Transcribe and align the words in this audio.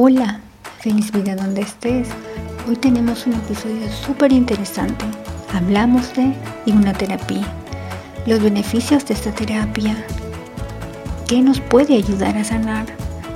Hola, 0.00 0.40
feliz 0.78 1.10
vida 1.10 1.34
donde 1.34 1.62
estés. 1.62 2.06
Hoy 2.68 2.76
tenemos 2.76 3.26
un 3.26 3.32
episodio 3.32 3.90
súper 3.90 4.30
interesante. 4.30 5.04
Hablamos 5.52 6.14
de 6.14 6.34
hipnoterapia, 6.66 7.44
los 8.24 8.40
beneficios 8.40 9.04
de 9.06 9.14
esta 9.14 9.34
terapia, 9.34 9.96
qué 11.26 11.42
nos 11.42 11.60
puede 11.60 11.96
ayudar 11.96 12.38
a 12.38 12.44
sanar, 12.44 12.86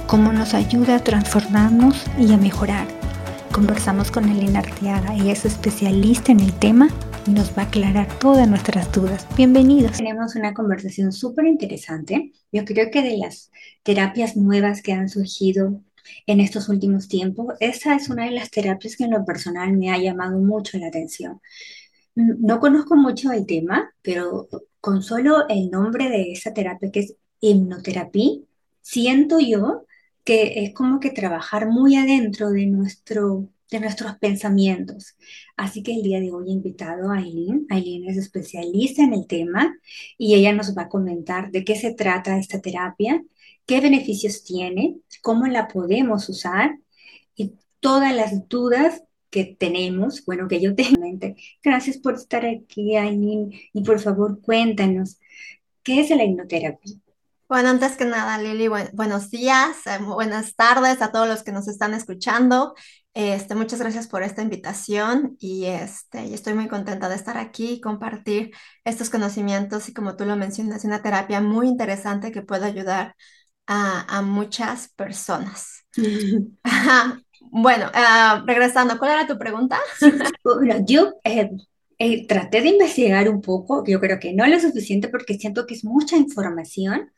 cómo 0.07 0.33
nos 0.33 0.55
ayuda 0.55 0.95
a 0.95 1.03
transformarnos 1.03 2.05
y 2.17 2.33
a 2.33 2.37
mejorar. 2.37 2.87
Conversamos 3.51 4.13
con 4.13 4.29
Elena 4.29 4.61
Arteaga, 4.61 5.17
ella 5.17 5.33
es 5.33 5.45
especialista 5.45 6.31
en 6.31 6.39
el 6.39 6.53
tema 6.53 6.91
y 7.27 7.33
nos 7.33 7.51
va 7.59 7.63
a 7.63 7.67
aclarar 7.67 8.07
todas 8.21 8.47
nuestras 8.47 8.93
dudas. 8.93 9.27
Bienvenidos. 9.37 9.97
Tenemos 9.97 10.37
una 10.37 10.55
conversación 10.55 11.11
súper 11.11 11.47
interesante. 11.47 12.31
Yo 12.53 12.65
creo 12.65 12.93
que 12.93 13.03
de 13.03 13.17
las 13.17 13.51
terapias 13.83 14.37
nuevas 14.37 14.81
que 14.81 14.93
han 14.93 15.09
surgido 15.09 15.81
en 16.27 16.41
estos 16.41 16.69
últimos 16.69 17.09
tiempos, 17.09 17.55
esa 17.61 17.95
es 17.95 18.09
una 18.09 18.25
de 18.27 18.33
las 18.33 18.51
terapias 18.51 18.97
que 18.97 19.05
en 19.05 19.13
lo 19.13 19.25
personal 19.25 19.73
me 19.73 19.91
ha 19.91 19.99
llamado 19.99 20.39
mucho 20.39 20.79
la 20.79 20.89
atención. 20.89 21.41
No 22.15 22.61
conozco 22.61 22.97
mucho 22.97 23.33
el 23.33 23.47
tema, 23.47 23.93
pero 24.03 24.49
con 24.81 25.03
solo 25.03 25.49
el 25.49 25.71
nombre 25.71 26.09
de 26.11 26.33
esa 26.33 26.53
terapia 26.53 26.91
que 26.91 27.01
es 27.01 27.17
hipnoterapia, 27.41 28.31
siento 28.83 29.39
yo 29.41 29.87
que 30.25 30.65
es 30.65 30.75
como 30.75 31.01
que 31.01 31.11
trabajar 31.11 31.69
muy 31.69 31.97
adentro 31.97 32.51
de 32.51 32.67
nuestro 32.67 33.49
de 33.73 33.81
nuestros 33.81 34.17
pensamientos. 34.19 35.17
Así 35.57 35.83
que 35.83 35.95
el 35.95 36.03
día 36.03 36.21
de 36.21 36.31
hoy 36.31 36.49
he 36.49 36.53
invitado 36.53 37.11
a 37.11 37.17
Aileen. 37.17 37.67
Aileen 37.71 38.09
es 38.09 38.19
especialista 38.19 39.03
en 39.03 39.15
el 39.15 39.27
tema 39.27 39.75
y 40.19 40.35
ella 40.35 40.53
nos 40.53 40.77
va 40.77 40.83
a 40.83 40.89
comentar 40.89 41.51
de 41.51 41.65
qué 41.65 41.75
se 41.75 41.95
trata 41.95 42.39
esta 42.39 42.61
terapia, 42.61 43.25
qué 43.67 43.81
beneficios 43.81 44.45
tiene, 44.45 44.99
cómo 45.23 45.47
la 45.47 45.69
podemos 45.69 46.29
usar 46.29 46.79
y 47.35 47.55
todas 47.81 48.15
las 48.15 48.49
dudas 48.49 49.03
que 49.31 49.57
tenemos, 49.59 50.25
bueno, 50.27 50.47
que 50.47 50.61
yo 50.61 50.75
tengo 50.75 50.97
en 50.97 51.01
mente. 51.01 51.37
Gracias 51.63 51.97
por 51.97 52.15
estar 52.15 52.45
aquí, 52.45 52.97
Aileen, 52.97 53.51
y 53.73 53.83
por 53.83 53.99
favor 53.99 54.41
cuéntanos, 54.43 55.19
¿qué 55.83 56.01
es 56.01 56.11
la 56.11 56.25
hipnoterapia? 56.25 56.95
Bueno, 57.49 57.69
antes 57.69 57.97
que 57.97 58.07
nada, 58.07 58.39
Lili, 58.39 58.69
buenos 58.95 59.31
días, 59.31 59.87
eh, 59.87 59.99
buenas 60.03 60.55
tardes 60.55 61.03
a 61.03 61.13
todos 61.13 61.29
los 61.29 61.43
que 61.43 61.53
nos 61.53 61.69
están 61.69 61.93
escuchando. 61.93 62.75
Este, 63.15 63.55
muchas 63.55 63.79
gracias 63.79 64.09
por 64.09 64.23
esta 64.23 64.41
invitación 64.41 65.37
y, 65.39 65.67
este, 65.67 66.33
estoy 66.33 66.55
muy 66.55 66.69
contenta 66.69 67.11
de 67.11 67.15
estar 67.15 67.37
aquí 67.37 67.73
y 67.73 67.81
compartir 67.83 68.53
estos 68.85 69.11
conocimientos 69.11 69.89
y 69.91 69.93
como 69.93 70.17
tú 70.17 70.25
lo 70.25 70.35
mencionas, 70.37 70.85
una 70.87 71.03
terapia 71.03 71.43
muy 71.43 71.69
interesante 71.69 72.33
que 72.33 72.41
puede 72.41 72.65
ayudar 72.65 73.17
a, 73.67 74.23
muchas 74.23 74.89
personas. 74.95 75.85
bueno, 77.51 77.91
ah, 77.95 78.43
regresando, 78.47 78.99
¿cuál 78.99 79.13
era 79.13 79.27
tu 79.27 79.39
pregunta? 79.39 79.79
bueno, 80.45 80.85
yo 80.87 81.15
eh, 81.25 81.51
eh, 81.99 82.27
traté 82.27 82.61
de 82.61 82.69
investigar 82.69 83.29
un 83.29 83.41
poco, 83.41 83.85
yo 83.87 84.01
creo 84.01 84.19
que 84.19 84.33
no 84.33 84.47
lo 84.47 84.59
suficiente 84.61 85.09
porque 85.09 85.39
siento 85.39 85.67
que 85.67 85.75
es 85.75 85.85
mucha 85.85 86.17
información 86.17 87.11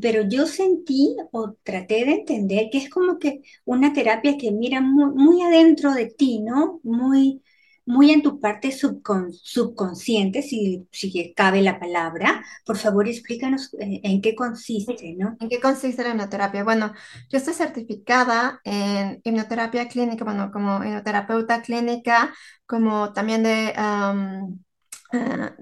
pero 0.00 0.22
yo 0.28 0.46
sentí 0.46 1.16
o 1.32 1.54
traté 1.62 2.04
de 2.04 2.12
entender 2.12 2.68
que 2.70 2.78
es 2.78 2.90
como 2.90 3.18
que 3.18 3.42
una 3.64 3.92
terapia 3.92 4.36
que 4.36 4.50
mira 4.50 4.80
muy, 4.80 5.42
adentro 5.42 5.94
de 5.94 6.06
ti, 6.06 6.40
¿no? 6.40 6.80
Muy, 6.82 7.42
muy 7.88 8.10
en 8.10 8.22
tu 8.22 8.38
parte 8.38 8.70
subconsciente, 8.70 10.42
si, 10.42 10.86
si 10.92 11.32
cabe 11.34 11.62
la 11.62 11.80
palabra. 11.80 12.44
Por 12.66 12.76
favor, 12.76 13.08
explícanos 13.08 13.72
eh, 13.80 14.00
en, 14.04 14.20
qué 14.20 14.34
consiste, 14.34 15.14
¿no? 15.18 15.36
¿En 15.40 15.48
qué 15.48 15.58
consiste 15.58 16.02
la 16.02 16.10
hipnoterapia? 16.10 16.64
Bueno, 16.64 16.92
yo 17.30 17.38
estoy 17.38 17.54
certificada 17.54 18.60
en 18.64 19.22
hipnoterapia 19.24 19.88
clínica, 19.88 20.24
bueno, 20.24 20.50
como 20.52 20.84
hipnoterapeuta 20.84 21.62
clínica, 21.62 22.34
como 22.66 23.12
también 23.14 23.42
de... 23.42 23.72
Ah, 23.76 24.46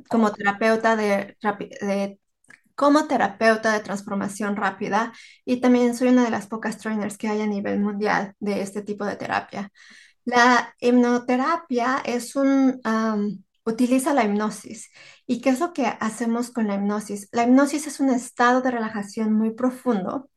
como 0.09 0.33
terapeuta 0.33 0.97
de, 0.97 1.37
de 1.81 2.19
como 2.75 3.07
terapeuta 3.07 3.73
de 3.73 3.81
transformación 3.81 4.57
rápida 4.57 5.13
y 5.45 5.61
también 5.61 5.95
soy 5.95 6.09
una 6.09 6.25
de 6.25 6.31
las 6.31 6.49
pocas 6.49 6.79
trainers 6.79 7.17
que 7.17 7.29
hay 7.29 7.41
a 7.41 7.47
nivel 7.47 7.79
mundial 7.79 8.35
de 8.41 8.63
este 8.63 8.83
tipo 8.83 9.05
de 9.07 9.15
terapia. 9.17 9.73
La 10.27 10.75
hipnoterapia 10.81 12.03
es 12.05 12.35
un, 12.37 12.81
utiliza 13.65 14.13
la 14.13 14.25
hipnosis. 14.25 14.91
¿Y 15.27 15.41
qué 15.41 15.51
es 15.51 15.61
lo 15.61 15.73
que 15.73 15.87
hacemos 15.87 16.51
con 16.51 16.67
la 16.67 16.75
hipnosis? 16.75 17.29
La 17.33 17.45
hipnosis 17.45 17.87
es 17.87 18.01
un 18.01 18.11
estado 18.11 18.61
de 18.61 18.73
relajación 18.73 19.33
muy 19.33 19.53
profundo 19.55 20.29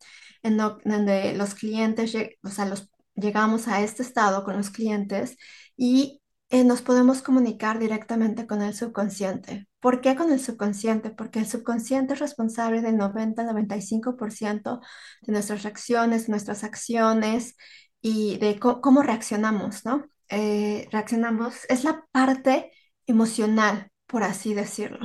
en 0.43 0.57
donde 0.57 1.33
los 1.33 1.55
clientes, 1.55 2.15
o 2.43 2.49
sea, 2.49 2.71
llegamos 3.15 3.67
a 3.67 3.81
este 3.81 4.03
estado 4.03 4.43
con 4.43 4.57
los 4.57 4.69
clientes 4.69 5.37
y 5.75 6.21
eh, 6.51 6.63
nos 6.63 6.81
podemos 6.83 7.21
comunicar 7.23 7.79
directamente 7.79 8.45
con 8.47 8.61
el 8.61 8.75
subconsciente. 8.75 9.67
¿Por 9.79 10.01
qué 10.01 10.15
con 10.15 10.31
el 10.31 10.39
subconsciente? 10.39 11.09
Porque 11.09 11.39
el 11.39 11.47
subconsciente 11.47 12.13
es 12.13 12.19
responsable 12.19 12.81
del 12.81 12.95
90-95% 12.97 14.81
de 15.21 15.31
nuestras 15.31 15.63
reacciones, 15.63 16.29
nuestras 16.29 16.63
acciones 16.63 17.55
y 18.01 18.37
de 18.37 18.59
cómo 18.59 19.03
reaccionamos, 19.03 19.85
¿no? 19.85 20.05
Eh, 20.29 20.87
reaccionamos, 20.91 21.65
es 21.69 21.83
la 21.83 22.05
parte 22.11 22.71
emocional, 23.07 23.91
por 24.07 24.23
así 24.23 24.53
decirlo. 24.53 24.99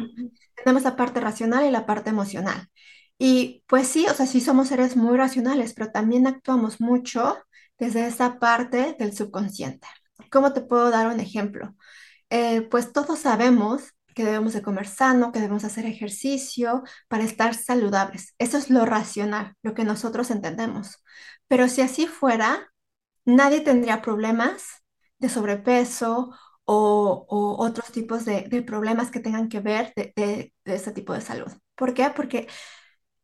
Tenemos 0.56 0.82
la 0.84 0.96
parte 0.96 1.20
racional 1.20 1.66
y 1.66 1.70
la 1.70 1.86
parte 1.86 2.10
emocional. 2.10 2.68
Y 3.18 3.64
pues 3.66 3.88
sí, 3.88 4.06
o 4.08 4.14
sea, 4.14 4.26
sí 4.26 4.40
somos 4.40 4.68
seres 4.68 4.96
muy 4.96 5.16
racionales, 5.16 5.74
pero 5.74 5.90
también 5.92 6.26
actuamos 6.26 6.80
mucho 6.80 7.38
desde 7.78 8.06
esa 8.06 8.38
parte 8.38 8.96
del 8.98 9.14
subconsciente. 9.16 9.86
¿Cómo 10.30 10.52
te 10.52 10.60
puedo 10.62 10.90
dar 10.90 11.08
un 11.08 11.20
ejemplo? 11.20 11.74
Eh, 12.30 12.62
pues 12.62 12.92
todos 12.92 13.20
sabemos 13.20 13.94
que 14.14 14.24
debemos 14.24 14.52
de 14.52 14.62
comer 14.62 14.86
sano, 14.86 15.32
que 15.32 15.40
debemos 15.40 15.64
hacer 15.64 15.86
ejercicio 15.86 16.82
para 17.08 17.24
estar 17.24 17.54
saludables. 17.54 18.34
Eso 18.38 18.58
es 18.58 18.70
lo 18.70 18.84
racional, 18.86 19.54
lo 19.62 19.74
que 19.74 19.84
nosotros 19.84 20.30
entendemos. 20.30 20.98
Pero 21.48 21.68
si 21.68 21.82
así 21.82 22.06
fuera, 22.06 22.72
nadie 23.24 23.60
tendría 23.60 24.02
problemas 24.02 24.82
de 25.18 25.28
sobrepeso 25.28 26.34
o, 26.64 27.26
otros 27.58 27.92
tipos 27.92 28.24
de, 28.24 28.62
problemas 28.66 29.10
que 29.10 29.20
tengan 29.20 29.48
que 29.48 29.60
ver 29.60 29.92
de, 29.96 30.12
de, 30.16 30.52
este 30.64 30.92
tipo 30.92 31.12
de 31.12 31.20
salud. 31.20 31.52
¿Por 31.74 31.94
qué? 31.94 32.10
Porque 32.14 32.48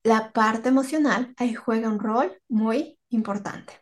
la 0.03 0.33
parte 0.33 0.69
emocional 0.71 1.35
ahí 1.37 1.55
juega 1.55 1.89
un 1.89 2.01
rol 2.01 2.39
muy 2.49 2.99
importante. 3.11 3.75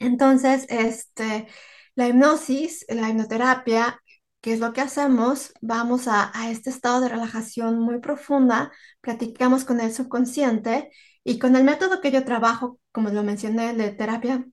Entonces, 0.00 0.66
este, 0.68 1.48
la 1.94 2.08
hipnosis, 2.08 2.84
la 2.88 3.08
hipnoterapia 3.10 4.00
¿Qué 4.44 4.52
es 4.52 4.60
lo 4.60 4.74
que 4.74 4.82
hacemos? 4.82 5.54
Vamos 5.62 6.06
a, 6.06 6.30
este 6.50 6.68
estado 6.68 7.00
de 7.00 7.08
relajación 7.08 7.78
muy 7.78 7.98
profunda, 8.00 8.70
platicamos 9.00 9.64
con 9.64 9.80
el 9.80 9.90
subconsciente 9.94 10.90
y 11.24 11.38
con 11.38 11.56
el 11.56 11.64
método 11.64 12.02
que 12.02 12.10
yo 12.12 12.26
trabajo, 12.26 12.78
como 12.92 13.08
lo 13.08 13.22
mencioné, 13.22 13.72
de 13.72 13.90
terapia 13.92 14.44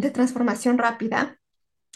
de 0.00 0.10
transformación 0.10 0.78
rápida, 0.78 1.38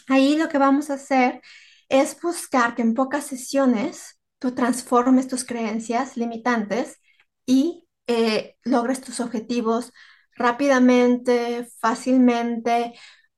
ahí 0.07 0.37
lo 0.37 0.49
que 0.49 0.57
vamos 0.57 0.89
a 0.89 0.95
hacer 0.95 1.41
es 1.89 2.19
buscar 2.21 2.75
que 2.75 2.81
en 2.81 2.93
pocas 2.93 3.25
sesiones 3.25 4.19
tú 4.39 4.53
transformes 4.53 5.27
tus 5.27 5.45
creencias 5.45 6.17
limitantes 6.17 6.99
y 7.45 7.87
eh, 8.07 8.57
logres 8.63 9.01
tus 9.01 9.19
objetivos 9.19 9.93
rápidamente, 10.35 11.67
fácilmente. 11.79 12.93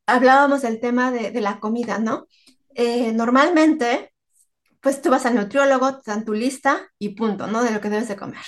Hablábamos 0.08 0.62
del 0.64 0.80
tema 0.80 1.12
de, 1.12 1.32
de 1.32 1.42
la 1.42 1.60
comida, 1.60 2.00
¿no? 2.00 2.28
Eh, 2.76 3.12
normalmente, 3.14 4.14
pues 4.82 5.02
tú 5.02 5.10
vas 5.10 5.26
al 5.26 5.36
nutriólogo, 5.36 6.02
te 6.02 6.12
dan 6.12 6.26
tu 6.26 6.34
lista 6.34 6.90
y 7.00 7.10
punto, 7.10 7.48
¿no? 7.48 7.64
De 7.64 7.72
lo 7.72 7.82
que 7.82 7.90
debes 7.90 8.08
de 8.08 8.18
comer. 8.18 8.46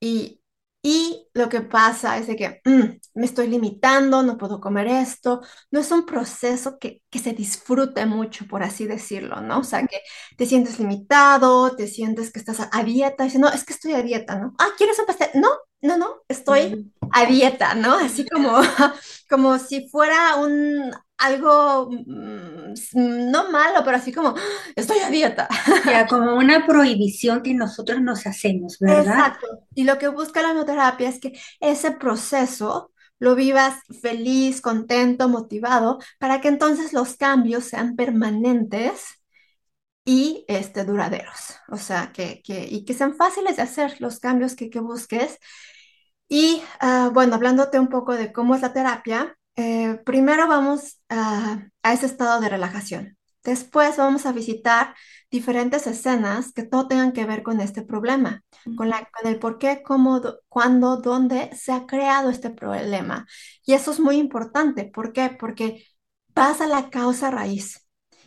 Y, 0.00 0.42
y 0.86 1.28
lo 1.32 1.48
que 1.48 1.62
pasa 1.62 2.18
es 2.18 2.26
que 2.36 2.60
mm, 2.64 3.00
me 3.14 3.24
estoy 3.26 3.48
limitando, 3.48 4.22
no 4.22 4.36
puedo 4.36 4.60
comer 4.60 4.86
esto. 4.88 5.40
No 5.70 5.80
es 5.80 5.90
un 5.90 6.04
proceso 6.04 6.78
que, 6.78 7.02
que, 7.14 7.18
se 7.20 7.32
disfrute 7.32 8.06
mucho, 8.06 8.46
por 8.46 8.62
así 8.62 8.86
decirlo, 8.86 9.40
¿no? 9.40 9.60
O 9.60 9.64
sea, 9.64 9.86
que 9.86 10.00
te 10.36 10.46
sientes 10.46 10.78
limitado, 10.78 11.74
te 11.76 11.86
sientes 11.86 12.32
que 12.32 12.40
estás 12.40 12.68
a, 12.70 12.84
dieta, 12.84 13.24
dices, 13.24 13.40
no, 13.40 13.48
es 13.48 13.64
que 13.64 13.72
estoy 13.72 13.92
a 13.92 14.02
dieta, 14.02 14.36
¿no? 14.38 14.54
Ah, 14.58 14.68
¿quieres 14.76 14.98
un 14.98 15.06
pastel? 15.06 15.28
No, 15.34 15.48
no, 15.80 15.96
no, 15.96 16.22
estoy 16.28 16.92
a 17.12 17.26
dieta, 17.26 17.74
¿no? 17.74 17.94
Así 17.94 18.26
como, 18.26 18.58
como 19.30 19.58
si 19.58 19.88
fuera 19.88 20.36
un 20.36 20.92
algo 21.18 21.90
mm, 21.90 22.74
no 23.30 23.50
malo, 23.50 23.82
pero 23.84 23.96
así 23.96 24.12
como 24.12 24.34
estoy 24.74 24.98
a 24.98 25.10
dieta. 25.10 25.48
Ya, 25.86 26.06
como 26.06 26.34
una 26.34 26.66
prohibición 26.66 27.42
que 27.42 27.54
nosotros 27.54 28.00
nos 28.00 28.26
hacemos, 28.26 28.78
¿verdad? 28.80 29.06
Exacto. 29.06 29.46
Y 29.74 29.84
lo 29.84 29.98
que 29.98 30.08
busca 30.08 30.42
la 30.42 30.54
mioterapia 30.54 31.08
es 31.08 31.20
que 31.20 31.38
ese 31.60 31.92
proceso 31.92 32.90
lo 33.18 33.34
vivas 33.34 33.76
feliz, 34.02 34.60
contento, 34.60 35.28
motivado, 35.28 35.98
para 36.18 36.40
que 36.40 36.48
entonces 36.48 36.92
los 36.92 37.16
cambios 37.16 37.64
sean 37.64 37.96
permanentes 37.96 39.20
y 40.04 40.44
este, 40.48 40.84
duraderos. 40.84 41.56
O 41.68 41.76
sea, 41.78 42.12
que, 42.12 42.42
que, 42.42 42.66
y 42.68 42.84
que 42.84 42.94
sean 42.94 43.14
fáciles 43.16 43.56
de 43.56 43.62
hacer 43.62 44.00
los 44.00 44.20
cambios 44.20 44.54
que, 44.56 44.70
que 44.70 44.80
busques. 44.80 45.38
Y 46.28 46.62
ah, 46.80 47.10
bueno, 47.12 47.34
hablándote 47.36 47.78
un 47.80 47.88
poco 47.88 48.14
de 48.16 48.32
cómo 48.32 48.54
es 48.54 48.62
la 48.62 48.72
terapia, 48.72 49.36
eh, 49.56 50.00
primero 50.04 50.48
vamos 50.48 51.00
a 51.08 51.70
ese 51.84 52.06
estado 52.06 52.40
de 52.40 52.48
relajación. 52.48 53.16
Después 53.44 53.96
vamos 53.98 54.26
a 54.26 54.32
visitar 54.32 54.94
diferentes 55.30 55.86
escenas 55.86 56.52
que 56.52 56.64
todo 56.64 56.88
tengan 56.88 57.12
que 57.12 57.26
ver 57.26 57.42
con 57.42 57.60
este 57.60 57.82
problema, 57.82 58.42
con 58.74 58.90
el 59.24 59.38
por 59.38 59.58
qué, 59.58 59.82
cómo, 59.82 60.20
do- 60.20 60.40
cuándo, 60.48 60.96
dónde 60.98 61.50
se 61.56 61.72
ha 61.72 61.86
creado 61.86 62.30
este 62.30 62.50
problema. 62.50 63.26
Y 63.64 63.74
eso 63.74 63.90
es 63.92 64.00
muy 64.00 64.16
importante. 64.16 64.84
¿Por 64.92 65.12
qué? 65.12 65.30
Porque 65.38 65.84
vas 66.34 66.60
a 66.60 66.66
la 66.66 66.90
causa 66.90 67.30
raíz. 67.30 67.86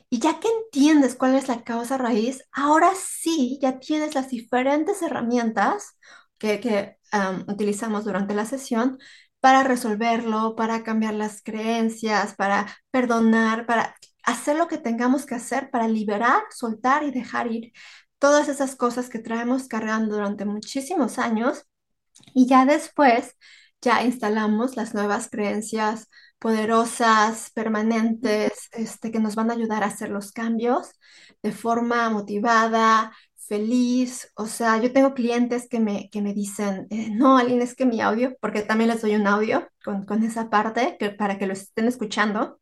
Y 0.09 0.19
ya 0.19 0.39
que 0.39 0.47
entiendes 0.47 1.15
cuál 1.15 1.35
es 1.35 1.47
la 1.47 1.63
causa 1.63 1.97
raíz, 1.97 2.43
ahora 2.51 2.91
sí 2.95 3.59
ya 3.61 3.79
tienes 3.79 4.15
las 4.15 4.29
diferentes 4.29 5.01
herramientas 5.01 5.97
que, 6.37 6.59
que, 6.59 6.97
am, 7.11 7.43
utilizamos 7.47 8.05
durante 8.05 8.33
la 8.33 8.45
sesión 8.45 8.97
para 9.39 9.63
resolverlo, 9.63 10.55
para 10.55 10.83
cambiar 10.83 11.13
las 11.13 11.41
creencias, 11.43 12.35
para 12.35 12.67
perdonar, 12.91 13.65
para 13.65 13.95
hacer 14.27 14.57
lo 14.57 14.67
que 14.67 14.77
tengamos 14.77 15.25
que 15.25 15.35
hacer 15.35 15.71
para 15.71 15.87
liberar, 15.87 16.43
soltar 16.51 17.03
y 17.03 17.11
dejar 17.11 17.51
ir 17.51 17.73
todas 18.19 18.49
esas 18.49 18.75
cosas 18.75 19.09
que 19.09 19.19
traemos 19.19 19.67
cargando 19.67 20.15
durante 20.15 20.45
muchísimos 20.45 21.19
años 21.19 21.63
y 22.33 22.47
ya 22.47 22.65
después, 22.65 23.35
ya 23.81 24.03
instalamos 24.03 24.75
las 24.75 24.93
nuevas 24.93 25.29
creencias 25.29 26.09
poderosas, 26.39 27.51
permanentes, 27.51 28.69
este, 28.73 29.11
que 29.11 29.19
nos 29.19 29.35
van 29.35 29.49
a 29.49 29.53
ayudar 29.53 29.83
a 29.83 29.87
hacer 29.87 30.09
los 30.09 30.31
cambios 30.31 30.91
de 31.41 31.51
forma 31.51 32.09
motivada, 32.09 33.11
feliz. 33.35 34.31
O 34.35 34.45
sea, 34.47 34.77
yo 34.81 34.91
tengo 34.93 35.13
clientes 35.13 35.67
que 35.69 35.79
me, 35.79 36.09
que 36.11 36.21
me 36.21 36.33
dicen, 36.33 36.87
eh, 36.89 37.09
no, 37.11 37.37
Aline, 37.37 37.63
es 37.63 37.75
que 37.75 37.85
mi 37.85 38.01
audio, 38.01 38.35
porque 38.41 38.61
también 38.61 38.89
les 38.89 39.01
doy 39.01 39.15
un 39.15 39.27
audio 39.27 39.67
con, 39.83 40.05
con 40.05 40.23
esa 40.23 40.49
parte 40.49 40.97
que, 40.99 41.09
para 41.11 41.37
que 41.39 41.47
lo 41.47 41.53
estén 41.53 41.87
escuchando. 41.87 42.59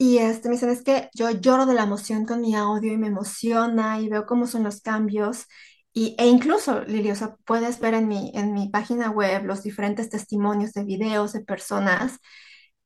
Y 0.00 0.18
este, 0.18 0.48
me 0.48 0.54
dicen, 0.56 0.70
es 0.70 0.82
que 0.82 1.10
yo 1.14 1.30
lloro 1.30 1.66
de 1.66 1.74
la 1.74 1.82
emoción 1.84 2.24
con 2.26 2.40
mi 2.40 2.54
audio 2.56 2.92
y 2.92 2.96
me 2.98 3.08
emociona 3.08 4.00
y 4.00 4.08
veo 4.08 4.24
cómo 4.26 4.46
son 4.46 4.64
los 4.64 4.80
cambios. 4.80 5.44
Y, 5.92 6.16
e 6.18 6.26
incluso, 6.26 6.82
Lili, 6.84 7.10
o 7.10 7.16
sea, 7.16 7.36
puedes 7.44 7.80
ver 7.80 7.92
en 7.94 8.08
mi, 8.08 8.32
en 8.34 8.54
mi 8.54 8.70
página 8.70 9.10
web 9.10 9.44
los 9.44 9.62
diferentes 9.62 10.08
testimonios 10.10 10.72
de 10.72 10.84
videos 10.84 11.34
de 11.34 11.40
personas 11.44 12.18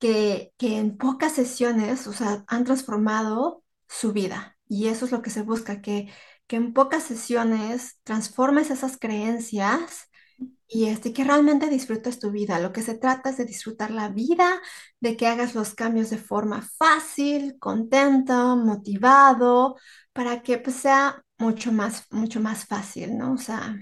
que, 0.00 0.52
que 0.58 0.78
en 0.78 0.96
pocas 0.98 1.32
sesiones, 1.34 2.06
o 2.08 2.12
sea, 2.12 2.44
han 2.48 2.64
transformado 2.64 3.62
su 3.88 4.12
vida. 4.12 4.56
Y 4.68 4.88
eso 4.88 5.04
es 5.06 5.12
lo 5.12 5.22
que 5.22 5.30
se 5.30 5.42
busca, 5.42 5.80
que, 5.82 6.12
que 6.48 6.56
en 6.56 6.72
pocas 6.74 7.04
sesiones 7.04 8.00
transformes 8.04 8.70
esas 8.70 8.96
creencias 8.98 10.08
y 10.68 10.86
este, 10.86 11.12
que 11.12 11.24
realmente 11.24 11.68
disfrutes 11.70 12.18
tu 12.18 12.30
vida. 12.30 12.58
Lo 12.60 12.72
que 12.72 12.82
se 12.82 12.96
trata 12.98 13.30
es 13.30 13.36
de 13.38 13.44
disfrutar 13.44 13.90
la 13.90 14.08
vida, 14.08 14.60
de 15.00 15.16
que 15.16 15.26
hagas 15.26 15.54
los 15.54 15.74
cambios 15.74 16.10
de 16.10 16.18
forma 16.18 16.62
fácil, 16.78 17.58
contento, 17.58 18.56
motivado, 18.56 19.76
para 20.12 20.42
que 20.42 20.58
pues, 20.58 20.76
sea 20.76 21.22
mucho 21.38 21.72
más, 21.72 22.06
mucho 22.10 22.40
más 22.40 22.66
fácil, 22.66 23.16
¿no? 23.18 23.34
O 23.34 23.38
sea, 23.38 23.76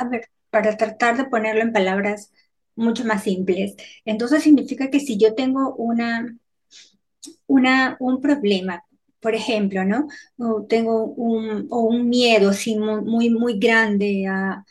A 0.00 0.04
ver, 0.08 0.28
para 0.50 0.76
tratar 0.76 1.16
de 1.16 1.24
ponerlo 1.26 1.62
en 1.62 1.72
palabras 1.72 2.32
mucho 2.76 3.04
más 3.04 3.22
simples. 3.24 3.74
Entonces 4.04 4.42
significa 4.42 4.90
que 4.90 5.00
si 5.00 5.18
yo 5.18 5.34
tengo 5.34 5.74
una, 5.76 6.36
una, 7.46 7.96
un 8.00 8.20
problema, 8.20 8.84
por 9.20 9.34
ejemplo, 9.34 9.84
¿no? 9.84 10.06
O 10.38 10.64
tengo 10.66 11.04
un, 11.06 11.66
o 11.70 11.80
un 11.82 12.08
miedo 12.08 12.50
así 12.50 12.76
mu- 12.78 13.02
muy, 13.02 13.30
muy, 13.30 13.58
grande 13.58 14.26
a, 14.28 14.64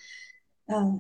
a- 0.67 0.97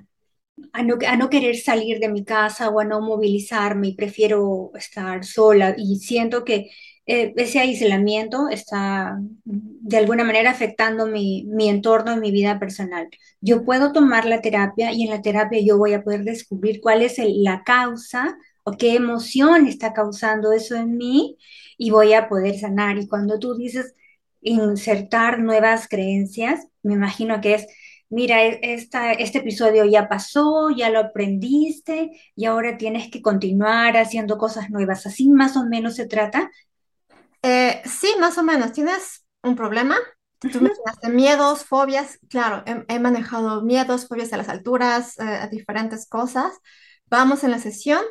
a 0.73 0.83
no, 0.83 0.95
a 1.07 1.17
no 1.17 1.29
querer 1.29 1.57
salir 1.57 1.99
de 1.99 2.09
mi 2.09 2.23
casa 2.25 2.69
o 2.69 2.79
a 2.79 2.85
no 2.85 3.01
movilizarme 3.01 3.89
y 3.89 3.95
prefiero 3.95 4.71
estar 4.75 5.23
sola 5.25 5.75
y 5.77 5.97
siento 5.97 6.43
que 6.45 6.69
eh, 7.07 7.33
ese 7.37 7.59
aislamiento 7.59 8.47
está 8.49 9.17
de 9.43 9.97
alguna 9.97 10.23
manera 10.23 10.51
afectando 10.51 11.07
mi, 11.07 11.45
mi 11.47 11.67
entorno 11.69 12.13
y 12.13 12.19
mi 12.19 12.31
vida 12.31 12.59
personal. 12.59 13.09
Yo 13.41 13.65
puedo 13.65 13.91
tomar 13.91 14.25
la 14.25 14.41
terapia 14.41 14.91
y 14.93 15.03
en 15.03 15.09
la 15.09 15.21
terapia 15.21 15.59
yo 15.65 15.77
voy 15.77 15.93
a 15.93 16.03
poder 16.03 16.23
descubrir 16.23 16.79
cuál 16.81 17.01
es 17.01 17.17
la 17.19 17.63
causa 17.63 18.37
o 18.63 18.73
qué 18.73 18.95
emoción 18.95 19.67
está 19.67 19.93
causando 19.93 20.51
eso 20.53 20.75
en 20.75 20.95
mí 20.97 21.37
y 21.77 21.89
voy 21.91 22.13
a 22.13 22.29
poder 22.29 22.57
sanar. 22.59 22.97
Y 22.99 23.07
cuando 23.07 23.39
tú 23.39 23.55
dices 23.55 23.95
insertar 24.41 25.39
nuevas 25.39 25.87
creencias, 25.87 26.67
me 26.83 26.93
imagino 26.93 27.41
que 27.41 27.55
es 27.55 27.67
Mira, 28.11 28.43
e- 28.45 28.59
esta, 28.75 29.13
este 29.13 29.39
episodio 29.39 29.85
ya 29.85 30.09
pasó, 30.09 30.69
ya 30.71 30.89
lo 30.91 30.99
aprendiste 30.99 32.11
y 32.35 32.45
ahora 32.45 32.77
tienes 32.77 33.11
que 33.11 33.21
continuar 33.23 33.97
haciendo 33.97 34.37
cosas 34.39 34.69
nuevas. 34.71 35.07
Así 35.07 35.29
más 35.29 35.57
o 35.57 35.65
menos 35.65 35.95
se 35.97 36.07
trata. 36.07 36.51
eh, 37.43 37.81
sí, 37.85 38.15
más 38.19 38.37
o 38.37 38.43
menos, 38.43 38.73
¿tienes 38.73 39.25
un 39.43 39.55
problema? 39.55 39.97
Tú 40.49 40.59
Ujú. 40.59 40.61
mencionaste 40.61 41.09
miedos, 41.09 41.65
fobias, 41.65 42.19
claro, 42.29 42.63
he, 42.67 42.85
he 42.95 42.99
manejado 42.99 43.61
miedos, 43.63 44.07
fobias 44.07 44.33
a 44.33 44.37
las 44.37 44.49
alturas, 44.49 45.17
eh, 45.19 45.23
a 45.23 45.47
diferentes 45.47 46.07
cosas. 46.07 46.53
Vamos 47.07 47.43
en 47.43 47.51
la 47.51 47.59
sesión 47.59 48.01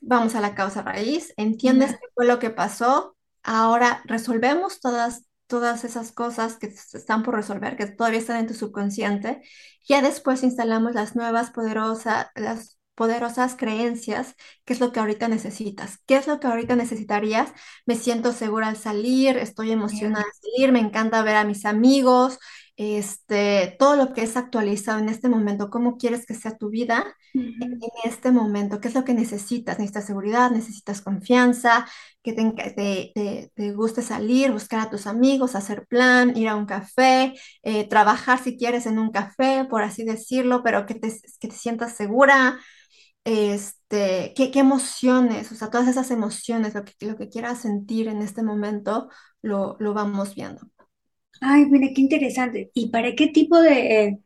vamos 0.00 0.34
a 0.34 0.40
la 0.40 0.54
causa 0.54 0.82
raíz, 0.82 1.32
entiendes 1.36 1.92
qué 1.92 2.08
fue 2.14 2.26
lo 2.26 2.38
que 2.38 2.50
pasó, 2.50 3.16
ahora 3.42 4.02
resolvemos 4.06 4.80
todas, 4.80 5.24
todas 5.48 5.84
esas 5.84 6.12
cosas 6.12 6.56
que 6.58 6.66
están 6.68 7.24
por 7.24 7.34
resolver, 7.34 7.76
que 7.76 7.86
todavía 7.86 8.20
están 8.20 8.38
en 8.38 8.46
tu 8.46 8.54
subconsciente, 8.54 9.42
ya 9.88 10.02
después 10.02 10.42
instalamos 10.44 10.94
las 10.94 11.16
nuevas 11.16 11.50
poderosas, 11.50 12.28
las 12.36 12.78
poderosas 12.94 13.56
creencias, 13.56 14.34
qué 14.64 14.72
es 14.74 14.80
lo 14.80 14.92
que 14.92 15.00
ahorita 15.00 15.28
necesitas, 15.28 15.98
qué 16.06 16.16
es 16.16 16.26
lo 16.26 16.40
que 16.40 16.48
ahorita 16.48 16.76
necesitarías, 16.76 17.52
me 17.86 17.96
siento 17.96 18.32
segura 18.32 18.68
al 18.68 18.76
salir, 18.76 19.36
estoy 19.38 19.72
emocionada 19.72 20.24
al 20.24 20.32
salir, 20.34 20.72
me 20.72 20.80
encanta 20.80 21.22
ver 21.22 21.36
a 21.36 21.44
mis 21.44 21.64
amigos, 21.64 22.38
este, 22.78 23.76
todo 23.80 23.96
lo 23.96 24.14
que 24.14 24.22
es 24.24 24.38
actualizado 24.38 25.00
en 25.00 25.10
este 25.10 25.28
momento, 25.30 25.70
cómo 25.70 25.98
quieres 25.98 26.26
que 26.26 26.34
sea 26.36 26.58
tu 26.58 26.70
vida 26.70 27.06
en 27.60 28.10
este 28.10 28.32
momento, 28.32 28.80
¿qué 28.80 28.88
es 28.88 28.94
lo 28.94 29.04
que 29.04 29.14
necesitas? 29.14 29.78
¿Necesitas 29.78 30.06
seguridad? 30.06 30.50
¿Necesitas 30.50 31.02
confianza? 31.02 31.86
¿Que 32.22 32.32
te, 32.32 32.50
te, 32.52 33.12
te- 33.14 33.52
te 33.54 33.72
guste 33.72 34.02
salir, 34.02 34.52
buscar 34.52 34.80
a 34.80 34.90
tus 34.90 35.06
amigos, 35.06 35.54
hacer 35.56 35.86
plan, 35.86 36.36
ir 36.36 36.48
a 36.48 36.56
un 36.56 36.66
café, 36.66 37.34
eh, 37.62 37.88
trabajar 37.88 38.38
si 38.42 38.56
quieres 38.56 38.86
en 38.86 38.98
un 38.98 39.10
café, 39.10 39.66
por 39.68 39.82
así 39.82 40.04
decirlo, 40.04 40.62
pero 40.62 40.86
que 40.86 40.94
te, 40.94 41.12
que 41.40 41.50
sientas 41.50 41.96
segura? 41.96 42.58
Este, 43.24 44.32
¿qué, 44.36 44.50
qué 44.50 44.60
emociones? 44.60 45.52
O 45.52 45.54
sea, 45.54 45.70
todas 45.70 45.88
esas 45.88 46.10
emociones, 46.10 46.74
lo 46.74 46.84
que, 46.84 46.94
lo 47.06 47.16
que 47.16 47.28
quieras 47.28 47.60
sentir 47.62 48.08
en 48.08 48.22
este 48.22 48.42
momento, 48.42 49.10
lo, 49.42 49.76
lo 49.80 49.94
vamos 49.94 50.34
viendo. 50.34 50.62
Ay, 51.40 51.66
mira, 51.66 51.88
qué 51.94 52.00
interesante. 52.00 52.70
¿Y 52.74 52.90
para 52.90 53.14
qué 53.14 53.28
tipo 53.28 53.60
de, 53.60 54.04
eh, 54.04 54.18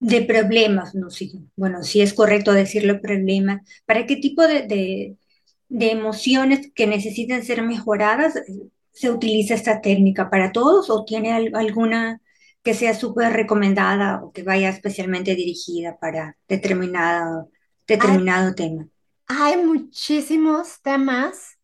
de 0.00 0.22
problemas? 0.22 0.94
No 0.94 1.10
sé, 1.10 1.30
bueno, 1.56 1.82
si 1.84 2.00
es 2.02 2.14
correcto 2.14 2.52
decirlo 2.52 3.00
problemas. 3.00 3.62
¿Para 3.86 4.06
qué 4.06 4.16
tipo 4.16 4.42
de, 4.46 4.62
de, 4.66 5.16
de 5.68 5.90
emociones 5.92 6.72
que 6.74 6.86
necesitan 6.86 7.44
ser 7.44 7.62
mejoradas 7.62 8.36
eh, 8.36 8.42
se 8.92 9.10
utiliza 9.10 9.54
esta 9.54 9.80
técnica? 9.82 10.30
¿Para 10.30 10.52
todos 10.52 10.90
o 10.90 11.04
tiene 11.04 11.32
al- 11.32 11.54
alguna 11.56 12.20
que 12.64 12.74
sea 12.74 12.94
súper 12.94 13.32
recomendada 13.34 14.22
o 14.24 14.32
que 14.32 14.42
vaya 14.44 14.70
especialmente 14.70 15.34
dirigida 15.36 15.98
para 15.98 16.36
determinado, 16.48 17.50
Hay 17.98 18.20
determinado 18.20 18.54
tema? 18.54 18.88
Hay 19.28 19.56
muchísimos 19.64 20.80
temas 20.82 21.55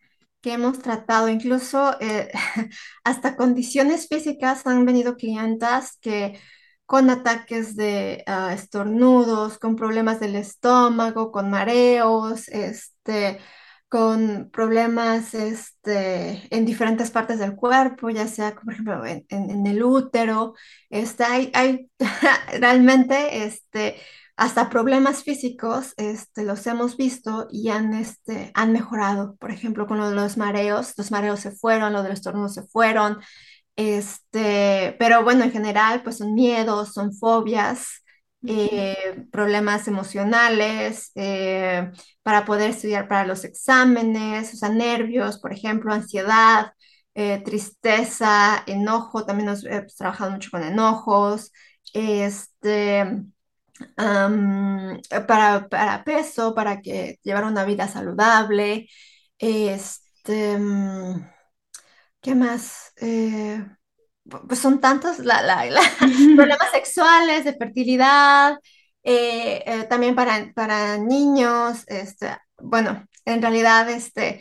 que 0.42 0.52
hemos 0.54 0.80
tratado, 0.80 1.28
incluso 1.28 1.96
eh, 2.00 2.30
hasta 3.04 3.36
condiciones 3.36 4.08
físicas 4.08 4.66
han 4.66 4.84
venido 4.84 5.16
clientas 5.16 5.98
que 6.00 6.38
con 6.86 7.08
ataques 7.10 7.76
de 7.76 8.22
ah, 8.26 8.52
estornudos, 8.52 9.58
con 9.58 9.76
problemas 9.76 10.20
del 10.20 10.36
estómago, 10.36 11.32
con 11.32 11.50
mareos, 11.50 12.48
este, 12.48 13.38
con 13.88 14.50
problemas 14.50 15.34
este, 15.34 16.48
en 16.54 16.66
diferentes 16.66 17.10
partes 17.10 17.38
del 17.38 17.54
cuerpo, 17.56 18.10
ya 18.10 18.26
sea, 18.26 18.54
por 18.54 18.72
ejemplo, 18.72 19.04
en, 19.06 19.66
el 19.66 19.82
útero. 19.82 20.54
Este, 20.90 21.24
hay, 21.24 21.50
hay 21.54 21.90
realmente 22.60 23.44
este, 23.44 23.96
hasta 24.36 24.70
problemas 24.70 25.22
físicos, 25.24 25.94
este, 25.96 26.44
los 26.44 26.66
hemos 26.66 26.96
visto 26.96 27.48
y 27.50 27.68
han, 27.68 27.94
este, 27.94 28.50
han 28.54 28.72
mejorado. 28.72 29.36
Por 29.36 29.50
ejemplo, 29.50 29.86
con 29.86 29.98
lo 29.98 30.08
de 30.10 30.16
los 30.16 30.36
mareos, 30.36 30.94
los 30.96 31.10
mareos 31.10 31.40
se 31.40 31.52
fueron, 31.52 31.92
lo 31.92 32.02
de 32.02 32.10
los 32.10 32.18
estornudos 32.18 32.54
se 32.54 32.62
fueron. 32.64 33.18
Este, 33.76 34.96
pero 34.98 35.22
bueno, 35.24 35.44
en 35.44 35.52
general, 35.52 36.02
pues 36.02 36.18
son 36.18 36.34
miedos, 36.34 36.92
son 36.92 37.12
fobias, 37.14 37.86
eh, 38.46 39.26
problemas 39.30 39.86
emocionales, 39.88 41.10
eh, 41.14 41.90
para 42.22 42.44
poder 42.44 42.70
estudiar 42.70 43.08
para 43.08 43.26
los 43.26 43.44
exámenes, 43.44 44.52
o 44.54 44.56
sea, 44.56 44.68
nervios, 44.68 45.38
por 45.38 45.52
ejemplo, 45.52 45.92
ansiedad, 45.92 46.72
eh, 47.14 47.42
tristeza, 47.44 48.62
enojo, 48.66 49.24
también 49.24 49.48
hemos 49.50 49.96
trabajado 49.96 50.30
mucho 50.32 50.50
con 50.50 50.62
enojos, 50.62 51.52
este, 51.92 53.22
para, 55.26 55.68
para, 55.68 56.04
peso, 56.04 56.54
para 56.54 56.80
que 56.80 57.18
llevar 57.22 57.44
una 57.44 57.64
vida 57.64 57.88
saludable. 57.88 58.88
Este, 59.38 60.58
mm, 60.58 61.26
¿qué 62.20 62.34
más? 62.34 62.92
Eh, 63.00 63.64
pues 64.48 64.60
son 64.60 64.80
tantos 64.80 65.18
la, 65.18 65.42
la, 65.42 65.80
problemas 66.36 66.70
sexuales, 66.72 67.44
de 67.44 67.54
fertilidad, 67.54 68.54
eh, 69.02 69.62
eh, 69.66 69.84
también 69.88 70.14
para, 70.14 70.52
para 70.54 70.98
niños, 70.98 71.84
este, 71.88 72.36
bueno, 72.58 73.06
en 73.24 73.42
realidad 73.42 73.88
este, 73.90 74.40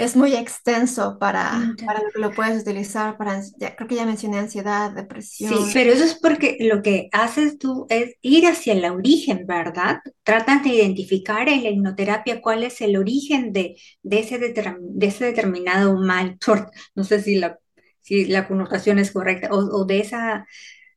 es 0.00 0.16
muy 0.16 0.34
extenso 0.34 1.18
para, 1.18 1.74
para 1.86 2.00
lo 2.02 2.10
que 2.10 2.18
lo 2.20 2.32
puedes 2.32 2.62
utilizar 2.62 3.18
para, 3.18 3.42
creo 3.76 3.86
que 3.86 3.94
ya 3.94 4.06
mencioné 4.06 4.38
ansiedad, 4.38 4.90
depresión. 4.92 5.52
Sí, 5.52 5.70
pero 5.74 5.92
eso 5.92 6.04
es 6.04 6.14
porque 6.14 6.56
lo 6.60 6.82
que 6.82 7.08
haces 7.12 7.58
tú 7.58 7.86
es 7.90 8.14
ir 8.22 8.46
hacia 8.46 8.72
el 8.72 8.84
origen, 8.86 9.46
¿verdad? 9.46 10.00
Tratas 10.22 10.64
de 10.64 10.70
identificar 10.70 11.48
en 11.50 11.62
la 11.62 11.70
hipnoterapia 11.70 12.40
cuál 12.40 12.64
es 12.64 12.80
el 12.80 12.96
origen 12.96 13.52
de, 13.52 13.76
de, 14.02 14.20
ese, 14.20 14.38
de 14.38 15.06
ese 15.06 15.24
determinado 15.26 15.94
mal, 15.96 16.38
no 16.94 17.04
sé 17.04 17.20
si 17.22 17.36
la, 17.36 17.58
si 18.00 18.24
la 18.24 18.48
connotación 18.48 18.98
es 18.98 19.12
correcta, 19.12 19.48
o, 19.52 19.58
o 19.58 19.84
de 19.84 20.00
esa 20.00 20.46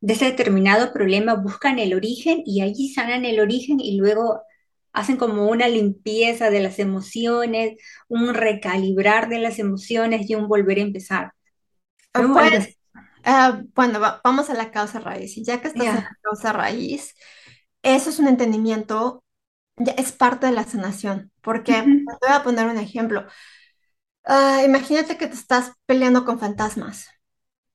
de 0.02 0.14
ese 0.14 0.26
determinado 0.26 0.92
problema, 0.92 1.36
buscan 1.36 1.80
el 1.80 1.94
origen 1.94 2.44
y 2.46 2.62
allí 2.62 2.90
sanan 2.94 3.24
el 3.24 3.40
origen 3.40 3.80
y 3.80 3.96
luego 3.98 4.42
hacen 4.94 5.18
como 5.18 5.48
una 5.48 5.68
limpieza 5.68 6.50
de 6.50 6.62
las 6.62 6.80
emociones, 6.80 7.76
un 8.08 8.34
recalibrar 8.34 9.28
de 9.28 9.40
las 9.40 9.60
emociones 9.60 10.30
y 10.30 10.36
un 10.36 10.48
volver 10.48 10.78
a 10.78 10.82
empezar. 10.82 11.34
Pues, 12.12 12.78
uh, 13.26 13.64
bueno, 13.74 14.00
vamos 14.24 14.50
a 14.50 14.54
la 14.54 14.72
causa 14.72 15.00
raíz. 15.00 15.36
Y 15.38 15.44
ya 15.44 15.60
que 15.62 15.70
estás 15.70 15.88
en 15.88 15.96
la 15.96 16.18
causa 16.22 16.54
raíz, 16.54 17.16
eso 17.82 18.12
es 18.12 18.20
un 18.20 18.28
entendimiento, 18.28 19.24
ya 19.78 19.94
es 19.94 20.12
parte 20.12 20.46
de 20.46 20.54
la 20.54 20.64
sanación. 20.64 21.32
Porque 21.42 21.74
te 21.74 22.28
voy 22.28 22.36
a 22.36 22.44
poner 22.44 22.68
un 22.68 22.78
ejemplo. 22.78 23.26
Ah, 24.26 24.62
imagínate 24.64 25.18
que 25.18 25.28
te 25.28 25.34
estás 25.34 25.74
peleando 25.88 26.24
con 26.24 26.40
fantasmas. 26.40 27.08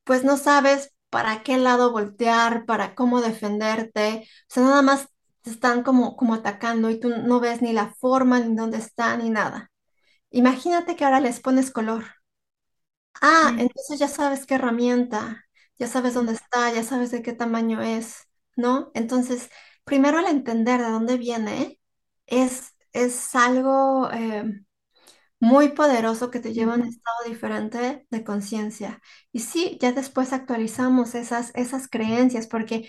Pues 0.04 0.24
no 0.24 0.36
sabes 0.36 0.94
para 1.10 1.42
qué 1.42 1.56
lado 1.58 1.90
voltear, 1.90 2.64
para 2.64 2.94
cómo 2.94 3.20
defenderte. 3.20 4.26
O 4.48 4.54
sea, 4.54 4.62
nada 4.62 4.82
más 4.82 5.08
están 5.50 5.82
como, 5.82 6.16
como 6.16 6.34
atacando 6.34 6.90
y 6.90 7.00
tú 7.00 7.10
no 7.10 7.40
ves 7.40 7.62
ni 7.62 7.72
la 7.72 7.94
forma, 7.94 8.40
ni 8.40 8.54
dónde 8.56 8.78
están, 8.78 9.20
ni 9.22 9.30
nada. 9.30 9.70
Imagínate 10.30 10.96
que 10.96 11.04
ahora 11.04 11.20
les 11.20 11.40
pones 11.40 11.70
color. 11.72 12.04
Ah, 13.20 13.54
entonces 13.58 13.98
ya 13.98 14.08
sabes 14.08 14.46
qué 14.46 14.54
herramienta, 14.54 15.44
ya 15.78 15.86
sabes 15.88 16.14
dónde 16.14 16.34
está, 16.34 16.72
ya 16.72 16.84
sabes 16.84 17.10
de 17.10 17.22
qué 17.22 17.32
tamaño 17.32 17.82
es, 17.82 18.28
¿no? 18.56 18.90
Entonces, 18.94 19.50
primero 19.84 20.20
el 20.20 20.26
entender 20.26 20.80
de 20.80 20.90
dónde 20.90 21.16
viene 21.18 21.80
es, 22.26 22.74
es 22.92 23.34
algo 23.34 24.08
eh, 24.12 24.44
muy 25.40 25.70
poderoso 25.70 26.30
que 26.30 26.40
te 26.40 26.52
lleva 26.54 26.74
a 26.74 26.76
un 26.76 26.84
estado 26.88 27.16
diferente 27.28 28.06
de 28.10 28.24
conciencia. 28.24 29.00
Y 29.32 29.40
sí, 29.40 29.78
ya 29.80 29.92
después 29.92 30.32
actualizamos 30.32 31.14
esas, 31.14 31.52
esas 31.54 31.88
creencias, 31.88 32.46
porque 32.48 32.88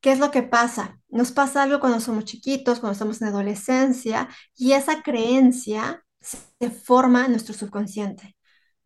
¿Qué 0.00 0.12
es 0.12 0.18
lo 0.18 0.30
que 0.30 0.42
pasa? 0.42 1.00
Nos 1.08 1.32
pasa 1.32 1.62
algo 1.62 1.80
cuando 1.80 2.00
somos 2.00 2.24
chiquitos, 2.24 2.80
cuando 2.80 2.92
estamos 2.92 3.20
en 3.20 3.28
adolescencia, 3.28 4.28
y 4.56 4.72
esa 4.72 5.02
creencia 5.02 6.04
se 6.20 6.70
forma 6.70 7.26
en 7.26 7.32
nuestro 7.32 7.54
subconsciente. 7.54 8.36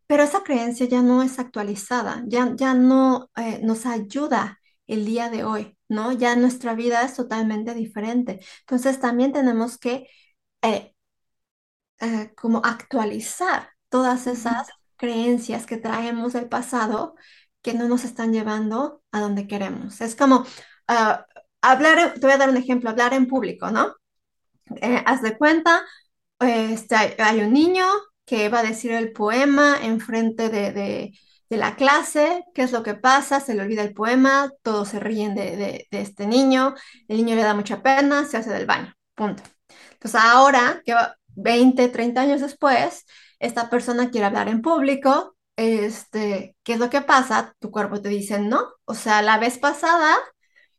Pero 0.07 0.23
esa 0.23 0.43
creencia 0.43 0.87
ya 0.87 1.01
no 1.01 1.23
es 1.23 1.39
actualizada, 1.39 2.23
ya, 2.27 2.53
ya 2.55 2.73
no 2.73 3.29
eh, 3.37 3.59
nos 3.63 3.85
ayuda 3.85 4.59
el 4.87 5.05
día 5.05 5.29
de 5.29 5.43
hoy, 5.43 5.77
¿no? 5.89 6.11
Ya 6.11 6.35
nuestra 6.35 6.75
vida 6.75 7.03
es 7.03 7.15
totalmente 7.15 7.73
diferente. 7.73 8.39
Entonces 8.61 8.99
también 8.99 9.33
tenemos 9.33 9.77
que 9.77 10.07
eh, 10.61 10.93
eh, 11.99 12.33
como 12.35 12.61
actualizar 12.63 13.69
todas 13.89 14.27
esas 14.27 14.69
creencias 14.97 15.65
que 15.65 15.77
traemos 15.77 16.33
del 16.33 16.49
pasado 16.49 17.15
que 17.61 17.73
no 17.73 17.87
nos 17.87 18.03
están 18.03 18.33
llevando 18.33 19.03
a 19.11 19.21
donde 19.21 19.47
queremos. 19.47 20.01
Es 20.01 20.15
como, 20.15 20.45
Ah, 20.87 21.25
hablar, 21.61 22.13
te 22.13 22.19
voy 22.21 22.31
a 22.31 22.37
dar 22.37 22.49
un 22.49 22.57
ejemplo, 22.57 22.89
hablar 22.89 23.13
en 23.13 23.27
público, 23.27 23.71
¿no? 23.71 23.95
Eh, 24.81 25.03
haz 25.05 25.21
de 25.21 25.37
cuenta, 25.37 25.81
este, 26.39 26.95
hay, 26.95 27.41
un 27.41 27.53
niño 27.53 27.85
que 28.25 28.49
va 28.49 28.59
a 28.59 28.63
decir 28.63 28.91
el 28.91 29.11
poema 29.11 29.77
en 29.81 29.99
frente 29.99 30.49
de, 30.49 30.71
de, 30.71 31.13
la 31.49 31.75
clase, 31.75 32.43
¿qué 32.53 32.63
es 32.63 32.71
lo 32.73 32.83
que 32.83 32.95
pasa? 32.95 33.39
Se 33.39 33.53
le 33.53 33.61
olvida 33.61 33.81
el 33.81 33.93
poema, 33.93 34.51
todos 34.61 34.89
se 34.89 34.99
ríen 34.99 35.35
de, 35.35 35.55
de, 35.55 35.87
este 35.91 36.27
niño, 36.27 36.75
el 37.07 37.17
niño 37.17 37.35
le 37.35 37.43
da 37.43 37.53
mucha 37.53 37.81
pena, 37.81 38.25
se 38.25 38.37
hace 38.37 38.49
del 38.51 38.65
baño, 38.65 38.93
punto. 39.15 39.43
Entonces 39.93 40.19
ahora, 40.21 40.81
que 40.85 40.93
20, 41.35 41.87
30 41.89 42.21
años 42.21 42.41
después, 42.41 43.05
esta 43.39 43.69
persona 43.69 44.09
quiere 44.09 44.25
hablar 44.25 44.49
en 44.49 44.61
público, 44.61 45.35
este, 45.55 46.55
¿qué 46.63 46.73
es 46.73 46.79
lo 46.79 46.89
que 46.89 47.01
pasa? 47.01 47.53
Tu 47.59 47.71
cuerpo 47.71 48.01
te 48.01 48.09
dice 48.09 48.39
no. 48.39 48.73
O 48.85 48.93
sea, 48.93 49.21
la 49.21 49.37
vez 49.37 49.57
pasada 49.57 50.17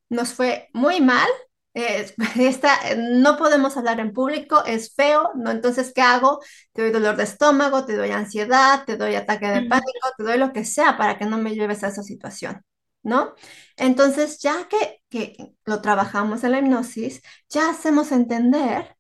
nos 0.09 0.35
fue 0.35 0.69
muy 0.73 1.01
mal. 1.01 1.29
no 2.97 3.37
podemos 3.37 3.77
hablar 3.77 4.01
en 4.01 4.13
público, 4.13 4.65
es 4.65 4.95
feo, 4.95 5.31
¿no? 5.35 5.51
Entonces, 5.51 5.93
¿qué 5.95 6.01
hago? 6.01 6.41
Te 6.73 6.83
doy 6.83 6.91
dolor 6.91 7.17
de 7.17 7.25
estómago, 7.25 7.85
te 7.85 7.97
doy 7.97 8.11
ansiedad, 8.11 8.85
te 8.87 8.97
doy 8.97 9.15
ataque 9.15 9.49
de 9.49 9.63
pánico, 9.69 10.09
te 10.17 10.25
doy 10.25 10.39
lo 10.39 10.53
que 10.53 10.65
sea 10.65 10.97
para 10.97 11.19
que 11.19 11.27
no 11.27 11.37
me 11.39 11.55
lleves 11.55 11.85
a 11.85 11.89
esa 11.89 12.03
situación, 12.03 12.63
¿no? 13.03 13.35
Entonces, 13.77 14.39
ya 14.41 14.69
que, 14.69 15.03
que 15.11 15.37
lo 15.67 15.83
trabajamos 15.83 16.45
en 16.45 16.53
la 16.53 16.59
hipnosis, 16.61 17.21
ya 17.51 17.69
hacemos 17.71 18.11
entender 18.13 18.97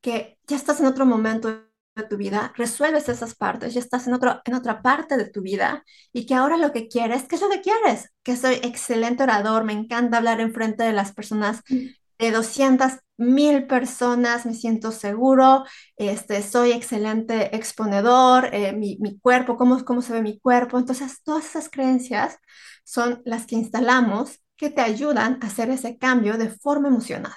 que 0.00 0.38
ya 0.46 0.56
estás 0.56 0.80
en 0.80 0.86
otro 0.86 1.06
momento 1.06 1.64
de 1.94 2.04
tu 2.04 2.16
vida, 2.16 2.52
resuelves 2.56 3.08
esas 3.08 3.34
partes, 3.34 3.74
ya 3.74 3.80
estás 3.80 4.06
en, 4.06 4.14
otro, 4.14 4.40
en 4.44 4.54
otra 4.54 4.82
parte 4.82 5.16
de 5.16 5.28
tu 5.30 5.42
vida 5.42 5.84
y 6.12 6.26
que 6.26 6.34
ahora 6.34 6.56
lo 6.56 6.72
que 6.72 6.88
quieres, 6.88 7.24
¿qué 7.24 7.36
es 7.36 7.40
lo 7.40 7.50
que 7.50 7.60
quieres? 7.60 8.10
Que 8.22 8.36
soy 8.36 8.54
excelente 8.62 9.22
orador, 9.22 9.64
me 9.64 9.72
encanta 9.72 10.16
hablar 10.16 10.40
en 10.40 10.52
frente 10.52 10.84
de 10.84 10.92
las 10.92 11.12
personas, 11.12 11.62
mm. 11.68 11.86
de 12.18 12.30
200 12.32 12.92
mil 13.16 13.66
personas, 13.66 14.44
me 14.44 14.54
siento 14.54 14.90
seguro, 14.90 15.64
este, 15.96 16.42
soy 16.42 16.72
excelente 16.72 17.54
exponedor, 17.54 18.50
eh, 18.52 18.72
mi, 18.72 18.96
mi, 19.00 19.18
cuerpo, 19.20 19.56
cómo, 19.56 19.84
cómo 19.84 20.02
se 20.02 20.12
ve 20.12 20.22
mi 20.22 20.40
cuerpo. 20.40 20.78
Entonces, 20.78 21.22
todas 21.22 21.46
esas 21.46 21.68
creencias 21.68 22.38
son 22.84 23.22
las 23.24 23.46
que 23.46 23.54
instalamos 23.56 24.40
que 24.56 24.70
te 24.70 24.80
ayudan 24.80 25.38
a 25.42 25.46
hacer 25.46 25.70
ese 25.70 25.96
cambio 25.98 26.36
de 26.38 26.50
forma 26.50 26.88
emocionada. 26.88 27.36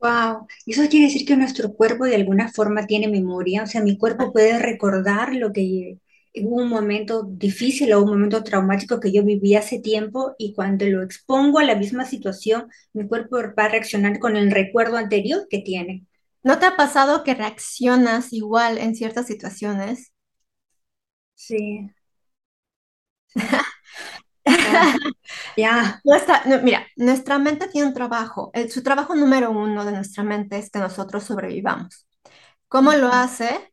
Wow, 0.00 0.46
eso 0.66 0.88
quiere 0.88 1.06
decir 1.06 1.26
que 1.26 1.36
nuestro 1.36 1.72
cuerpo 1.74 2.04
de 2.04 2.14
alguna 2.14 2.48
forma 2.52 2.86
tiene 2.86 3.08
memoria, 3.08 3.64
o 3.64 3.66
sea, 3.66 3.82
mi 3.82 3.98
cuerpo 3.98 4.32
puede 4.32 4.58
recordar 4.60 5.34
lo 5.34 5.52
que 5.52 5.98
hubo 6.36 6.56
un 6.62 6.68
momento 6.68 7.24
difícil 7.24 7.92
o 7.92 8.02
un 8.04 8.10
momento 8.10 8.44
traumático 8.44 9.00
que 9.00 9.10
yo 9.12 9.24
viví 9.24 9.56
hace 9.56 9.80
tiempo 9.80 10.34
y 10.38 10.54
cuando 10.54 10.86
lo 10.86 11.02
expongo 11.02 11.58
a 11.58 11.64
la 11.64 11.74
misma 11.74 12.04
situación, 12.04 12.68
mi 12.92 13.08
cuerpo 13.08 13.38
va 13.58 13.64
a 13.64 13.68
reaccionar 13.70 14.20
con 14.20 14.36
el 14.36 14.52
recuerdo 14.52 14.96
anterior 14.98 15.46
que 15.50 15.58
tiene. 15.62 16.06
¿No 16.44 16.58
te 16.60 16.66
ha 16.66 16.76
pasado 16.76 17.24
que 17.24 17.34
reaccionas 17.34 18.32
igual 18.32 18.78
en 18.78 18.94
ciertas 18.94 19.26
situaciones? 19.26 20.12
Sí. 21.34 21.90
Ya. 25.56 26.00
mira, 26.62 26.86
nuestra 26.96 27.38
mente 27.38 27.68
tiene 27.68 27.88
un 27.88 27.94
trabajo. 27.94 28.50
su 28.70 28.82
trabajo 28.82 29.14
número 29.14 29.50
uno 29.50 29.84
de 29.84 29.92
nuestra 29.92 30.22
mente 30.22 30.58
es 30.58 30.70
que 30.70 30.78
nosotros 30.78 31.24
sobrevivamos. 31.24 32.06
¿Cómo 32.68 32.92
lo 32.94 33.08
hace? 33.08 33.72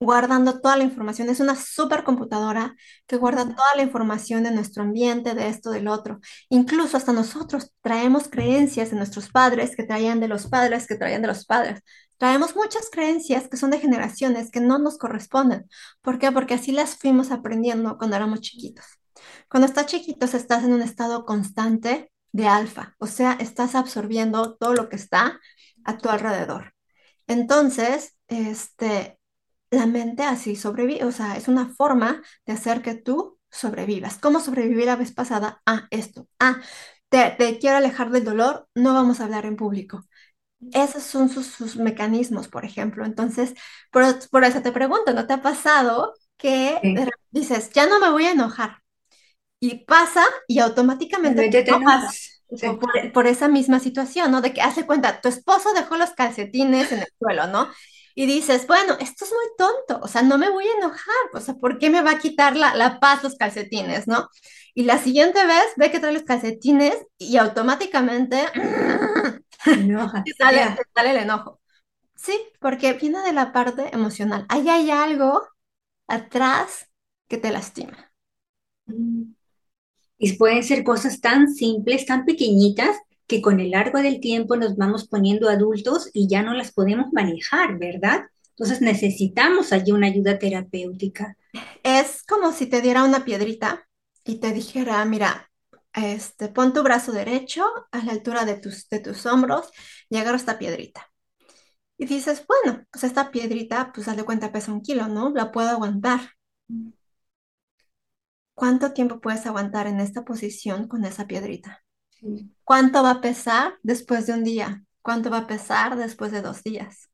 Guardando 0.00 0.60
toda 0.60 0.76
la 0.76 0.84
información. 0.84 1.30
Es 1.30 1.40
una 1.40 1.56
supercomputadora 1.56 2.74
que 3.06 3.16
guarda 3.16 3.44
toda 3.44 3.76
la 3.76 3.82
información 3.82 4.42
de 4.44 4.50
nuestro 4.52 4.82
ambiente, 4.82 5.34
de 5.34 5.48
esto, 5.48 5.70
del 5.70 5.88
otro. 5.88 6.20
Incluso 6.50 6.96
hasta 6.96 7.12
nosotros 7.12 7.72
traemos 7.82 8.28
creencias 8.28 8.90
de 8.90 8.96
nuestros 8.96 9.30
padres 9.30 9.76
que 9.76 9.84
traían 9.84 10.20
de 10.20 10.28
los 10.28 10.46
padres, 10.48 10.86
que 10.86 10.96
traían 10.96 11.22
de 11.22 11.28
los 11.28 11.46
padres. 11.46 11.80
Traemos 12.18 12.56
muchas 12.56 12.90
creencias 12.90 13.48
que 13.48 13.56
son 13.56 13.70
de 13.70 13.78
generaciones 13.80 14.50
que 14.50 14.60
no 14.60 14.78
nos 14.78 14.98
corresponden. 14.98 15.66
¿Por 16.02 16.18
qué? 16.18 16.32
Porque 16.32 16.54
así 16.54 16.72
las 16.72 16.96
fuimos 16.96 17.30
aprendiendo 17.30 17.96
cuando 17.98 18.16
éramos 18.16 18.40
chiquitos. 18.40 18.84
Cuando 19.48 19.66
estás 19.66 19.86
chiquito, 19.86 20.26
estás 20.26 20.64
en 20.64 20.72
un 20.72 20.82
estado 20.82 21.24
constante 21.24 22.10
de 22.32 22.48
alfa, 22.48 22.96
o 22.98 23.06
sea, 23.06 23.34
estás 23.34 23.74
absorbiendo 23.74 24.56
todo 24.56 24.74
lo 24.74 24.88
que 24.88 24.96
está 24.96 25.40
a 25.84 25.98
tu 25.98 26.08
alrededor. 26.08 26.74
Entonces, 27.26 28.16
este, 28.28 29.18
la 29.70 29.86
mente 29.86 30.24
así 30.24 30.56
sobrevive, 30.56 31.04
o 31.04 31.12
sea, 31.12 31.36
es 31.36 31.48
una 31.48 31.68
forma 31.68 32.22
de 32.46 32.52
hacer 32.54 32.82
que 32.82 32.94
tú 32.94 33.38
sobrevivas. 33.50 34.18
¿Cómo 34.18 34.40
sobrevivir 34.40 34.86
la 34.86 34.96
vez 34.96 35.12
pasada? 35.12 35.62
Ah, 35.66 35.86
esto. 35.90 36.28
Ah, 36.40 36.60
te, 37.08 37.58
quiero 37.60 37.76
alejar 37.76 38.10
del 38.10 38.24
dolor, 38.24 38.68
no 38.74 38.94
vamos 38.94 39.20
a 39.20 39.24
hablar 39.24 39.46
en 39.46 39.56
público. 39.56 40.04
Esos 40.72 41.02
son 41.04 41.28
sus, 41.28 41.76
mecanismos, 41.76 42.48
por 42.48 42.64
ejemplo. 42.64 43.04
Entonces, 43.04 43.54
por, 43.90 44.44
eso 44.44 44.62
te 44.62 44.72
pregunto, 44.72 45.12
¿no 45.14 45.26
te 45.26 45.34
ha 45.34 45.42
pasado 45.42 46.14
que 46.36 46.80
dices, 47.30 47.70
ya 47.72 47.86
no 47.86 48.00
me 48.00 48.10
voy 48.10 48.24
a 48.26 48.32
enojar? 48.32 48.83
Y 49.70 49.84
pasa 49.84 50.24
y 50.48 50.58
automáticamente 50.60 51.44
te, 51.44 51.60
enojas. 51.60 52.42
por, 52.60 52.78
por- 52.78 53.12
por 53.12 53.26
esa 53.26 53.48
misma 53.48 53.80
situación, 53.80 54.30
¿no? 54.30 54.40
De 54.40 54.52
que 54.52 54.62
hace 54.62 54.86
cuenta, 54.86 55.20
tu 55.20 55.28
esposo 55.28 55.72
dejó 55.74 55.96
los 55.96 56.10
calcetines 56.12 56.92
en 56.92 57.00
el 57.00 57.08
suelo, 57.18 57.46
¿no? 57.48 57.68
Y 58.16 58.26
dices, 58.26 58.66
bueno, 58.68 58.94
esto 59.00 59.24
es 59.24 59.32
muy 59.32 59.46
tonto, 59.58 60.00
o 60.04 60.08
sea, 60.08 60.22
no 60.22 60.38
me 60.38 60.48
voy 60.50 60.66
a 60.68 60.78
enojar, 60.78 61.14
o 61.34 61.40
sea, 61.40 61.54
¿por 61.54 61.78
qué 61.78 61.90
me 61.90 62.02
va 62.02 62.12
a 62.12 62.18
quitar 62.18 62.56
la, 62.56 62.74
la 62.74 63.00
paz 63.00 63.22
los 63.24 63.34
calcetines, 63.36 64.06
¿no? 64.06 64.28
Y 64.74 64.84
la 64.84 64.98
siguiente 64.98 65.44
vez 65.46 65.64
ve 65.76 65.90
que 65.90 65.98
trae 66.00 66.12
los 66.12 66.22
calcetines 66.24 66.96
y 67.18 67.36
automáticamente 67.38 68.38
No, 69.72 70.10
te 70.24 70.32
sale, 70.34 70.58
ya. 70.58 70.76
te 70.76 70.82
sale 70.94 71.10
el 71.10 71.16
enojo. 71.18 71.60
Sí, 72.16 72.36
porque 72.60 72.94
viene 72.94 73.20
de 73.22 73.32
la 73.32 73.52
parte 73.52 73.94
emocional. 73.94 74.46
Ahí 74.48 74.68
hay 74.68 74.90
algo 74.90 75.46
atrás 76.08 76.90
que 77.28 77.38
te 77.38 77.50
lastima. 77.52 78.12
Mm. 78.88 79.34
Y 80.24 80.32
pueden 80.38 80.64
ser 80.64 80.84
cosas 80.84 81.20
tan 81.20 81.52
simples, 81.52 82.06
tan 82.06 82.24
pequeñitas, 82.24 82.96
que 83.26 83.42
con 83.42 83.60
el 83.60 83.72
largo 83.72 83.98
del 83.98 84.20
tiempo 84.20 84.56
nos 84.56 84.74
vamos 84.74 85.06
poniendo 85.06 85.50
adultos 85.50 86.08
y 86.14 86.28
ya 86.28 86.42
no 86.42 86.54
las 86.54 86.72
podemos 86.72 87.12
manejar, 87.12 87.78
¿verdad? 87.78 88.22
Entonces 88.52 88.80
necesitamos 88.80 89.70
allí 89.74 89.92
una 89.92 90.06
ayuda 90.06 90.38
terapéutica. 90.38 91.36
Es 91.82 92.22
como 92.22 92.52
si 92.52 92.64
te 92.64 92.80
diera 92.80 93.04
una 93.04 93.26
piedrita 93.26 93.86
y 94.24 94.36
te 94.36 94.54
dijera, 94.54 95.04
mira, 95.04 95.50
este, 95.92 96.48
pon 96.48 96.72
tu 96.72 96.82
brazo 96.82 97.12
derecho 97.12 97.66
a 97.92 98.02
la 98.02 98.12
altura 98.12 98.46
de 98.46 98.54
tus, 98.54 98.88
de 98.88 99.00
tus 99.00 99.26
hombros 99.26 99.72
y 100.08 100.16
agarra 100.16 100.38
esta 100.38 100.58
piedrita. 100.58 101.12
Y 101.98 102.06
dices, 102.06 102.42
bueno, 102.48 102.86
pues 102.90 103.04
esta 103.04 103.30
piedrita, 103.30 103.92
pues 103.92 104.08
haz 104.08 104.16
de 104.16 104.24
cuenta 104.24 104.50
pesa 104.50 104.72
un 104.72 104.80
kilo, 104.80 105.06
¿no? 105.06 105.28
La 105.34 105.52
puedo 105.52 105.68
aguantar. 105.68 106.30
¿Cuánto 108.54 108.92
tiempo 108.92 109.20
puedes 109.20 109.46
aguantar 109.46 109.86
en 109.86 110.00
esta 110.00 110.24
posición 110.24 110.88
con 110.88 111.04
esa 111.04 111.26
piedrita? 111.26 111.84
Sí, 112.10 112.54
¿Cuánto 112.64 113.02
va 113.02 113.12
a 113.12 113.20
pesar 113.22 113.74
después 113.82 114.26
de 114.26 114.34
un 114.34 114.44
día? 114.44 114.84
¿Cuánto 115.02 115.30
va 115.30 115.38
a 115.40 115.46
pesar 115.48 115.96
después 115.96 116.32
de 116.32 116.42
dos 116.42 116.62
días? 116.64 117.10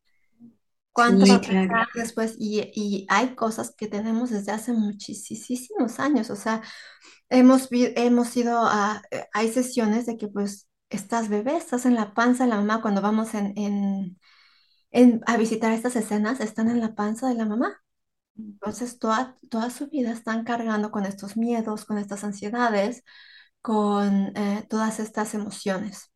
¿Cuánto 0.93 1.27
va 1.27 1.37
a 1.37 1.41
claro. 1.41 1.47
pesar 1.47 1.87
después? 1.95 2.37
Y, 2.39 2.61
y 2.75 3.07
hay 3.09 3.35
cosas 3.37 3.75
que 3.77 3.87
tenemos 3.89 4.31
desde 4.31 4.53
hace 4.53 4.73
muchísimos 4.73 6.01
años. 6.01 6.31
O 6.31 6.37
sea, 6.37 6.63
hemos, 7.31 7.69
vi- 7.71 7.93
hemos 7.97 8.37
ido 8.37 8.61
a, 8.67 9.03
eh, 9.11 9.27
hay 9.35 9.53
sesiones 9.53 10.07
de 10.07 10.17
que 10.19 10.29
pues 10.29 10.69
estás 10.91 11.29
bebé, 11.29 11.57
estás 11.57 11.87
en 11.87 11.95
la 11.97 12.15
panza 12.15 12.45
de 12.45 12.51
la 12.51 12.57
mamá. 12.59 12.83
Cuando 12.83 13.03
vamos 13.03 13.35
en, 13.35 13.55
en, 13.59 14.19
en- 14.93 15.23
a 15.27 15.37
visitar 15.39 15.73
estas 15.73 15.97
escenas, 15.97 16.41
están 16.41 16.71
en 16.71 16.81
la 16.81 16.95
panza 16.95 17.29
de 17.29 17.35
la 17.37 17.47
mamá. 17.47 17.83
Entonces, 18.45 18.99
toda, 18.99 19.37
toda 19.49 19.71
su 19.71 19.89
vida 19.89 20.13
están 20.13 20.45
cargando 20.45 20.91
con 20.91 21.07
estos 21.07 21.37
miedos, 21.37 21.85
con 21.85 21.99
estas 21.99 22.25
ansiedades, 22.25 23.05
con 23.63 24.33
eh, 24.37 24.65
todas 24.69 25.01
estas 25.01 25.35
emociones. 25.35 26.11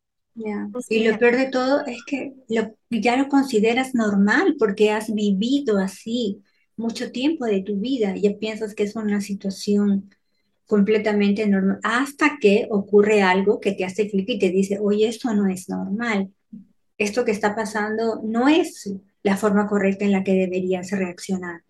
Y 0.89 1.07
lo 1.07 1.17
peor 1.17 1.37
de 1.37 1.49
todo 1.49 1.85
es 1.85 2.03
que 2.05 2.33
lo, 2.49 2.75
ya 2.89 3.15
lo 3.15 3.29
consideras 3.29 3.95
normal 3.95 4.55
porque 4.59 4.91
has 4.91 5.13
vivido 5.13 5.77
así 5.77 6.43
mucho 6.75 7.11
tiempo 7.11 7.45
de 7.45 7.61
tu 7.61 7.79
vida. 7.79 8.15
Ya 8.15 8.37
piensas 8.37 8.75
que 8.75 8.83
es 8.83 8.95
una 8.95 9.21
situación 9.21 10.09
completamente 10.65 11.47
normal 11.47 11.79
hasta 11.83 12.37
que 12.41 12.67
ocurre 12.69 13.21
algo 13.21 13.59
que 13.59 13.71
te 13.71 13.85
hace 13.85 14.09
clic 14.09 14.27
y 14.29 14.39
te 14.39 14.49
dice, 14.49 14.79
oye, 14.81 15.07
esto 15.07 15.33
no 15.33 15.47
es 15.47 15.69
normal. 15.69 16.33
Esto 16.97 17.23
que 17.23 17.31
está 17.31 17.55
pasando 17.55 18.21
no 18.23 18.47
es 18.49 18.91
la 19.23 19.37
forma 19.37 19.67
correcta 19.67 20.05
en 20.05 20.11
la 20.11 20.23
que 20.23 20.33
deberías 20.33 20.91
reaccionar. 20.91 21.63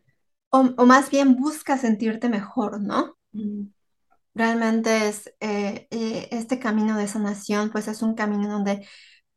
O, 0.56 0.60
o 0.78 0.86
más 0.86 1.10
bien 1.10 1.36
busca 1.36 1.78
sentirte 1.78 2.30
mejor, 2.30 2.82
¿no? 2.82 3.18
Mm, 3.34 3.68
Realmente 4.36 5.08
es 5.08 5.34
eh, 5.40 5.88
eh, 5.92 6.28
este 6.32 6.60
camino 6.60 6.98
de 6.98 7.08
sanación, 7.08 7.70
pues 7.72 7.88
es 7.88 8.02
un 8.02 8.16
camino 8.16 8.50
donde 8.50 8.86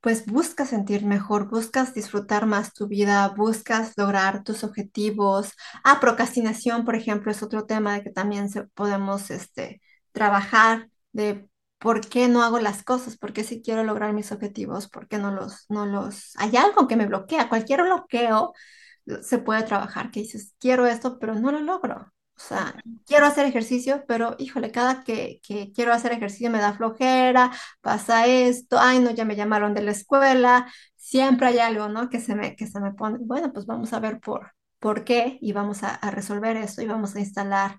pues 0.00 0.26
buscas 0.26 0.70
sentir 0.70 1.04
mejor, 1.06 1.48
buscas 1.48 1.94
disfrutar 1.94 2.46
más 2.46 2.72
tu 2.74 2.88
vida, 2.88 3.28
buscas 3.36 3.92
lograr 3.96 4.42
tus 4.44 4.64
objetivos. 4.64 5.52
Ah, 5.84 6.00
procrastinación, 6.00 6.84
por 6.84 6.96
ejemplo, 6.96 7.30
es 7.30 7.42
otro 7.44 7.64
tema 7.66 7.94
de 7.94 8.02
que 8.02 8.10
también 8.10 8.48
se, 8.50 8.64
podemos 8.64 9.30
este, 9.30 9.80
trabajar 10.12 10.88
de 11.12 11.48
por 11.78 12.00
qué 12.08 12.28
no 12.28 12.42
hago 12.42 12.58
las 12.58 12.82
cosas, 12.82 13.16
por 13.16 13.32
qué 13.32 13.44
si 13.44 13.62
quiero 13.62 13.84
lograr 13.84 14.12
mis 14.12 14.32
objetivos, 14.32 14.88
por 14.88 15.06
qué 15.08 15.18
no 15.18 15.32
los, 15.32 15.66
no 15.68 15.86
los... 15.86 16.32
Hay 16.38 16.56
algo 16.56 16.88
que 16.88 16.96
me 16.96 17.06
bloquea, 17.06 17.48
cualquier 17.48 17.82
bloqueo 17.82 18.52
se 19.22 19.38
puede 19.38 19.62
trabajar, 19.64 20.10
que 20.10 20.20
dices, 20.20 20.54
quiero 20.58 20.86
esto, 20.86 21.18
pero 21.18 21.34
no 21.34 21.52
lo 21.52 21.60
logro. 21.60 21.96
O 22.36 22.40
sea, 22.40 22.74
quiero 23.06 23.26
hacer 23.26 23.46
ejercicio, 23.46 24.04
pero 24.06 24.36
híjole, 24.38 24.70
cada 24.70 25.02
que, 25.02 25.40
que 25.42 25.72
quiero 25.72 25.92
hacer 25.92 26.12
ejercicio 26.12 26.50
me 26.50 26.60
da 26.60 26.72
flojera, 26.74 27.50
pasa 27.80 28.26
esto, 28.26 28.78
ay, 28.78 29.00
no, 29.00 29.10
ya 29.10 29.24
me 29.24 29.34
llamaron 29.36 29.74
de 29.74 29.82
la 29.82 29.90
escuela, 29.90 30.72
siempre 30.96 31.48
hay 31.48 31.58
algo, 31.58 31.88
¿no? 31.88 32.08
Que 32.08 32.20
se 32.20 32.36
me, 32.36 32.54
que 32.56 32.66
se 32.68 32.80
me 32.80 32.92
pone, 32.94 33.18
bueno, 33.20 33.52
pues 33.52 33.66
vamos 33.66 33.92
a 33.92 33.98
ver 34.00 34.20
por, 34.20 34.52
por 34.78 35.04
qué 35.04 35.38
y 35.40 35.52
vamos 35.52 35.82
a, 35.82 35.94
a 35.94 36.10
resolver 36.12 36.56
eso 36.56 36.80
y 36.82 36.86
vamos 36.86 37.16
a 37.16 37.20
instalar, 37.20 37.78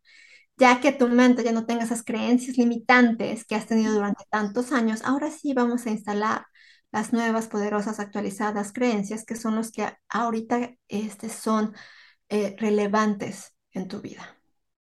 ya 0.57 0.81
que 0.81 0.91
tu 0.91 1.07
mente 1.09 1.43
ya 1.43 1.51
no 1.53 1.65
tenga 1.65 1.83
esas 1.85 2.03
creencias 2.03 2.57
limitantes 2.57 3.45
que 3.45 3.55
has 3.55 3.67
tenido 3.67 3.93
durante 3.93 4.25
tantos 4.29 4.71
años, 4.73 5.01
ahora 5.05 5.31
sí 5.31 5.53
vamos 5.53 5.85
a 5.85 5.91
instalar 5.91 6.45
las 6.91 7.13
nuevas, 7.13 7.47
poderosas, 7.47 7.99
actualizadas 7.99 8.73
creencias 8.73 9.25
que 9.25 9.35
son 9.35 9.55
los 9.55 9.71
que 9.71 9.87
ahorita 10.09 10.75
este, 10.87 11.29
son 11.29 11.75
eh, 12.29 12.55
relevantes 12.59 13.53
en 13.73 13.87
tu 13.87 14.01
vida. 14.01 14.37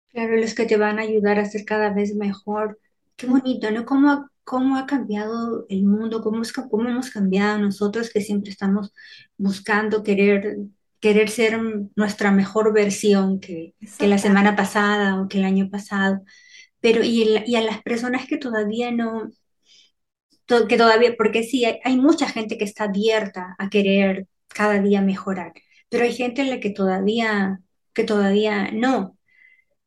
Claro, 0.10 0.36
los 0.38 0.56
que 0.56 0.66
te 0.66 0.78
van 0.78 1.00
a 1.00 1.04
ayudar 1.04 1.38
a 1.40 1.46
ser 1.46 1.66
cada 1.66 1.92
vez 1.94 2.16
mejor. 2.16 2.80
Qué 3.16 3.28
bonito, 3.28 3.70
¿no? 3.72 3.86
¿Cómo, 3.86 4.30
cómo 4.44 4.78
ha 4.78 4.86
cambiado 4.88 5.66
el 5.70 5.84
mundo? 5.86 6.22
¿Cómo, 6.22 6.42
es, 6.42 6.54
cómo 6.54 6.90
hemos 6.90 7.10
cambiado 7.12 7.60
nosotros 7.60 8.10
que 8.12 8.22
siempre 8.22 8.52
estamos 8.52 8.94
buscando 9.38 10.04
querer, 10.04 10.58
querer 11.00 11.30
ser 11.30 11.60
nuestra 11.96 12.32
mejor 12.32 12.74
versión 12.74 13.40
que, 13.40 13.76
que 13.98 14.08
la 14.08 14.18
semana 14.18 14.56
pasada 14.56 15.22
o 15.22 15.28
que 15.28 15.40
el 15.40 15.46
año 15.46 15.70
pasado? 15.70 16.22
Pero 16.82 17.04
y, 17.04 17.24
el- 17.24 17.44
y 17.48 17.56
a 17.58 17.62
las 17.64 17.82
personas 17.84 18.28
que 18.28 18.38
todavía 18.38 18.92
no, 18.92 19.32
que 20.70 20.78
todavía, 20.78 21.16
porque 21.18 21.44
sí, 21.44 21.66
hay, 21.66 21.80
hay 21.84 21.98
mucha 21.98 22.28
gente 22.30 22.58
que 22.58 22.66
está 22.66 22.86
abierta 22.86 23.56
a 23.60 23.70
querer 23.70 24.28
cada 24.48 24.80
día 24.82 25.02
mejorar, 25.02 25.54
pero 25.90 26.04
hay 26.06 26.14
gente 26.14 26.42
en 26.42 26.50
la 26.50 26.60
que 26.60 26.70
todavía, 26.72 27.60
que 27.94 28.04
todavía 28.04 28.72
no. 28.72 29.18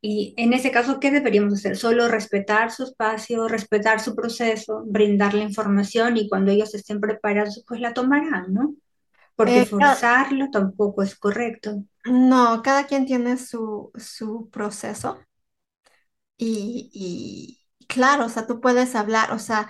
Y 0.02 0.34
en 0.38 0.52
ese 0.54 0.70
caso, 0.72 1.00
¿qué 1.00 1.10
deberíamos 1.10 1.54
hacer? 1.54 1.76
Solo 1.76 2.08
respetar 2.08 2.70
su 2.72 2.84
espacio, 2.84 3.48
respetar 3.48 4.00
su 4.00 4.14
proceso, 4.16 4.84
brindar 4.86 5.34
la 5.34 5.44
información 5.44 6.16
y 6.16 6.28
cuando 6.28 6.52
ellos 6.52 6.74
estén 6.74 7.00
preparados, 7.00 7.64
pues 7.68 7.80
la 7.80 7.94
tomarán, 7.94 8.52
¿no? 8.54 8.74
Porque 9.36 9.62
Eh, 9.62 9.64
forzarlo 9.64 10.50
tampoco 10.52 11.02
es 11.02 11.16
correcto. 11.16 11.84
no, 12.04 12.62
cada 12.62 12.86
quien 12.86 13.06
tiene 13.06 13.36
su, 13.38 13.90
su 13.96 14.50
proceso 14.50 15.18
y, 16.36 16.90
y 16.92 17.86
claro, 17.86 18.26
o 18.26 18.28
sea, 18.28 18.46
tú 18.46 18.60
puedes 18.60 18.94
hablar, 18.94 19.32
o 19.32 19.38
sea, 19.38 19.68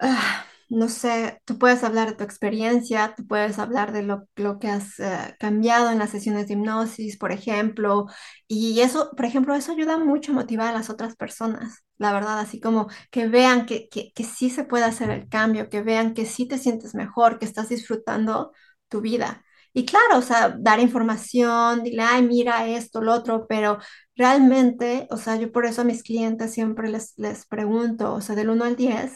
ah, 0.00 0.44
no 0.68 0.88
sé, 0.88 1.40
tú 1.44 1.58
puedes 1.58 1.84
hablar 1.84 2.08
de 2.10 2.16
tu 2.16 2.24
experiencia, 2.24 3.14
tú 3.16 3.26
puedes 3.26 3.58
hablar 3.58 3.92
de 3.92 4.02
lo, 4.02 4.28
lo 4.36 4.58
que 4.58 4.68
has 4.68 4.98
eh, 4.98 5.36
cambiado 5.38 5.90
en 5.90 5.98
las 5.98 6.10
sesiones 6.10 6.48
de 6.48 6.54
hipnosis, 6.54 7.16
por 7.18 7.30
ejemplo, 7.32 8.06
y 8.48 8.80
eso, 8.80 9.10
por 9.16 9.24
ejemplo, 9.26 9.54
eso 9.54 9.72
ayuda 9.72 9.98
mucho 9.98 10.32
a 10.32 10.34
motivar 10.34 10.68
a 10.68 10.72
las 10.78 10.90
otras 10.90 11.14
personas, 11.16 11.84
la 11.98 12.12
verdad, 12.12 12.38
así 12.40 12.60
como 12.60 12.88
que 13.10 13.28
vean 13.28 13.66
que, 13.66 13.88
que, 13.88 14.12
que 14.12 14.24
sí 14.24 14.50
se 14.50 14.64
puede 14.64 14.84
hacer 14.84 15.10
el 15.10 15.28
cambio, 15.28 15.68
que 15.70 15.82
vean 15.82 16.14
que 16.14 16.26
sí 16.26 16.46
te 16.48 16.58
sientes 16.58 16.94
mejor, 16.94 17.38
que 17.38 17.44
estás 17.46 17.68
disfrutando 17.68 18.52
tu 18.88 19.00
vida. 19.00 19.42
Y 19.72 19.84
claro, 19.84 20.18
o 20.18 20.22
sea, 20.22 20.56
dar 20.58 20.80
información, 20.80 21.82
dile, 21.82 22.02
ay, 22.02 22.22
mira 22.22 22.66
esto, 22.66 23.02
lo 23.02 23.12
otro, 23.12 23.46
pero 23.46 23.78
realmente, 24.16 25.06
o 25.10 25.16
sea, 25.18 25.36
yo 25.36 25.52
por 25.52 25.66
eso 25.66 25.82
a 25.82 25.84
mis 25.84 26.02
clientes 26.02 26.52
siempre 26.54 26.88
les, 26.88 27.12
les 27.18 27.46
pregunto, 27.46 28.14
o 28.14 28.20
sea, 28.22 28.34
del 28.34 28.48
uno 28.50 28.64
al 28.64 28.74
10 28.76 29.12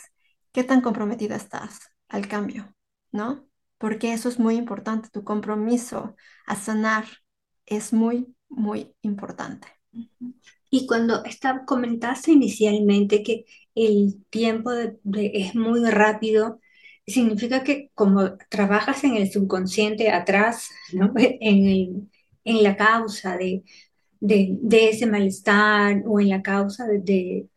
¿Qué 0.52 0.64
tan 0.64 0.80
comprometida 0.80 1.36
estás 1.36 1.80
al 2.08 2.28
cambio? 2.28 2.74
¿No? 3.12 3.46
Porque 3.78 4.12
eso 4.12 4.28
es 4.28 4.38
muy 4.38 4.56
importante. 4.56 5.08
Tu 5.10 5.24
compromiso 5.24 6.16
a 6.46 6.56
sanar 6.56 7.04
es 7.66 7.92
muy, 7.92 8.34
muy 8.48 8.94
importante. 9.02 9.68
Y 10.70 10.86
cuando 10.86 11.24
está, 11.24 11.64
comentaste 11.64 12.32
inicialmente 12.32 13.22
que 13.22 13.44
el 13.74 14.24
tiempo 14.30 14.70
de- 14.72 14.98
de- 15.02 15.32
es 15.34 15.54
muy 15.54 15.84
rápido, 15.90 16.60
significa 17.06 17.64
que 17.64 17.90
como 17.94 18.36
trabajas 18.50 19.02
en 19.04 19.16
el 19.16 19.30
subconsciente 19.32 20.10
atrás, 20.12 20.68
¿no? 20.92 21.12
En 21.40 21.66
el- 21.68 22.10
en 22.44 22.62
la 22.62 22.76
causa 22.76 23.36
de, 23.36 23.64
de, 24.20 24.56
de 24.62 24.90
ese 24.90 25.06
malestar 25.06 26.02
o 26.06 26.20
en 26.20 26.28
la 26.30 26.42
causa 26.42 26.86
de, 26.86 27.00
de 27.00 27.48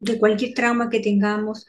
de 0.00 0.18
cualquier 0.18 0.54
trauma 0.54 0.90
que 0.90 1.00
tengamos, 1.00 1.66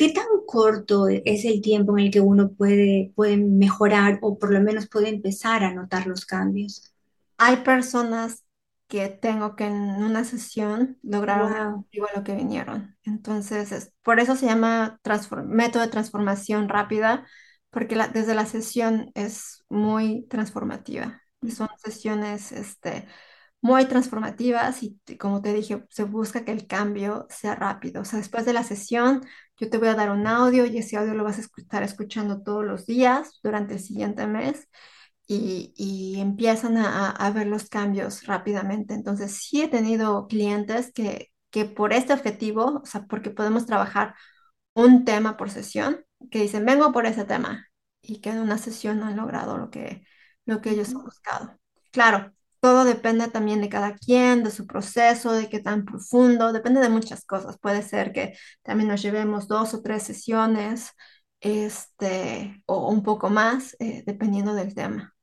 ¿qué 0.00 0.12
tan 0.12 0.26
corto 0.46 1.08
es 1.08 1.44
el 1.44 1.62
tiempo 1.62 1.96
en 1.98 2.06
el 2.06 2.10
que 2.12 2.20
uno 2.22 2.50
puede, 2.52 3.12
puede 3.16 3.36
mejorar 3.38 4.18
o 4.22 4.38
por 4.38 4.52
lo 4.52 4.60
menos 4.62 4.88
puede 4.88 5.10
empezar 5.10 5.64
a 5.64 5.74
notar 5.74 6.06
los 6.08 6.26
cambios? 6.26 6.92
Hay 7.38 7.58
personas 7.58 8.44
que 8.88 9.08
tengo 9.08 9.56
que 9.56 9.64
en 9.66 9.74
una 9.74 10.24
sesión 10.24 10.98
lograr 11.02 11.42
un 11.44 11.50
Wow. 11.50 11.84
lo 12.14 12.24
que 12.24 12.34
vinieron. 12.34 12.96
Entonces, 13.04 13.72
es- 13.72 13.92
por 14.02 14.20
eso 14.20 14.36
se 14.36 14.46
llama 14.46 15.00
método 15.46 15.82
de 15.82 15.88
transformación 15.90 16.68
rápida, 16.68 17.26
porque 17.70 17.96
la- 17.96 18.08
desde 18.08 18.34
la 18.34 18.46
sesión 18.46 19.10
es 19.14 19.64
muy 19.68 20.26
transformativa. 20.28 21.22
Son 21.48 21.68
sesiones, 21.78 22.52
este, 22.52 23.06
muy 23.62 23.84
transformativas 23.86 24.82
y 24.82 24.98
como 25.18 25.42
te 25.42 25.52
dije, 25.52 25.84
se 25.90 26.04
busca 26.04 26.44
que 26.44 26.52
el 26.52 26.66
cambio 26.66 27.26
sea 27.30 27.54
rápido. 27.54 28.02
O 28.02 28.04
sea, 28.04 28.18
después 28.18 28.46
de 28.46 28.52
la 28.54 28.64
sesión, 28.64 29.22
yo 29.58 29.68
te 29.70 29.78
voy 29.78 29.88
a 29.88 29.94
dar 29.94 30.10
un 30.10 30.26
audio 30.26 30.64
y 30.66 30.78
ese 30.78 30.96
audio 30.96 31.14
lo 31.14 31.24
vas 31.24 31.38
a 31.38 31.42
estar 31.42 31.82
escuchando 31.82 32.42
todos 32.42 32.64
los 32.64 32.86
días 32.86 33.38
durante 33.42 33.74
el 33.74 33.80
siguiente 33.80 34.26
mes 34.26 34.68
y, 35.26 35.72
y 35.76 36.20
empiezan 36.20 36.76
a, 36.76 37.08
a- 37.08 37.10
a 37.10 37.30
ver 37.30 37.46
los 37.46 37.68
cambios 37.68 38.26
rápidamente. 38.26 38.94
Entonces, 38.94 39.32
sí 39.36 39.62
he 39.62 39.68
tenido 39.68 40.26
clientes 40.28 40.92
que, 40.92 41.30
que 41.50 41.64
por 41.66 41.92
este 41.92 42.12
objetivo, 42.12 42.80
o 42.82 42.86
sea, 42.86 43.06
porque 43.06 43.30
podemos 43.30 43.66
trabajar 43.66 44.14
un 44.74 45.04
tema 45.04 45.36
por 45.36 45.50
sesión, 45.50 46.04
que 46.30 46.40
dicen, 46.42 46.64
vengo 46.66 46.92
por 46.92 47.06
ese 47.06 47.24
tema, 47.24 47.68
y 48.02 48.20
que 48.20 48.30
en 48.30 48.38
una 48.38 48.58
sesión 48.58 48.98
no 49.00 49.06
han 49.06 49.16
logrado 49.16 49.58
lo 49.58 49.70
que, 49.70 50.04
lo 50.46 50.60
que 50.60 50.70
ellos 50.70 50.94
han 50.96 51.04
buscado. 51.04 51.58
Claro, 51.92 52.32
todo 52.60 52.84
depende 52.84 53.28
también 53.28 53.60
de 53.60 53.68
cada 53.68 53.96
quien, 53.96 54.44
de 54.44 54.50
su 54.50 54.66
proceso, 54.66 55.32
de 55.32 55.48
qué 55.48 55.60
tan 55.60 55.84
profundo, 55.84 56.52
depende 56.52 56.80
de 56.80 56.88
muchas 56.90 57.24
cosas. 57.24 57.58
Puede 57.58 57.82
ser 57.82 58.12
que 58.12 58.34
también 58.62 58.88
nos 58.88 59.02
llevemos 59.02 59.48
dos 59.48 59.74
o 59.74 59.82
tres 59.82 60.02
sesiones, 60.04 60.90
este, 61.40 62.62
o 62.66 62.90
un 62.90 63.02
poco 63.02 63.30
más, 63.30 63.76
eh, 63.80 64.02
dependiendo 64.06 64.54
del 64.54 64.74
tema. 64.74 65.14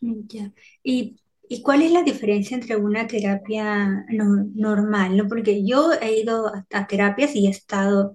Ya. 0.00 0.52
¿Y, 0.82 1.16
y 1.48 1.62
cuál 1.62 1.82
es 1.82 1.92
la 1.92 2.02
diferencia 2.02 2.56
entre 2.56 2.76
una 2.76 3.06
terapia 3.06 4.04
no- 4.10 4.46
normal, 4.54 5.16
¿no? 5.16 5.28
Porque 5.28 5.64
yo 5.66 5.92
he 6.00 6.20
ido 6.20 6.48
a, 6.48 6.66
a 6.72 6.86
terapias 6.86 7.34
y 7.34 7.46
he 7.46 7.50
estado 7.50 8.14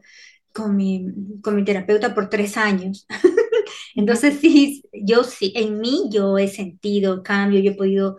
con 0.53 0.75
mi, 0.75 1.07
con 1.43 1.55
mi 1.55 1.65
terapeuta 1.65 2.15
por 2.15 2.29
tres 2.29 2.57
años. 2.57 3.07
Entonces, 3.95 4.39
sí, 4.39 4.83
yo 4.93 5.23
sí, 5.23 5.53
en 5.55 5.79
mí 5.79 6.09
yo 6.11 6.37
he 6.37 6.47
sentido 6.47 7.23
cambio, 7.23 7.59
yo 7.61 7.71
he 7.71 7.75
podido 7.75 8.17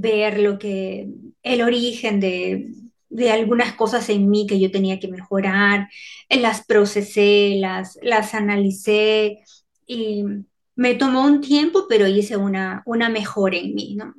ver 0.00 0.38
lo 0.40 0.58
que, 0.58 1.08
el 1.42 1.62
origen 1.62 2.20
de, 2.20 2.68
de 3.08 3.30
algunas 3.30 3.74
cosas 3.74 4.08
en 4.10 4.28
mí 4.30 4.46
que 4.46 4.60
yo 4.60 4.70
tenía 4.70 5.00
que 5.00 5.08
mejorar, 5.08 5.88
las 6.30 6.64
procesé, 6.66 7.56
las, 7.58 7.98
las 8.02 8.34
analicé 8.34 9.40
y 9.86 10.24
me 10.74 10.94
tomó 10.94 11.24
un 11.24 11.40
tiempo, 11.40 11.86
pero 11.88 12.06
hice 12.06 12.36
una, 12.36 12.82
una 12.86 13.08
mejora 13.08 13.56
en 13.56 13.74
mí, 13.74 13.94
¿no? 13.96 14.14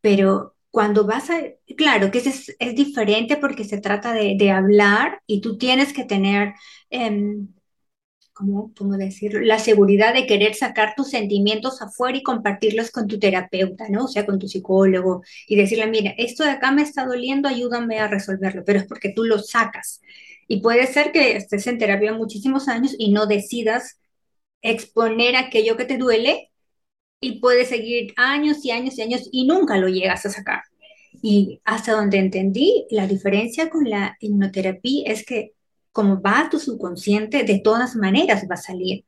Pero 0.00 0.54
cuando 0.70 1.04
vas 1.06 1.30
a, 1.30 1.40
claro 1.76 2.10
que 2.10 2.18
es, 2.18 2.54
es 2.58 2.74
diferente 2.74 3.36
porque 3.36 3.64
se 3.64 3.80
trata 3.80 4.12
de, 4.12 4.36
de 4.38 4.50
hablar 4.50 5.22
y 5.26 5.40
tú 5.40 5.58
tienes 5.58 5.92
que 5.92 6.04
tener... 6.04 6.54
em, 6.90 7.48
¿cómo, 8.38 8.72
cómo 8.78 8.96
decirlo? 8.96 9.40
La 9.40 9.58
seguridad 9.58 10.14
de 10.14 10.26
querer 10.26 10.54
sacar 10.54 10.94
tus 10.96 11.10
sentimientos 11.10 11.82
afuera 11.82 12.18
y 12.18 12.22
compartirlos 12.22 12.92
con 12.92 13.08
tu 13.08 13.18
terapeuta, 13.18 13.88
¿no? 13.88 14.04
O 14.04 14.08
sea, 14.08 14.24
con 14.24 14.38
tu 14.38 14.46
psicólogo 14.46 15.22
y 15.48 15.56
decirle, 15.56 15.88
mira, 15.88 16.14
esto 16.16 16.44
de 16.44 16.50
acá 16.50 16.70
me 16.70 16.82
está 16.82 17.04
doliendo, 17.04 17.48
ayúdame 17.48 17.98
a 17.98 18.06
resolverlo, 18.06 18.62
pero 18.64 18.78
es 18.78 18.86
porque 18.86 19.12
tú 19.12 19.24
lo 19.24 19.40
sacas. 19.40 20.00
Y 20.46 20.60
puede 20.60 20.86
ser 20.86 21.10
que 21.10 21.36
estés 21.36 21.66
en 21.66 21.78
terapia 21.78 22.12
muchísimos 22.12 22.68
años 22.68 22.94
y 22.96 23.10
no 23.10 23.26
decidas 23.26 23.98
exponer 24.62 25.34
aquello 25.36 25.76
que 25.76 25.84
te 25.84 25.98
duele 25.98 26.52
y 27.20 27.40
puedes 27.40 27.68
seguir 27.68 28.14
años 28.16 28.64
y 28.64 28.70
años 28.70 28.96
y 28.98 29.02
años 29.02 29.28
y 29.32 29.46
nunca 29.46 29.78
lo 29.78 29.88
llegas 29.88 30.24
a 30.26 30.30
sacar. 30.30 30.62
Y 31.22 31.60
hasta 31.64 31.92
donde 31.92 32.18
entendí, 32.18 32.86
la 32.90 33.08
diferencia 33.08 33.68
con 33.68 33.90
la 33.90 34.16
hipnoterapia 34.20 35.10
es 35.10 35.26
que 35.26 35.54
como 35.98 36.22
va 36.22 36.40
a 36.42 36.50
tu 36.50 36.58
subconsciente, 36.60 37.44
de 37.44 37.60
todas 37.64 37.96
maneras 37.96 38.44
va 38.50 38.54
a 38.54 38.58
salir, 38.58 39.04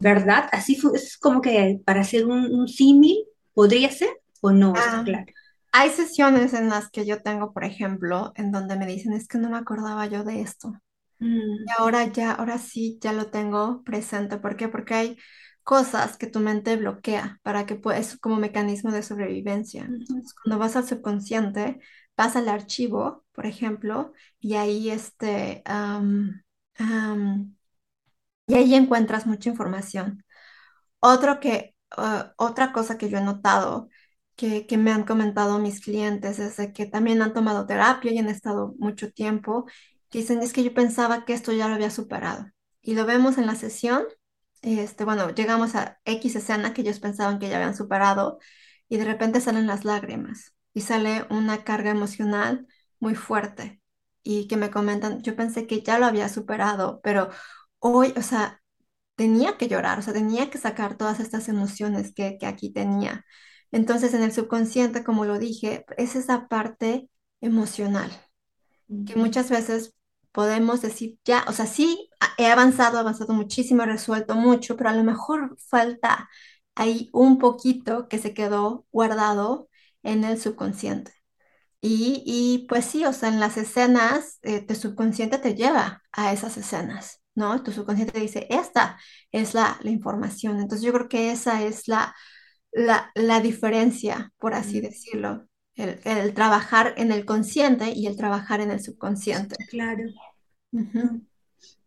¿verdad? 0.00 0.48
Así 0.52 0.76
fue, 0.76 0.92
es 0.98 1.18
como 1.18 1.40
que 1.42 1.80
para 1.86 2.02
hacer 2.02 2.26
un, 2.26 2.46
un 2.54 2.68
símil, 2.68 3.24
¿podría 3.54 3.90
ser 3.92 4.10
o 4.42 4.52
no 4.52 4.74
Ah, 4.74 5.04
claro? 5.04 5.32
hay 5.72 5.90
sesiones 5.90 6.54
en 6.54 6.68
las 6.68 6.90
que 6.90 7.06
yo 7.06 7.22
tengo, 7.22 7.52
por 7.52 7.64
ejemplo, 7.64 8.32
en 8.36 8.52
donde 8.52 8.76
me 8.76 8.86
dicen, 8.86 9.12
es 9.12 9.28
que 9.28 9.38
no 9.38 9.50
me 9.50 9.58
acordaba 9.58 10.06
yo 10.06 10.24
de 10.24 10.40
esto. 10.42 10.72
Y 10.72 10.80
Mm, 11.20 11.74
ahora 11.78 12.06
ya, 12.12 12.32
ahora 12.32 12.58
sí, 12.58 12.98
ya 13.02 13.12
lo 13.12 13.30
tengo 13.30 13.82
presente. 13.84 14.38
¿Por 14.38 14.56
qué? 14.56 14.68
Porque 14.68 14.94
hay 14.94 15.18
cosas 15.64 16.16
que 16.16 16.26
tu 16.28 16.40
mente 16.40 16.76
bloquea 16.76 17.38
para 17.42 17.66
que 17.66 17.76
puedas, 17.76 18.18
como 18.18 18.36
mecanismo 18.36 18.92
de 18.92 19.02
sobrevivencia. 19.02 19.84
Entonces, 19.84 20.34
cuando 20.34 20.58
vas 20.58 20.76
al 20.76 20.88
subconsciente, 20.88 21.80
vas 22.16 22.36
al 22.36 22.48
archivo, 22.48 23.24
por 23.38 23.46
ejemplo, 23.46 24.12
y 24.40 24.54
ahí 24.56 24.90
este, 24.90 25.62
y 28.46 28.54
ahí 28.54 28.74
encuentras 28.74 29.26
mucha 29.26 29.50
información. 29.50 30.24
Otro 31.00 31.40
que, 31.40 31.76
eh, 31.98 32.24
otra 32.38 32.72
cosa 32.72 32.98
que 32.98 33.10
yo 33.10 33.18
he 33.18 33.22
notado 33.22 33.88
que, 34.36 34.66
que 34.66 34.78
me 34.78 34.92
han 34.92 35.04
comentado 35.04 35.58
mis 35.60 35.80
clientes 35.80 36.38
es 36.40 36.56
de 36.58 36.72
que 36.72 36.86
también 36.86 37.22
han 37.22 37.34
tomado 37.34 37.66
terapia 37.66 38.12
y 38.12 38.18
han 38.18 38.28
estado 38.28 38.74
mucho 38.78 39.12
tiempo, 39.12 39.66
dicen, 40.12 40.42
es 40.42 40.52
que 40.52 40.64
yo 40.64 40.74
pensaba 40.74 41.24
que 41.24 41.34
esto 41.34 41.52
ya 41.52 41.68
lo 41.68 41.74
había 41.74 41.90
superado. 41.90 42.46
Y 42.82 42.94
lo 42.94 43.06
vemos 43.06 43.38
en 43.38 43.46
la 43.46 43.54
sesión, 43.56 44.04
este, 44.62 45.04
bueno, 45.04 45.30
llegamos 45.34 45.74
a 45.76 46.00
X 46.04 46.36
escena 46.36 46.74
que 46.74 46.82
ellos 46.82 47.00
pensaban 47.00 47.38
que 47.38 47.48
ya 47.48 47.56
habían 47.56 47.76
superado 47.76 48.38
y 48.88 48.96
de 48.98 49.04
repente 49.04 49.40
salen 49.40 49.66
las 49.66 49.84
lágrimas 49.84 50.54
y 50.74 50.80
sale 50.82 51.26
una 51.30 51.64
carga 51.64 51.90
emocional 51.90 52.66
muy 53.00 53.14
fuerte 53.14 53.80
y 54.22 54.48
que 54.48 54.56
me 54.56 54.70
comentan, 54.70 55.22
yo 55.22 55.36
pensé 55.36 55.66
que 55.66 55.82
ya 55.82 55.98
lo 55.98 56.06
había 56.06 56.28
superado, 56.28 57.00
pero 57.02 57.30
hoy, 57.78 58.12
o 58.16 58.22
sea, 58.22 58.60
tenía 59.16 59.56
que 59.58 59.68
llorar, 59.68 59.98
o 59.98 60.02
sea, 60.02 60.12
tenía 60.14 60.50
que 60.50 60.58
sacar 60.58 60.96
todas 60.96 61.20
estas 61.20 61.48
emociones 61.48 62.14
que, 62.14 62.38
que 62.38 62.46
aquí 62.46 62.72
tenía. 62.72 63.24
Entonces, 63.72 64.14
en 64.14 64.22
el 64.22 64.32
subconsciente, 64.32 65.04
como 65.04 65.24
lo 65.26 65.38
dije, 65.38 65.84
es 65.98 66.16
esa 66.16 66.48
parte 66.48 67.10
emocional 67.40 68.10
que 69.04 69.16
muchas 69.16 69.50
veces 69.50 69.94
podemos 70.32 70.82
decir, 70.82 71.18
ya, 71.24 71.44
o 71.48 71.52
sea, 71.52 71.66
sí, 71.66 72.10
he 72.38 72.46
avanzado, 72.46 72.98
avanzado 72.98 73.32
muchísimo, 73.34 73.82
he 73.82 73.86
resuelto 73.86 74.34
mucho, 74.34 74.76
pero 74.76 74.90
a 74.90 74.94
lo 74.94 75.04
mejor 75.04 75.56
falta 75.60 76.28
ahí 76.74 77.10
un 77.12 77.38
poquito 77.38 78.08
que 78.08 78.18
se 78.18 78.34
quedó 78.34 78.86
guardado 78.92 79.68
en 80.02 80.24
el 80.24 80.40
subconsciente. 80.40 81.12
Y, 81.80 82.22
y 82.26 82.66
pues 82.68 82.86
sí, 82.86 83.04
o 83.04 83.12
sea, 83.12 83.28
en 83.28 83.38
las 83.40 83.56
escenas, 83.56 84.38
eh, 84.42 84.60
tu 84.66 84.74
subconsciente 84.74 85.38
te 85.38 85.54
lleva 85.54 86.02
a 86.12 86.32
esas 86.32 86.56
escenas, 86.56 87.22
¿no? 87.34 87.62
Tu 87.62 87.70
subconsciente 87.72 88.18
dice, 88.20 88.46
esta 88.50 88.98
es 89.30 89.54
la, 89.54 89.78
la 89.82 89.90
información. 89.90 90.58
Entonces 90.58 90.84
yo 90.84 90.92
creo 90.92 91.08
que 91.08 91.30
esa 91.30 91.62
es 91.62 91.86
la, 91.88 92.14
la, 92.72 93.10
la 93.14 93.40
diferencia, 93.40 94.32
por 94.38 94.54
así 94.54 94.80
mm, 94.80 94.82
decirlo, 94.82 95.46
el, 95.76 96.00
el 96.04 96.34
trabajar 96.34 96.94
en 96.98 97.12
el 97.12 97.24
consciente 97.24 97.92
y 97.92 98.06
el 98.08 98.16
trabajar 98.16 98.60
en 98.60 98.70
el 98.72 98.82
subconsciente. 98.82 99.56
claro. 99.66 100.04
Ujú. 100.72 100.98
¿no? 101.02 101.20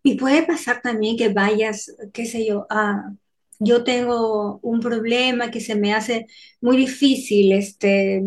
Y 0.03 0.15
puede 0.17 0.43
pasar 0.45 0.81
también 0.81 1.17
que 1.17 1.29
vayas, 1.29 1.95
qué 2.13 2.25
sé 2.25 2.45
yo, 2.47 2.67
a, 2.69 3.13
yo 3.59 3.83
tengo 3.83 4.59
un 4.63 4.79
problema 4.81 5.51
que 5.51 5.61
se 5.61 5.75
me 5.75 5.93
hace 5.93 6.27
muy 6.61 6.77
difícil, 6.77 7.51
este, 7.53 8.23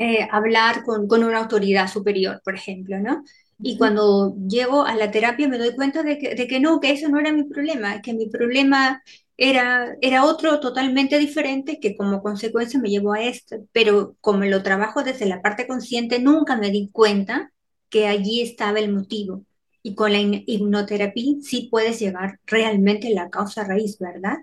eh, 0.00 0.26
hablar 0.32 0.84
con, 0.84 1.06
con 1.08 1.24
una 1.24 1.38
autoridad 1.40 1.88
superior, 1.88 2.40
por 2.44 2.54
ejemplo, 2.56 2.98
¿no? 3.00 3.24
Y 3.62 3.76
cuando 3.78 4.34
llego 4.48 4.84
a 4.86 4.94
la 4.96 5.10
terapia 5.10 5.48
me 5.48 5.58
doy 5.58 5.74
cuenta 5.76 6.02
de 6.02 6.18
que, 6.18 6.34
de 6.34 6.48
que 6.48 6.60
no, 6.60 6.80
que 6.80 6.92
eso 6.92 7.08
no 7.10 7.20
era 7.20 7.32
mi 7.32 7.44
problema, 7.44 8.00
que 8.02 8.14
mi 8.14 8.28
problema 8.28 9.02
era, 9.36 9.96
era 10.00 10.24
otro 10.24 10.60
totalmente 10.60 11.18
diferente 11.18 11.78
que 11.80 11.96
como 11.96 12.22
consecuencia 12.22 12.80
me 12.80 12.90
llevó 12.90 13.12
a 13.14 13.22
esto. 13.22 13.56
Pero 13.72 14.16
como 14.20 14.44
lo 14.46 14.62
trabajo 14.62 15.02
desde 15.04 15.26
la 15.26 15.42
parte 15.42 15.66
consciente, 15.66 16.18
nunca 16.20 16.56
me 16.56 16.70
di 16.70 16.88
cuenta 16.90 17.52
que 17.90 18.06
allí 18.08 18.42
estaba 18.42 18.78
el 18.80 18.92
motivo. 18.92 19.44
Y 19.82 19.94
con 19.94 20.12
la 20.12 20.20
hipnoterapia 20.20 21.36
sí 21.42 21.68
puedes 21.70 21.98
llegar 22.00 22.38
realmente 22.46 23.08
a 23.08 23.14
la 23.24 23.30
causa 23.30 23.64
raíz, 23.64 23.98
¿verdad? 23.98 24.38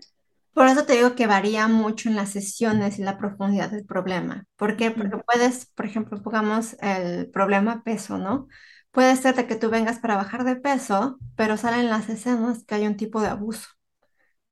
Por 0.58 0.67
eso 0.67 0.86
te 0.86 0.93
digo 0.93 1.15
que 1.15 1.28
varía 1.28 1.67
mucho 1.67 2.10
en 2.10 2.15
las 2.15 2.32
sesiones 2.32 2.98
y 3.00 3.04
la 3.04 3.17
profundidad 3.20 3.70
del 3.70 3.86
problema. 3.86 4.46
¿Por 4.56 4.76
qué? 4.76 4.89
Porque 4.91 5.17
puedes, 5.20 5.67
por 5.67 5.86
ejemplo, 5.86 6.22
pongamos 6.24 6.76
el 6.82 7.30
problema 7.30 7.84
peso, 7.84 8.17
¿no? 8.17 8.48
Puede 8.91 9.15
ser 9.17 9.36
de 9.36 9.46
que 9.48 9.56
tú 9.56 9.70
vengas 9.70 10.00
para 10.00 10.15
bajar 10.15 10.43
de 10.46 10.56
peso, 10.56 11.20
pero 11.36 11.58
salen 11.58 11.89
las 11.89 12.10
escenas 12.10 12.65
que 12.65 12.74
hay 12.76 12.88
un 12.88 12.98
tipo 12.98 13.22
de 13.22 13.28
abuso. 13.28 13.67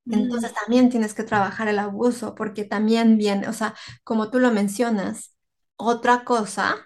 mm, 0.06 0.16
Entonces 0.20 0.54
también 0.54 0.90
tienes 0.90 1.14
que 1.16 1.24
trabajar 1.24 1.68
el 1.70 1.80
abuso 1.80 2.36
porque 2.36 2.66
también 2.66 3.18
viene, 3.18 3.48
o 3.50 3.54
sea, 3.54 3.76
como 4.04 4.32
tú 4.32 4.40
lo 4.40 4.52
mencionas, 4.52 5.36
otra 5.78 6.24
cosa 6.26 6.78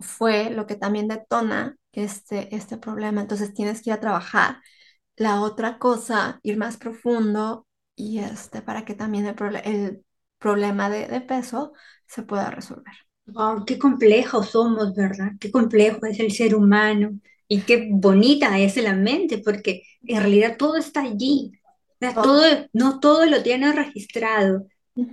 fue 0.00 0.50
lo 0.50 0.66
que 0.66 0.76
también 0.76 1.08
detona 1.08 1.76
este, 1.92 2.54
este 2.54 2.76
problema. 2.78 3.20
Entonces 3.20 3.54
tienes 3.54 3.82
que 3.82 3.90
ir 3.90 3.94
a 3.94 4.00
trabajar 4.00 4.60
la 5.16 5.42
otra 5.42 5.78
cosa, 5.78 6.40
ir 6.42 6.56
más 6.58 6.76
profundo 6.76 7.66
y 7.96 8.18
este, 8.20 8.62
para 8.62 8.84
que 8.84 8.94
también 8.94 9.26
el, 9.26 9.36
proble- 9.36 9.62
el 9.64 10.04
problema 10.38 10.90
de, 10.90 11.06
de 11.08 11.20
peso 11.20 11.72
se 12.06 12.22
pueda 12.22 12.50
resolver. 12.50 12.94
Wow, 13.26 13.64
qué 13.64 13.78
complejos 13.78 14.50
somos, 14.50 14.94
¿verdad? 14.94 15.32
Qué 15.40 15.50
complejo 15.50 16.04
es 16.06 16.20
el 16.20 16.30
ser 16.32 16.54
humano 16.54 17.18
y 17.48 17.62
qué 17.62 17.88
bonita 17.90 18.58
es 18.58 18.76
la 18.76 18.94
mente, 18.94 19.38
porque 19.38 19.82
en 20.06 20.20
realidad 20.20 20.56
todo 20.58 20.76
está 20.76 21.02
allí. 21.02 21.52
O 22.00 22.06
sea, 22.06 22.20
todo, 22.20 22.42
no 22.74 23.00
todo 23.00 23.24
lo 23.26 23.42
tiene 23.42 23.72
registrado. 23.72 24.66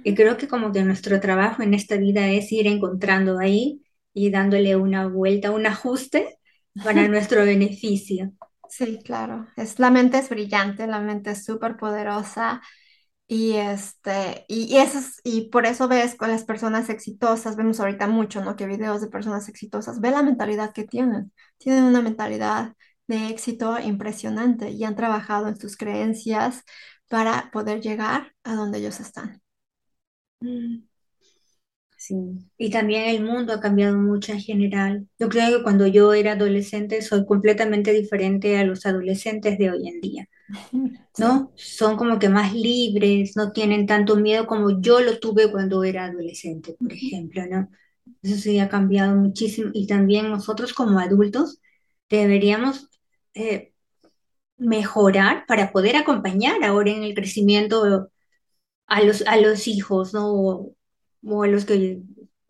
Y 0.04 0.14
creo 0.16 0.36
que 0.38 0.48
como 0.50 0.72
que 0.74 0.84
nuestro 0.84 1.20
trabajo 1.22 1.64
en 1.64 1.74
esta 1.74 1.96
vida 1.98 2.28
es 2.30 2.52
ir 2.52 2.68
encontrando 2.68 3.40
ahí 3.40 3.82
y 4.14 4.30
dándole 4.30 4.76
una 4.76 5.08
vuelta, 5.08 5.52
un 5.52 5.66
ajuste 5.66 6.38
para 6.82 7.08
nuestro 7.08 7.46
beneficio. 7.46 8.34
Sí, 8.72 9.00
claro. 9.04 9.48
Es, 9.58 9.80
la 9.80 9.92
mente 9.92 10.18
es 10.18 10.30
brillante, 10.30 10.88
la 10.88 11.00
mente 11.02 11.32
es 11.32 11.44
súper 11.44 11.76
poderosa 11.78 12.62
y, 13.28 13.54
este, 13.58 14.46
y, 14.50 14.78
eso 14.78 15.00
y 15.24 15.50
por 15.50 15.66
eso 15.66 15.88
ves 15.90 16.16
con 16.16 16.30
las 16.30 16.46
personas 16.46 16.90
exitosas, 16.90 17.58
vemos 17.58 17.80
ahorita 17.82 18.08
mucho, 18.08 18.44
¿no? 18.44 18.56
Que 18.56 18.68
videos 18.68 19.02
de 19.02 19.10
personas 19.10 19.50
exitosas, 19.50 20.02
ve 20.02 20.12
la 20.12 20.24
mentalidad 20.24 20.74
que 20.74 20.86
tienen. 20.86 21.34
Tienen 21.58 21.86
una 21.86 22.02
mentalidad 22.02 22.76
de 23.08 23.28
éxito 23.30 23.80
impresionante 23.80 24.72
y 24.72 24.84
han 24.86 24.96
trabajado 24.96 25.48
en 25.50 25.58
sus 25.60 25.78
creencias 25.78 26.64
para 27.10 27.52
poder 27.52 27.82
llegar 27.82 28.34
a 28.44 28.56
donde 28.56 28.80
ellos 28.80 29.00
están. 29.02 29.42
Mm. 30.44 30.91
Sí, 32.04 32.16
y 32.58 32.72
también 32.72 33.04
el 33.10 33.24
mundo 33.24 33.54
ha 33.54 33.60
cambiado 33.62 33.96
mucho 33.98 34.32
en 34.32 34.40
general. 34.42 35.08
Yo 35.20 35.30
creo 35.30 35.56
que 35.58 35.64
cuando 35.64 35.86
yo 35.86 36.14
era 36.14 36.32
adolescente 36.34 37.02
soy 37.04 37.26
completamente 37.28 37.92
diferente 37.94 38.58
a 38.58 38.64
los 38.66 38.86
adolescentes 38.88 39.60
de 39.60 39.70
hoy 39.70 39.88
en 39.88 40.02
día, 40.02 40.28
¿no? 41.18 41.54
Son 41.56 41.98
como 41.98 42.20
que 42.20 42.30
más 42.30 42.54
libres, 42.56 43.36
no 43.38 43.52
tienen 43.54 43.88
tanto 43.88 44.16
miedo 44.18 44.48
como 44.48 44.82
yo 44.82 45.02
lo 45.02 45.20
tuve 45.20 45.52
cuando 45.52 45.84
era 45.84 46.06
adolescente, 46.06 46.76
por 46.80 46.94
ejemplo, 46.94 47.46
¿no? 47.48 47.70
Eso 48.24 48.38
sí 48.38 48.60
ha 48.60 48.70
cambiado 48.70 49.16
muchísimo 49.16 49.72
y 49.74 49.88
también 49.88 50.30
nosotros 50.32 50.74
como 50.74 51.00
adultos 51.00 51.62
deberíamos 52.10 52.90
eh, 53.36 53.74
mejorar 54.58 55.46
para 55.48 55.72
poder 55.74 55.96
acompañar 55.98 56.64
ahora 56.64 56.92
en 56.92 57.04
el 57.04 57.16
crecimiento 57.16 58.10
a 58.88 59.02
los, 59.04 59.24
a 59.28 59.38
los 59.38 59.68
hijos, 59.68 60.14
¿no? 60.14 60.72
O 61.24 61.44
a 61.44 61.48
los 61.48 61.66
que, 61.66 62.00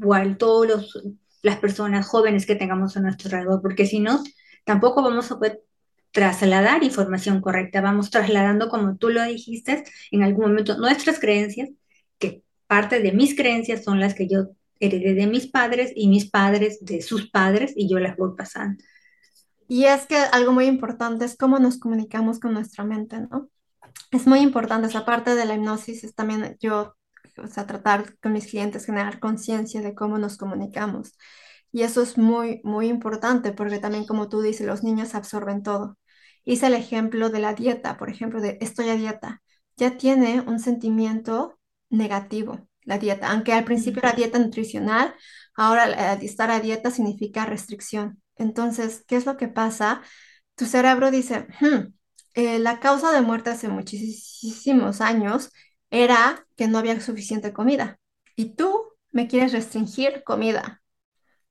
o 0.04 0.14
a 0.14 0.38
todas 0.38 0.94
las 1.42 1.58
personas 1.58 2.08
jóvenes 2.08 2.46
que 2.46 2.56
tengamos 2.56 2.96
a 2.98 3.02
nuestro 3.02 3.30
alrededor, 3.30 3.62
porque 3.62 3.86
si 3.86 4.00
no, 4.00 4.24
tampoco 4.64 5.02
vamos 5.02 5.32
a 5.32 5.38
poder 5.38 5.62
trasladar 6.12 6.84
información 6.84 7.42
correcta, 7.42 7.82
vamos 7.82 8.10
trasladando, 8.10 8.70
como 8.70 8.98
tú 8.98 9.10
lo 9.10 9.24
dijiste, 9.24 9.84
en 10.12 10.24
algún 10.24 10.50
momento 10.50 10.78
nuestras 10.78 11.20
creencias, 11.20 11.70
que 12.20 12.44
parte 12.68 13.00
de 13.00 13.14
mis 13.14 13.36
creencias 13.36 13.84
son 13.84 14.00
las 14.00 14.14
que 14.14 14.28
yo 14.28 14.50
heredé 14.80 15.14
de 15.14 15.28
mis 15.28 15.48
padres 15.48 15.94
y 15.96 16.10
mis 16.10 16.30
padres 16.30 16.80
de 16.82 17.02
sus 17.02 17.30
padres 17.30 17.74
y 17.76 17.88
yo 17.90 18.00
las 18.00 18.18
voy 18.18 18.32
pasando. 18.36 18.84
Y 19.68 19.86
es 19.86 20.06
que 20.06 20.18
algo 20.18 20.52
muy 20.52 20.66
importante 20.66 21.24
es 21.24 21.38
cómo 21.38 21.60
nos 21.60 21.80
comunicamos 21.80 22.40
con 22.40 22.54
nuestra 22.54 22.84
mente, 22.84 23.22
¿no? 23.22 23.50
Es 24.12 24.28
muy 24.28 24.40
importante 24.40 24.88
esa 24.88 25.06
parte 25.06 25.36
de 25.36 25.46
la 25.46 25.56
hipnosis, 25.56 26.04
es 26.04 26.14
también 26.14 26.58
yo 26.60 26.96
o 27.38 27.48
sea, 27.48 27.68
tratar 27.68 28.18
con 28.20 28.34
mis 28.34 28.48
clientes, 28.48 28.86
generar 28.86 29.20
conciencia 29.20 29.82
de 29.82 29.96
cómo 29.96 30.18
nos 30.18 30.38
comunicamos. 30.38 31.14
Y 31.72 31.84
eso 31.84 32.02
es 32.02 32.18
muy, 32.18 32.62
muy 32.64 32.88
importante 32.88 33.54
porque 33.54 33.80
también, 33.80 34.06
como 34.06 34.30
tú 34.30 34.42
dices, 34.42 34.68
los 34.68 34.84
niños 34.84 35.16
absorben 35.16 35.64
todo. 35.64 35.98
Hice 36.44 36.68
el 36.68 36.74
ejemplo 36.74 37.30
de 37.30 37.40
la 37.40 37.54
dieta, 37.54 37.98
por 37.98 38.10
ejemplo, 38.10 38.42
de 38.42 38.58
estoy 38.62 38.90
a 38.90 38.96
dieta. 38.96 39.42
Ya 39.78 39.98
tiene 39.98 40.42
un 40.42 40.60
sentimiento 40.60 41.60
negativo 41.90 42.68
la 42.84 42.98
dieta, 42.98 43.32
aunque 43.32 43.54
al 43.54 43.64
principio 43.64 44.02
era 44.04 44.14
dieta 44.14 44.40
nutricional, 44.40 45.14
ahora 45.56 46.14
estar 46.16 46.52
a 46.52 46.60
dieta 46.60 46.92
significa 46.92 47.46
restricción. 47.46 48.22
Entonces, 48.36 49.04
¿qué 49.08 49.16
es 49.18 49.26
lo 49.26 49.38
que 49.38 49.48
pasa? 49.48 50.02
Tu 50.56 50.66
cerebro 50.66 51.12
dice, 51.12 51.48
hmm, 51.60 51.94
eh, 52.34 52.60
la 52.60 52.80
causa 52.80 53.12
de 53.12 53.22
muerte 53.22 53.52
hace 53.52 53.68
muchísimos 53.70 55.02
años 55.02 55.52
era 55.92 56.48
que 56.58 56.68
no 56.68 56.80
había 56.80 57.00
suficiente 57.02 57.54
comida 57.54 58.00
y 58.36 58.56
tú 58.56 58.84
me 59.12 59.28
quieres 59.28 59.54
restringir 59.54 60.24
comida. 60.26 60.82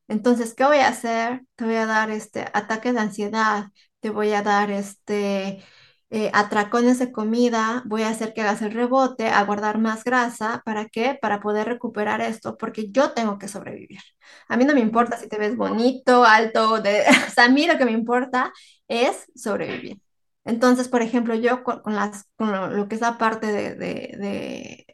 Entonces, 0.08 0.54
¿qué 0.54 0.64
voy 0.64 0.78
a 0.78 0.88
hacer? 0.88 1.42
Te 1.56 1.64
voy 1.64 1.76
a 1.76 1.86
dar 1.86 2.10
este 2.10 2.46
ataque 2.52 2.92
de 2.92 3.00
ansiedad, 3.00 3.66
te 4.00 4.10
voy 4.10 4.32
a 4.32 4.42
dar 4.42 4.70
este 4.70 5.62
eh, 6.10 6.30
atracones 6.34 6.98
de 6.98 7.12
comida, 7.12 7.82
voy 7.86 8.02
a 8.02 8.08
hacer 8.10 8.34
que 8.34 8.40
hagas 8.42 8.62
el 8.62 8.72
rebote, 8.72 9.28
a 9.28 9.44
guardar 9.44 9.78
más 9.78 10.02
grasa, 10.04 10.62
¿para 10.64 10.86
qué? 10.88 11.16
Para 11.20 11.40
poder 11.40 11.68
recuperar 11.68 12.20
esto, 12.20 12.56
porque 12.58 12.90
yo 12.90 13.12
tengo 13.12 13.38
que 13.38 13.46
sobrevivir. 13.48 14.00
A 14.48 14.56
mí 14.56 14.64
no 14.64 14.74
me 14.74 14.80
importa 14.80 15.16
si 15.18 15.28
te 15.28 15.38
ves 15.38 15.56
bonito, 15.56 16.24
alto, 16.24 16.80
de... 16.80 17.02
o 17.28 17.30
sea, 17.30 17.44
a 17.44 17.48
mí 17.48 17.66
lo 17.66 17.78
que 17.78 17.84
me 17.84 17.92
importa 17.92 18.52
es 18.88 19.26
sobrevivir. 19.36 20.00
Entonces, 20.44 20.88
por 20.88 21.02
ejemplo, 21.02 21.34
yo 21.34 21.62
con, 21.64 21.82
las, 21.86 22.24
con 22.36 22.76
lo, 22.76 22.88
que 22.88 22.94
es 22.96 23.00
la 23.00 23.18
parte 23.18 23.46
de, 23.48 24.86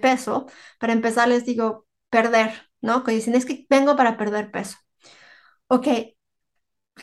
peso, 0.00 0.46
para 0.78 0.92
empezar 0.92 1.28
les 1.28 1.44
digo 1.46 1.86
perder, 2.10 2.52
¿no? 2.80 3.04
Que 3.04 3.12
dicen, 3.12 3.34
es 3.34 3.46
que 3.46 3.66
vengo 3.68 3.96
para 3.96 4.16
perder 4.16 4.50
peso. 4.50 4.78
Ok, 5.68 5.88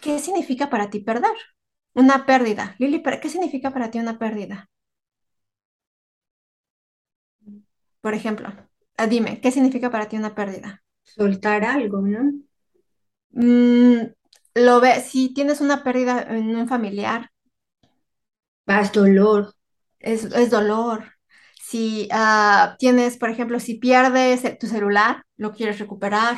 ¿qué 0.01 0.19
significa 0.19 0.69
para 0.69 0.89
ti 0.89 0.99
perder? 0.99 1.35
Una 1.95 2.25
pérdida. 2.25 2.75
Lili, 2.79 3.01
¿qué 3.21 3.29
significa 3.29 3.71
para 3.71 3.89
ti 3.91 3.99
una 3.99 4.19
pérdida? 4.19 4.69
Por 8.01 8.13
ejemplo, 8.13 8.49
ah, 8.97 9.07
dime, 9.07 9.39
¿qué 9.41 9.51
significa 9.51 9.89
para 9.89 10.07
ti 10.07 10.17
una 10.17 10.35
pérdida? 10.35 10.83
Soltar 11.03 11.63
algo, 11.65 12.01
¿no? 12.01 12.31
Mm, 13.31 14.13
lo 14.55 14.81
ve, 14.81 15.01
si 15.01 15.33
tienes 15.33 15.61
una 15.61 15.83
pérdida 15.83 16.23
en 16.29 16.55
un 16.55 16.67
familiar, 16.67 17.31
es 18.67 18.91
dolor. 18.91 19.53
Es, 19.99 20.25
es 20.25 20.49
dolor. 20.49 21.13
Si 21.61 22.07
ah, 22.11 22.75
tienes, 22.79 23.17
por 23.17 23.29
ejemplo, 23.29 23.59
si 23.59 23.75
pierdes 23.75 24.57
tu 24.59 24.67
celular, 24.67 25.23
lo 25.37 25.53
quieres 25.53 25.79
recuperar. 25.79 26.37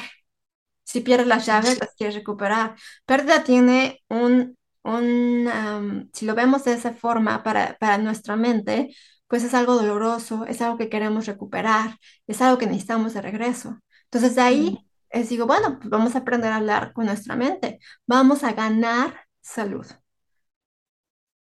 Si 0.83 1.01
pierdes 1.01 1.27
las 1.27 1.45
llaves, 1.45 1.79
las 1.79 1.95
quieres 1.95 2.15
recuperar. 2.15 2.75
Pérdida 3.05 3.43
tiene 3.43 4.03
un, 4.07 4.57
un 4.83 6.09
si 6.13 6.25
lo 6.25 6.35
vemos 6.35 6.63
de 6.65 6.73
esa 6.73 6.93
forma 6.93 7.43
para, 7.43 7.77
para 7.79 7.97
nuestra 7.97 8.35
mente, 8.35 8.95
pues 9.27 9.43
es 9.43 9.53
algo 9.53 9.75
doloroso, 9.75 10.45
es 10.45 10.61
algo 10.61 10.77
que 10.77 10.89
queremos 10.89 11.25
recuperar, 11.25 11.97
es 12.27 12.41
algo 12.41 12.57
que 12.57 12.67
necesitamos 12.67 13.13
de 13.13 13.21
regreso. 13.21 13.79
Entonces 14.05 14.35
de 14.35 14.41
ahí 14.41 14.77
es, 15.09 15.29
digo, 15.29 15.47
bueno, 15.47 15.79
pues 15.79 15.89
vamos 15.89 16.15
a 16.15 16.19
aprender 16.19 16.51
a 16.51 16.57
hablar 16.57 16.93
con 16.93 17.05
nuestra 17.07 17.35
mente, 17.35 17.79
vamos 18.05 18.43
a 18.43 18.53
ganar 18.53 19.25
salud. 19.41 19.85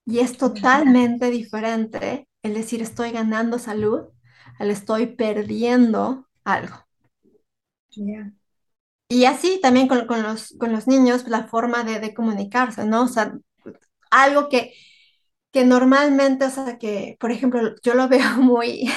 Y 0.10 0.20
es 0.20 0.38
totalmente 0.38 1.30
diferente 1.30 2.28
el 2.42 2.56
decir 2.56 2.82
estoy 2.82 3.12
ganando 3.12 3.60
salud 3.60 4.08
al 4.58 4.72
estoy 4.72 5.06
perdiendo 5.06 6.28
algo. 6.44 6.76
Y 9.08 9.26
así 9.26 9.60
también 9.62 9.88
con, 9.88 10.08
los, 10.24 10.56
con 10.60 10.72
los 10.72 10.88
niños, 10.88 11.28
la 11.28 11.44
forma 11.48 11.84
de, 11.84 12.14
comunicarse, 12.16 12.86
¿no? 12.86 13.04
O 13.04 13.08
sea, 13.08 13.34
algo 14.10 14.50
que, 14.50 14.74
que 15.52 15.64
normalmente, 15.64 16.46
o 16.46 16.50
sea, 16.50 16.80
que, 16.80 17.16
por 17.20 17.32
ejemplo, 17.32 17.76
yo 17.84 17.94
lo 17.94 18.08
veo 18.08 18.30
muy... 18.38 18.92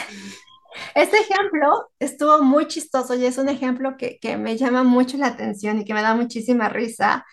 Este 0.95 1.19
ejemplo 1.19 1.91
estuvo 1.99 2.43
muy 2.43 2.67
chistoso 2.67 3.15
y 3.15 3.27
es 3.27 3.37
un 3.37 3.51
ejemplo 3.51 3.97
que, 3.99 4.19
que, 4.19 4.39
me 4.39 4.57
llama 4.57 4.83
mucho 4.83 5.19
la 5.19 5.27
atención 5.27 5.79
y 5.79 5.85
que 5.85 5.93
me 5.93 6.01
da 6.01 6.15
muchísima 6.15 6.71
risa, 6.71 7.27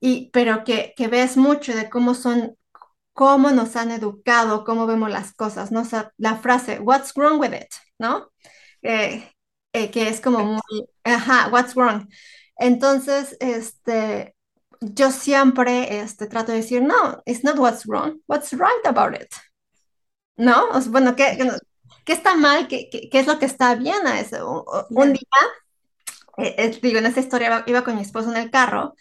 y, 0.00 0.30
pero 0.32 0.64
que, 0.64 0.94
que 0.96 1.08
ves 1.08 1.36
mucho 1.36 1.74
de 1.76 1.90
cómo 1.90 2.14
son 2.14 2.56
cómo 3.12 3.50
nos 3.50 3.76
han 3.76 3.90
educado, 3.90 4.64
cómo 4.64 4.86
vemos 4.86 5.10
las 5.10 5.32
cosas, 5.34 5.72
¿no? 5.72 5.80
O 5.82 5.84
sea, 5.84 6.12
la 6.16 6.36
frase, 6.36 6.80
what's 6.80 7.14
wrong 7.14 7.40
with 7.40 7.52
it, 7.52 7.68
¿no? 7.98 8.30
Eh, 8.82 9.28
eh, 9.72 9.90
que 9.90 10.08
es 10.08 10.20
como 10.20 10.44
muy, 10.44 10.88
ajá, 11.04 11.48
what's 11.52 11.74
wrong. 11.74 12.08
Entonces, 12.56 13.36
este, 13.40 14.36
yo 14.80 15.10
siempre 15.10 16.00
este, 16.00 16.26
trato 16.26 16.52
de 16.52 16.58
decir, 16.58 16.82
no, 16.82 17.22
it's 17.26 17.44
not 17.44 17.58
what's 17.58 17.86
wrong, 17.86 18.20
what's 18.26 18.52
right 18.52 18.86
about 18.86 19.14
it. 19.14 19.32
¿No? 20.36 20.68
O 20.70 20.80
sea, 20.80 20.90
bueno, 20.90 21.16
¿qué, 21.16 21.38
qué, 22.04 22.12
está 22.12 22.34
mal? 22.34 22.66
¿Qué, 22.68 22.88
¿Qué, 22.90 23.18
es 23.18 23.26
lo 23.26 23.38
que 23.38 23.46
está 23.46 23.74
bien 23.74 24.06
a 24.06 24.20
eso? 24.20 24.64
Un 24.90 25.12
día, 25.12 25.20
eh, 26.38 26.78
digo, 26.82 26.98
en 26.98 27.06
esa 27.06 27.20
historia 27.20 27.48
iba, 27.48 27.64
iba, 27.66 27.84
con 27.84 27.96
mi 27.96 28.02
esposo 28.02 28.30
en 28.30 28.38
el 28.38 28.50
carro 28.50 28.94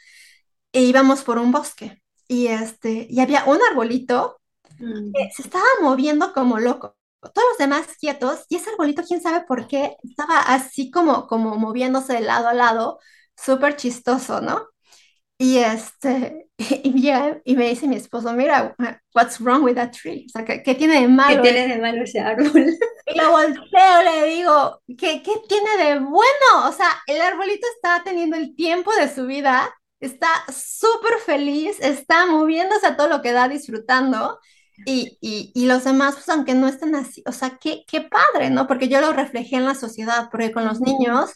e 0.74 0.82
íbamos 0.82 1.24
por 1.24 1.38
un 1.40 1.52
bosque 1.52 2.02
y, 2.30 2.48
este, 2.50 3.08
y 3.12 3.22
había 3.22 3.46
un 3.46 3.60
arbolito 3.72 4.42
mm. 4.80 5.12
que 5.14 5.30
se 5.36 5.44
estaba 5.44 5.66
moviendo 5.82 6.34
como 6.34 6.60
loco. 6.60 6.98
Todos 7.22 7.50
los 7.52 7.60
demás 7.60 7.88
quietos, 8.00 8.46
y 8.50 8.58
ese 8.58 8.72
arbolito, 8.72 9.04
quién 9.08 9.22
sabe 9.22 9.46
por 9.48 9.68
qué, 9.68 9.98
estaba 10.04 10.40
así 10.42 10.92
como, 10.92 11.28
como 11.28 11.58
moviéndose 11.58 12.14
de 12.14 12.22
lado 12.22 12.50
a 12.50 12.54
lado, 12.56 13.00
súper 13.38 13.76
chistoso, 13.78 14.42
¿no? 14.42 14.68
Y 15.38 15.60
este, 15.60 16.50
y, 16.84 17.02
ya- 17.02 17.42
y 17.46 17.56
me 17.58 17.70
dice 17.70 17.88
mi 17.88 17.96
esposo, 17.98 18.34
mira, 18.34 18.76
what's 19.16 19.40
wrong 19.42 19.64
with 19.64 19.76
that 19.76 19.92
tree? 19.92 20.26
O 20.28 20.30
sea, 20.32 20.46
¿qué, 20.46 20.64
qué 20.64 20.76
tiene 20.76 21.02
de 21.02 21.08
¿Qué 21.26 21.38
malo? 21.38 21.42
tiene 21.42 21.68
de 21.68 21.78
malo 21.82 22.04
ese 22.04 22.20
árbol? 22.20 22.52
Y 23.06 23.18
lo 23.18 23.32
volteo, 23.32 24.04
le 24.04 24.26
digo, 24.28 24.82
¿qué, 24.98 25.24
qué 25.24 25.32
tiene 25.48 25.78
de 25.78 26.00
bueno? 26.00 26.68
O 26.68 26.72
sea, 26.72 27.02
el 27.08 27.20
arbolito 27.22 27.68
está 27.76 28.04
teniendo 28.04 28.38
el 28.38 28.56
tiempo 28.56 28.92
de 28.94 29.10
su 29.14 29.26
vida, 29.26 29.68
está 30.00 30.28
súper 30.52 31.18
feliz, 31.26 31.78
está 31.82 32.26
moviéndose 32.28 32.88
a 32.88 32.98
todo 32.98 33.08
lo 33.10 33.22
que 33.22 33.32
da, 33.32 33.48
disfrutando. 33.50 34.40
Y, 34.86 35.18
y, 35.22 35.52
y 35.54 35.66
los 35.66 35.84
demás, 35.84 36.16
pues 36.16 36.30
aunque 36.30 36.54
no 36.54 36.68
estén 36.68 36.96
así, 36.96 37.22
o 37.26 37.34
sea, 37.34 37.58
qué, 37.62 37.84
qué 37.88 38.02
padre, 38.02 38.50
¿no? 38.50 38.66
Porque 38.66 38.88
yo 38.88 39.02
lo 39.02 39.12
reflejé 39.12 39.58
en 39.58 39.66
la 39.66 39.76
sociedad, 39.76 40.30
porque 40.32 40.52
con 40.54 40.66
los 40.66 40.80
niños, 40.80 41.32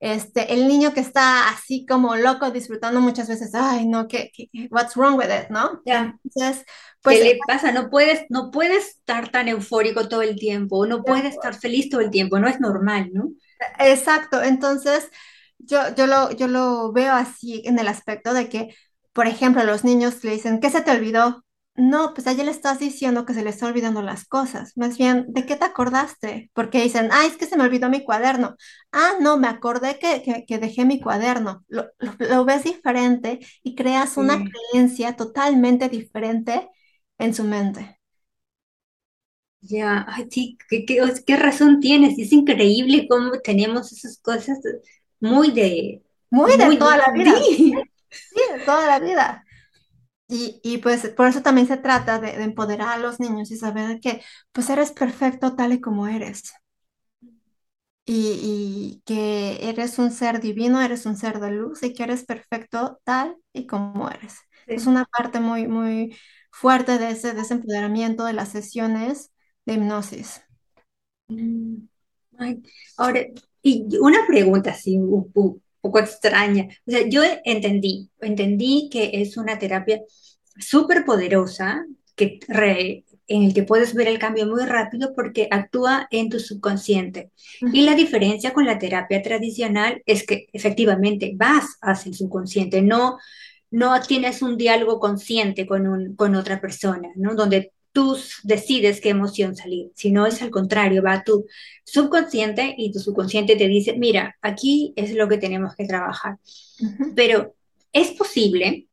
este, 0.00 0.54
el 0.54 0.66
niño 0.66 0.92
que 0.94 1.00
está 1.00 1.48
así 1.50 1.86
como 1.86 2.16
loco 2.16 2.50
disfrutando 2.50 3.00
muchas 3.00 3.28
veces, 3.28 3.54
ay, 3.54 3.86
no, 3.86 4.08
¿qué, 4.08 4.30
qué, 4.34 4.48
what's 4.70 4.96
wrong 4.96 5.16
with 5.18 5.26
it, 5.26 5.50
¿no? 5.50 5.82
Ya, 5.84 6.18
Entonces, 6.24 6.64
¿qué 7.02 7.02
pues 7.02 7.20
le 7.20 7.38
pasa? 7.46 7.72
No 7.72 7.90
puedes, 7.90 8.24
no 8.30 8.50
puedes 8.50 8.88
estar 8.88 9.30
tan 9.30 9.48
eufórico 9.48 10.08
todo 10.08 10.22
el 10.22 10.36
tiempo, 10.36 10.86
no 10.86 11.02
puedes 11.04 11.26
estar 11.26 11.54
feliz 11.54 11.90
todo 11.90 12.00
el 12.00 12.10
tiempo, 12.10 12.38
no 12.38 12.48
es 12.48 12.60
normal, 12.60 13.10
¿no? 13.12 13.30
Exacto, 13.78 14.42
entonces 14.42 15.10
yo, 15.58 15.94
yo 15.96 16.06
lo, 16.06 16.30
yo 16.32 16.48
lo 16.48 16.92
veo 16.92 17.14
así 17.14 17.62
en 17.64 17.78
el 17.78 17.88
aspecto 17.88 18.34
de 18.34 18.48
que, 18.48 18.74
por 19.12 19.26
ejemplo, 19.26 19.64
los 19.64 19.84
niños 19.84 20.22
le 20.24 20.32
dicen, 20.32 20.60
¿qué 20.60 20.70
se 20.70 20.82
te 20.82 20.90
olvidó? 20.90 21.44
No, 21.74 22.14
pues 22.14 22.26
a 22.26 22.32
ella 22.32 22.44
le 22.44 22.50
estás 22.52 22.78
diciendo 22.78 23.26
que 23.26 23.34
se 23.34 23.42
le 23.44 23.50
está 23.50 23.66
olvidando 23.66 24.00
las 24.02 24.24
cosas. 24.26 24.72
Más 24.76 24.96
bien, 24.96 25.26
¿de 25.28 25.44
qué 25.44 25.56
te 25.56 25.64
acordaste? 25.66 26.50
Porque 26.54 26.82
dicen, 26.82 27.10
ah, 27.12 27.26
es 27.26 27.36
que 27.36 27.46
se 27.46 27.56
me 27.58 27.64
olvidó 27.64 27.90
mi 27.90 28.02
cuaderno. 28.02 28.56
Ah, 28.92 29.12
no, 29.20 29.36
me 29.38 29.46
acordé 29.48 29.98
que, 29.98 30.22
que, 30.22 30.46
que 30.46 30.58
dejé 30.58 30.86
mi 30.86 31.00
cuaderno. 31.00 31.64
Lo, 31.68 31.84
lo, 31.98 32.12
lo 32.18 32.44
ves 32.46 32.64
diferente 32.64 33.40
y 33.62 33.74
creas 33.74 34.16
una 34.16 34.42
creencia 34.72 35.16
totalmente 35.16 35.88
diferente 35.90 36.68
en 37.18 37.34
su 37.34 37.44
mente. 37.44 38.00
Ya, 39.60 40.04
ay, 40.08 40.26
sí, 40.30 40.58
¿qué, 40.68 40.84
qué, 40.84 41.00
qué 41.26 41.36
razón 41.36 41.80
tienes? 41.80 42.18
Es 42.18 42.32
increíble 42.32 43.06
cómo 43.08 43.32
tenemos 43.42 43.92
esas 43.92 44.18
cosas 44.18 44.58
muy 45.20 45.50
de, 45.52 46.02
Muy 46.30 46.52
de 46.58 46.64
muy, 46.64 46.76
toda 46.78 46.96
de- 46.96 46.98
la 46.98 47.10
vida, 47.12 47.32
sí, 47.56 47.90
sí, 48.30 48.40
de 48.52 48.60
toda 48.60 48.86
la 48.86 49.00
vida. 49.00 49.44
Y, 50.28 50.60
y 50.64 50.78
pues 50.78 51.08
por 51.10 51.28
eso 51.28 51.42
también 51.42 51.68
se 51.68 51.76
trata 51.78 52.18
de, 52.20 52.32
de 52.38 52.44
empoderar 52.44 52.88
a 52.90 52.98
los 52.98 53.20
niños 53.20 53.50
y 53.50 53.56
saber 53.58 54.00
que 54.00 54.22
pues 54.52 54.70
eres 54.70 54.92
perfecto 54.92 55.56
tal 55.56 55.72
y 55.74 55.80
como 55.80 56.08
eres. 56.08 56.52
Y, 58.08 58.38
y 59.00 59.02
que 59.04 59.68
eres 59.68 59.98
un 59.98 60.12
ser 60.12 60.40
divino, 60.40 60.80
eres 60.80 61.06
un 61.06 61.16
ser 61.16 61.40
de 61.40 61.50
luz 61.50 61.82
y 61.82 61.92
que 61.92 62.04
eres 62.04 62.24
perfecto 62.24 63.00
tal 63.04 63.36
y 63.52 63.66
como 63.66 64.08
eres. 64.10 64.36
Es 64.66 64.86
una 64.86 65.04
parte 65.06 65.40
muy, 65.40 65.66
muy 65.66 66.16
fuerte 66.52 66.98
de 66.98 67.10
ese, 67.10 67.34
de 67.34 67.40
ese 67.42 67.54
empoderamiento 67.54 68.24
de 68.24 68.32
las 68.34 68.50
sesiones 68.50 69.32
de 69.66 69.74
hipnosis. 69.74 70.42
Mm, 71.28 71.88
ay, 72.38 72.62
ahora, 72.96 73.20
y 73.66 73.96
una 73.98 74.26
pregunta 74.26 74.70
así, 74.70 74.96
un, 74.96 75.32
poco 75.80 75.98
extraña. 75.98 76.68
O 76.86 76.90
sea, 76.90 77.08
yo 77.08 77.22
entendí, 77.44 78.08
entendí 78.20 78.88
que 78.90 79.10
es 79.14 79.36
una 79.36 79.58
terapia 79.58 80.00
súper 80.58 81.04
poderosa 81.04 81.84
que 82.14 82.38
re- 82.48 83.04
en 83.28 83.42
el 83.42 83.54
que 83.54 83.64
puedes 83.64 83.92
ver 83.94 84.06
el 84.06 84.20
cambio 84.20 84.46
muy 84.46 84.64
rápido 84.64 85.12
porque 85.14 85.48
actúa 85.50 86.06
en 86.12 86.28
tu 86.28 86.38
subconsciente. 86.38 87.32
Y 87.72 87.82
la 87.82 87.96
diferencia 87.96 88.52
con 88.52 88.66
la 88.66 88.78
terapia 88.78 89.20
tradicional 89.20 90.00
es 90.06 90.24
que 90.24 90.46
efectivamente 90.52 91.32
vas 91.36 91.76
hacia 91.80 92.10
el 92.10 92.16
subconsciente, 92.16 92.82
no, 92.82 93.18
no 93.70 94.00
tienes 94.00 94.42
un 94.42 94.56
diálogo 94.56 95.00
consciente 95.00 95.66
con, 95.66 95.88
un, 95.88 96.14
con 96.14 96.36
otra 96.36 96.60
persona, 96.60 97.08
¿no? 97.16 97.34
Donde 97.34 97.72
tú 97.96 98.14
decides 98.42 99.00
qué 99.00 99.08
emoción 99.08 99.56
salir, 99.56 99.90
sino 99.94 100.26
es 100.26 100.42
al 100.42 100.50
contrario, 100.50 101.02
va 101.02 101.24
tu 101.24 101.46
subconsciente 101.82 102.74
y 102.76 102.92
tu 102.92 102.98
subconsciente 102.98 103.56
te 103.56 103.68
dice, 103.68 103.96
mira, 103.96 104.36
aquí 104.42 104.92
es 104.96 105.14
lo 105.14 105.26
que 105.28 105.38
tenemos 105.38 105.74
que 105.74 105.86
trabajar. 105.86 106.36
Pero 107.14 107.54
es 107.94 108.10
posible 108.10 108.86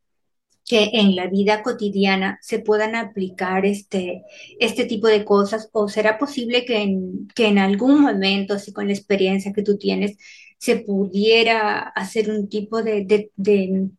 que 0.66 0.92
en 0.94 1.18
la 1.18 1.28
vida 1.28 1.63
cotidiana 1.63 2.39
se 2.42 2.60
puedan 2.60 2.96
aplicar 2.96 3.66
este, 3.66 4.24
este 4.58 4.86
tipo 4.86 5.08
de 5.08 5.26
cosas 5.26 5.70
o 5.74 5.89
será 5.89 6.18
posible 6.18 6.63
que 6.63 6.78
en, 6.78 7.28
que 7.36 7.48
en 7.48 7.58
algún 7.58 8.00
momento, 8.00 8.54
así 8.54 8.72
con 8.72 8.88
la 8.88 8.94
experiencia 8.94 9.52
que 9.52 9.63
tú 9.63 9.78
tienes, 9.78 10.18
se 10.58 10.78
pudiera 10.78 11.78
hacer 11.80 12.32
un 12.32 12.48
tipo 12.48 12.82
de, 12.82 13.04
de, 13.04 13.32
de, 13.36 13.89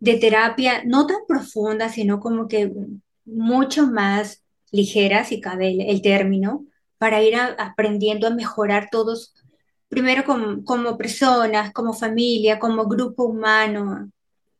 de 0.00 0.16
terapia 0.16 0.84
no 0.86 1.06
tan 1.06 1.18
profunda, 1.28 1.90
sino 1.90 2.18
como 2.18 2.48
que 2.48 2.72
mucho 3.26 3.86
más 3.86 4.42
ligera, 4.72 5.24
si 5.24 5.40
cabe 5.40 5.90
el, 5.90 6.02
término, 6.02 6.66
para 6.98 7.22
ir 7.22 7.36
aprendiendo 7.36 8.26
a 8.26 8.30
mejorar 8.30 8.88
todos, 8.90 9.34
primero 9.88 10.24
como, 10.24 10.64
como 10.64 10.96
personas, 10.98 11.72
como 11.72 11.92
familia, 11.94 12.58
como 12.58 12.86
grupo 12.86 13.24
humano 13.24 14.10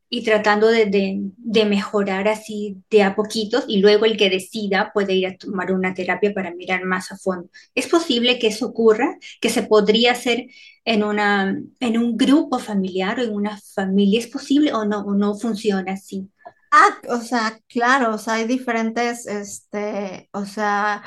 y 0.08 0.22
tratando 0.24 0.68
de, 0.68 0.86
de- 0.86 1.18
de 1.36 1.64
mejorar 1.64 2.28
así 2.28 2.76
de 2.90 3.02
a 3.02 3.16
poquitos 3.16 3.64
y 3.68 3.78
luego 3.80 4.04
el 4.04 4.16
que 4.16 4.30
decida 4.30 4.92
puede 4.94 5.14
ir 5.14 5.26
a 5.26 5.36
tomar 5.36 5.72
una 5.72 5.94
terapia 5.94 6.32
para 6.32 6.54
mirar 6.54 6.84
más 6.84 7.10
a 7.12 7.16
fondo. 7.16 7.50
¿Es 7.74 7.88
posible 7.88 8.38
que 8.38 8.48
eso 8.48 8.66
ocurra? 8.66 9.18
¿Que 9.40 9.50
se 9.50 9.64
podría 9.64 10.12
hacer 10.12 10.46
en 10.84 11.02
una, 11.04 11.60
en 11.80 11.98
un 11.98 12.16
grupo 12.16 12.58
familiar 12.60 13.18
o 13.18 13.22
en 13.24 13.34
una 13.34 13.58
familia? 13.74 14.20
¿Es 14.20 14.28
posible 14.28 14.72
o 14.72 14.84
no? 14.84 15.00
¿O 15.00 15.14
no 15.14 15.34
funciona 15.34 15.92
así? 15.94 16.28
Ah, 16.78 16.98
o 17.08 17.20
sea, 17.20 17.58
claro, 17.68 18.14
o 18.14 18.18
sea, 18.18 18.34
hay 18.34 18.46
diferentes, 18.46 19.26
este, 19.26 20.28
o 20.32 20.44
sea, 20.44 21.02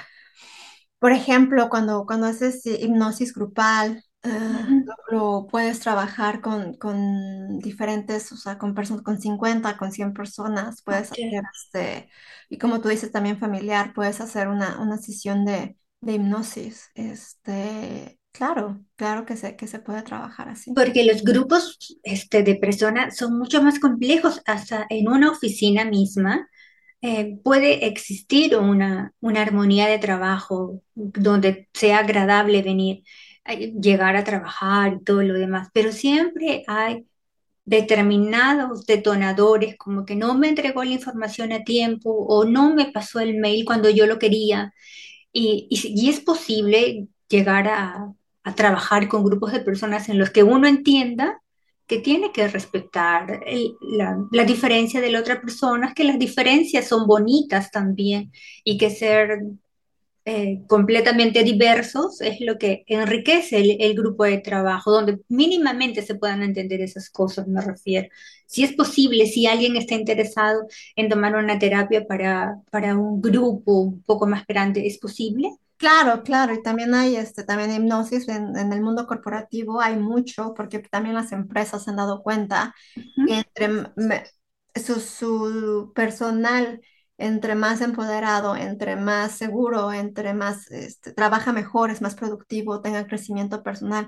Por 0.99 1.11
ejemplo, 1.13 1.69
cuando, 1.69 2.05
cuando 2.05 2.27
haces 2.27 2.65
hipnosis 2.65 3.33
grupal, 3.33 4.03
Ujú. 4.51 4.93
lo, 5.11 5.41
lo 5.41 5.47
puedes 5.47 5.79
trabajar 5.79 6.41
con, 6.41 6.73
con 6.77 7.59
diferentes, 7.59 8.31
o 8.33 8.37
sea, 8.37 8.57
con 8.57 8.73
personas, 8.75 9.03
con 9.03 9.19
50, 9.21 9.77
con 9.77 9.91
100 9.91 10.13
personas, 10.13 10.81
puedes 10.83 11.11
hacer 11.11 11.43
este, 11.53 12.09
y 12.49 12.57
como 12.57 12.81
tú 12.81 12.89
dices, 12.89 13.11
también 13.11 13.39
familiar, 13.39 13.93
puedes 13.93 14.19
hacer 14.21 14.47
una, 14.49 14.79
una 14.81 14.97
sesión 14.97 15.45
de, 15.45 15.77
de 16.01 16.13
hipnosis. 16.13 16.89
Este, 16.95 18.18
claro, 18.39 18.79
claro 18.95 19.25
que 19.25 19.35
se, 19.35 19.57
que 19.57 19.67
se 19.67 19.79
puede 19.79 20.01
trabajar 20.01 20.47
así. 20.47 20.71
Porque 20.73 21.03
los 21.03 21.23
grupos 21.23 21.77
este, 22.03 22.41
de 22.41 22.55
personas 22.55 23.17
son 23.17 23.37
mucho 23.37 23.61
más 23.61 23.79
complejos, 23.79 24.41
hasta 24.45 24.85
en 24.89 25.09
una 25.09 25.29
oficina 25.29 25.83
misma 25.83 26.47
eh, 27.01 27.37
puede 27.43 27.85
existir 27.85 28.55
una, 28.55 29.13
una 29.19 29.41
armonía 29.41 29.87
de 29.87 29.99
trabajo 29.99 30.81
donde 30.95 31.67
sea 31.73 31.99
agradable 31.99 32.61
venir, 32.61 33.03
eh, 33.43 33.73
llegar 33.73 34.15
a 34.15 34.23
trabajar 34.23 34.93
y 34.93 35.03
todo 35.03 35.21
lo 35.21 35.33
demás, 35.33 35.67
pero 35.73 35.91
siempre 35.91 36.63
hay 36.67 37.05
determinados 37.65 38.85
detonadores, 38.85 39.75
como 39.77 40.05
que 40.05 40.15
no 40.15 40.35
me 40.35 40.47
entregó 40.47 40.85
la 40.85 40.91
información 40.91 41.51
a 41.51 41.65
tiempo 41.65 42.09
o 42.09 42.45
no 42.45 42.73
me 42.73 42.89
pasó 42.91 43.19
el 43.19 43.37
mail 43.37 43.65
cuando 43.65 43.89
yo 43.89 44.07
lo 44.07 44.17
quería. 44.17 44.73
Y, 45.33 45.67
y, 45.69 46.05
y 46.05 46.09
es 46.09 46.21
posible 46.21 47.07
llegar 47.29 47.67
a, 47.67 48.13
a 48.49 48.55
trabajar 48.55 49.07
con 49.07 49.23
grupos 49.23 49.51
de 49.51 49.61
personas 49.61 50.09
en 50.09 50.17
los 50.17 50.31
que 50.31 50.43
uno 50.43 50.67
entienda 50.67 51.41
que 51.87 51.99
tiene 51.99 52.31
que 52.31 52.47
respetar 52.47 53.41
la 54.31 54.43
diferencia 54.43 55.01
de 55.01 55.09
la 55.09 55.19
otra 55.19 55.41
persona, 55.41 55.93
que 55.95 56.03
las 56.03 56.19
diferencias 56.19 56.87
son 56.87 57.07
bonitas 57.07 57.71
también 57.71 58.31
y 58.63 58.77
que 58.77 58.91
ser 58.91 59.39
eh, 60.25 60.61
completamente 60.67 61.43
diversos 61.43 62.21
es 62.21 62.41
lo 62.41 62.59
que 62.59 62.83
enriquece 62.87 63.57
el, 63.57 63.77
el 63.79 63.95
grupo 63.95 64.25
de 64.25 64.37
trabajo, 64.37 64.91
donde 64.91 65.19
mínimamente 65.29 66.03
se 66.03 66.13
puedan 66.15 66.43
entender 66.43 66.81
esas 66.81 67.09
cosas, 67.09 67.47
me 67.47 67.61
refiero. 67.61 68.07
Si 68.45 68.63
es 68.63 68.73
posible, 68.73 69.25
si 69.25 69.47
alguien 69.47 69.75
está 69.75 69.95
interesado 69.95 70.67
en 70.95 71.09
tomar 71.09 71.35
una 71.35 71.57
terapia 71.57 72.05
para, 72.05 72.61
para 72.69 72.95
un 72.95 73.21
grupo 73.21 73.79
un 73.79 74.03
poco 74.03 74.27
más 74.27 74.45
grande, 74.45 74.85
¿es 74.85 74.99
posible? 74.99 75.49
Claro, 75.79 76.23
claro, 76.23 76.53
y 76.53 76.61
también 76.61 76.93
hay 76.93 77.15
este, 77.15 77.45
también 77.45 77.71
hipnosis 77.73 78.27
en, 78.27 78.57
en 78.57 78.73
el 78.73 78.81
mundo 78.81 79.07
corporativo, 79.07 79.79
hay 79.81 79.95
mucho, 79.97 80.53
porque 80.53 80.79
también 80.79 81.15
las 81.15 81.31
empresas 81.31 81.83
se 81.85 81.91
han 81.91 81.95
dado 81.97 82.21
cuenta 82.21 82.75
que 83.25 83.39
entre 83.39 83.69
me- 83.95 84.25
su, 84.75 84.99
su 84.99 85.93
personal, 85.95 86.81
entre 87.17 87.55
más 87.55 87.81
empoderado, 87.81 88.55
entre 88.57 88.97
más 88.97 89.33
seguro, 89.37 89.93
entre 89.93 90.33
más 90.33 90.69
este, 90.71 91.13
trabaja 91.13 91.53
mejor, 91.53 91.91
es 91.91 92.01
más 92.01 92.15
productivo, 92.15 92.81
tenga 92.81 93.07
crecimiento 93.07 93.63
personal. 93.63 94.07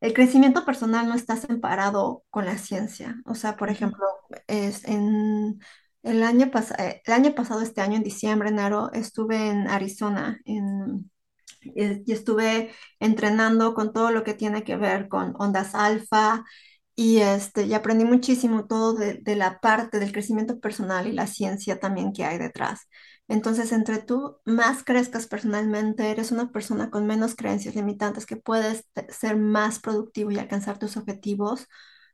El 0.00 0.14
crecimiento 0.14 0.64
personal 0.64 1.08
no 1.08 1.14
está 1.14 1.36
separado 1.36 2.24
con 2.30 2.46
la 2.46 2.58
ciencia. 2.58 3.16
O 3.26 3.34
sea, 3.36 3.56
por 3.56 3.70
Ujú. 3.70 3.70
ejemplo, 3.70 4.04
es 4.48 4.84
en 4.88 5.60
el 6.02 6.22
año, 6.24 6.46
pas- 6.50 6.74
eh, 6.80 7.00
el 7.06 7.12
año 7.12 7.34
pasado, 7.34 7.60
este 7.62 7.80
año, 7.80 7.96
en 7.96 8.02
diciembre, 8.02 8.48
enero, 8.50 8.90
estuve 8.92 9.48
en 9.50 9.68
Arizona, 9.68 10.40
en, 10.44 11.10
y 11.64 12.12
estuve 12.12 12.72
entrenando 13.00 13.74
con 13.74 13.92
todo 13.92 14.10
lo 14.10 14.24
que 14.24 14.34
tiene 14.34 14.64
que 14.64 14.76
ver 14.76 15.08
con 15.08 15.34
ondas 15.38 15.74
alfa 15.74 16.44
y, 16.94 17.18
este, 17.18 17.64
y 17.64 17.74
aprendí 17.74 18.04
muchísimo 18.04 18.66
todo 18.66 18.94
de, 18.94 19.14
de 19.14 19.36
la 19.36 19.60
parte 19.60 19.98
del 19.98 20.12
crecimiento 20.12 20.60
personal 20.60 21.06
y 21.06 21.12
la 21.12 21.26
ciencia 21.26 21.80
también 21.80 22.12
que 22.12 22.24
hay 22.24 22.38
detrás. 22.38 22.88
Entonces, 23.28 23.72
entre 23.72 23.98
tú 24.02 24.38
más 24.44 24.84
crezcas 24.84 25.26
personalmente, 25.26 26.10
eres 26.10 26.32
una 26.32 26.50
persona 26.52 26.90
con 26.90 27.06
menos 27.06 27.34
creencias 27.34 27.74
limitantes 27.74 28.26
que 28.26 28.36
puedes 28.36 28.84
ser 29.08 29.36
más 29.36 29.78
productivo 29.80 30.30
y 30.30 30.38
alcanzar 30.38 30.78
tus 30.78 30.96
objetivos 30.96 31.66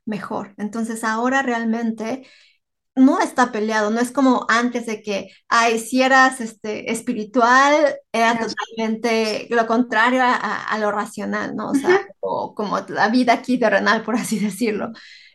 mejor. 0.05 0.53
Entonces, 0.57 1.03
ahora 1.03 1.41
realmente 1.41 2.25
no 2.99 3.19
está 3.19 3.51
peleado, 3.51 3.89
no 3.89 3.99
es 3.99 4.11
como 4.11 4.45
antes 4.49 4.85
de 4.85 5.01
que, 5.01 5.29
ay, 5.47 5.79
si 5.79 6.01
eras 6.01 6.41
este, 6.41 6.91
espiritual, 6.91 7.73
era 8.11 8.37
totalmente 8.39 9.47
lo 9.49 9.65
contrario 9.67 10.21
a, 10.23 10.77
lo 10.79 10.91
racional, 10.91 11.55
¿no? 11.55 11.71
O 11.71 11.75
sea, 11.75 12.07
o 12.19 12.53
como 12.53 12.79
la 12.89 13.09
vida 13.09 13.33
aquí 13.33 13.59
por 14.05 14.15
así 14.15 14.39
decirlo. 14.39 14.91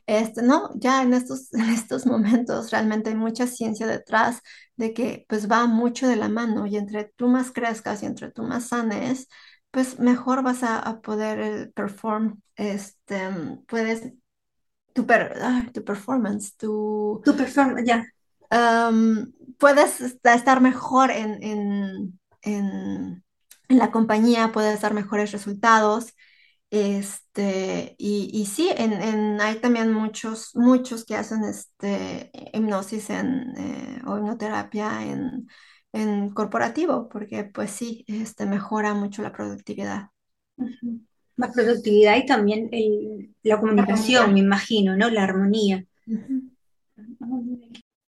Este, 0.07 0.43
no, 0.43 0.71
ya 0.77 1.03
en 1.03 1.15
estos, 1.15 1.53
en 1.55 1.71
estos 1.71 2.07
momentos 2.07 2.71
realmente 2.71 3.11
hay 3.11 3.17
mucha 3.17 3.47
ciencia 3.47 3.87
detrás 3.87 4.41
de 4.77 4.93
que 4.93 5.25
pues 5.29 5.51
va 5.51 5.67
mucho 5.67 6.09
de 6.09 6.17
la 6.17 6.29
mano 6.29 6.67
y 6.67 6.77
entre 6.77 7.13
tú 7.17 7.29
más 7.29 7.53
crezcas 7.53 8.03
y 8.03 8.07
entre 8.07 8.31
tú 8.31 8.43
más 8.43 8.69
sanes, 8.69 9.29
pues 9.71 9.99
mejor 9.99 10.43
vas 10.43 10.63
a, 10.63 10.79
a 10.79 11.01
poder 11.01 11.41
eh, 11.41 11.73
perform, 11.75 12.41
este, 12.57 13.19
puedes, 13.67 14.13
tu, 14.95 15.07
per- 15.07 15.35
ah, 15.43 15.65
tu 15.75 15.85
performance, 15.85 16.57
tu 16.57 17.23
Tu 17.25 17.33
performance, 17.35 17.85
ya. 17.87 18.05
um, 18.51 19.33
puedes 19.59 20.01
est- 20.01 20.27
estar 20.27 20.61
mejor 20.61 21.11
en, 21.11 21.43
en, 21.43 22.21
en- 22.43 23.25
en 23.69 23.79
la 23.79 23.91
compañía, 23.91 24.53
puedes 24.53 24.81
dar 24.83 24.95
mejores 24.95 25.33
resultados. 25.33 26.15
Este, 26.71 27.95
y, 27.99 28.31
y 28.35 28.47
sí, 28.47 28.71
en, 28.77 28.93
en- 28.95 29.41
hay 29.41 29.57
también 29.61 29.93
muchos, 29.93 30.51
muchos 30.57 31.05
que 31.05 31.17
hacen 31.17 31.45
este, 31.45 32.31
hipnosis 32.55 33.11
en, 33.11 33.55
eh, 33.59 34.03
o 34.07 34.19
hipnoterapia 34.19 35.05
en, 35.07 35.49
en 35.93 36.31
corporativo, 36.31 37.09
porque 37.09 37.45
pues 37.45 37.71
sí, 37.73 38.05
este, 38.09 38.47
mejora 38.47 38.95
mucho 38.95 39.23
la 39.23 39.33
productividad. 39.33 40.09
Ujú. 40.59 41.01
Más 41.37 41.53
productividad 41.53 42.17
y 42.17 42.27
también 42.27 42.69
el- 42.73 43.35
la 43.43 43.61
comunicación, 43.61 44.33
me 44.33 44.41
imagino, 44.41 44.97
¿no? 44.97 45.11
La 45.11 45.25
armonía. 45.25 45.85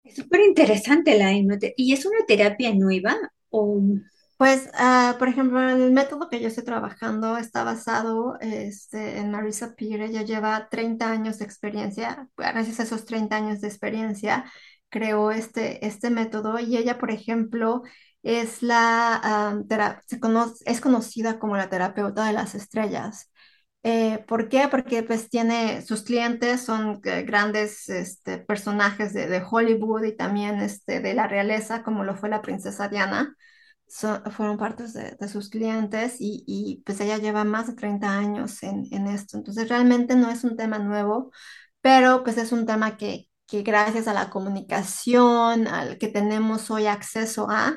Es 0.04 0.16
súper 0.16 0.42
interesante 0.42 1.18
la 1.18 1.34
hipnoterapia. 1.34 1.74
¿Y 1.78 1.94
es 1.94 2.06
una 2.06 2.26
terapia 2.28 2.74
nueva? 2.74 3.16
O... 3.50 3.82
Pues, 4.38 4.70
ah, 4.74 5.16
por 5.18 5.30
ejemplo, 5.30 5.62
el 5.62 5.92
método 5.92 6.28
que 6.30 6.42
yo 6.42 6.50
estoy 6.50 6.66
trabajando 6.66 7.38
está 7.38 7.64
basado 7.64 8.38
este, 8.42 9.18
en 9.18 9.32
Marisa 9.32 9.76
Peer. 9.76 10.02
Ella 10.02 10.24
lleva 10.24 10.68
30 10.70 11.10
años 11.10 11.40
de 11.40 11.46
experiencia. 11.46 12.28
Gracias 12.38 12.80
a 12.80 12.84
esos 12.84 13.06
30 13.06 13.38
años 13.38 13.62
de 13.62 13.68
experiencia, 13.70 14.44
creó 14.90 15.32
este, 15.32 15.86
este 15.86 16.10
método 16.10 16.60
y 16.60 16.76
ella, 16.78 16.98
por 16.98 17.12
ejemplo, 17.12 17.84
es 18.26 18.64
la, 18.64 19.16
ah, 19.24 20.02
se 20.08 20.20
conoce- 20.20 20.64
es 20.66 20.82
conocida 20.82 21.40
como 21.40 21.58
la 21.58 21.70
terapeuta 21.70 22.26
de 22.28 22.34
las 22.34 22.56
estrellas. 22.56 23.32
Eh, 23.84 24.24
¿por 24.28 24.50
qué? 24.50 24.68
Porque 24.70 25.04
pues 25.04 25.30
tiene, 25.30 25.82
sus 25.84 26.02
clientes 26.04 26.62
son 26.62 27.00
eh, 27.04 27.22
grandes 27.24 27.88
este, 27.90 28.40
personajes 28.40 29.14
de, 29.14 29.28
de 29.28 29.44
Hollywood 29.50 30.04
y 30.06 30.16
también 30.18 30.60
este, 30.62 31.02
de 31.02 31.14
la 31.14 31.28
realeza, 31.28 31.84
como 31.84 32.04
lo 32.04 32.16
fue 32.16 32.30
la 32.30 32.42
princesa 32.42 32.90
Diana 32.90 33.36
so- 33.88 34.22
fueron 34.32 34.58
partes 34.58 34.94
de, 34.94 35.16
de 35.20 35.28
sus 35.28 35.50
clientes 35.50 36.18
y, 36.20 36.44
y, 36.48 36.84
pues 36.86 37.00
ella 37.02 37.18
lleva 37.18 37.44
más 37.44 37.68
de 37.68 37.74
30 37.76 38.18
años 38.18 38.64
en, 38.64 38.86
en 38.92 39.08
esto. 39.08 39.38
Entonces 39.38 39.70
realmente 39.70 40.16
no 40.16 40.30
es 40.30 40.44
un 40.44 40.58
tema 40.58 40.80
nuevo, 40.80 41.32
pero 41.82 42.24
pues 42.24 42.38
es 42.38 42.52
un 42.52 42.66
tema 42.66 42.98
que, 42.98 43.30
que 43.48 43.62
gracias 43.64 44.08
a 44.08 44.14
la 44.14 44.30
comunicación, 44.30 45.68
al 45.68 45.98
que 45.98 46.08
tenemos 46.08 46.72
hoy 46.72 46.88
acceso 46.88 47.48
a, 47.50 47.76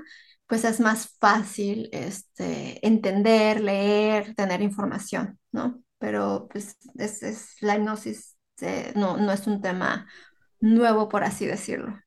pues 0.49 0.65
es 0.65 0.81
más 0.81 1.17
fácil 1.21 1.89
este, 1.93 2.85
entender, 2.87 3.61
leer, 3.61 4.35
tener 4.35 4.63
información, 4.63 5.39
¿no? 5.53 5.81
Pero 5.99 6.49
pues 6.51 6.77
es, 6.97 7.23
es 7.23 7.57
la 7.61 7.77
hipnosis 7.77 8.39
eh, 8.61 8.93
no, 8.97 9.17
no 9.17 9.33
es 9.33 9.47
un 9.47 9.61
tema 9.61 10.07
nuevo, 10.61 11.09
por 11.09 11.25
así 11.25 11.47
decirlo. 11.47 11.99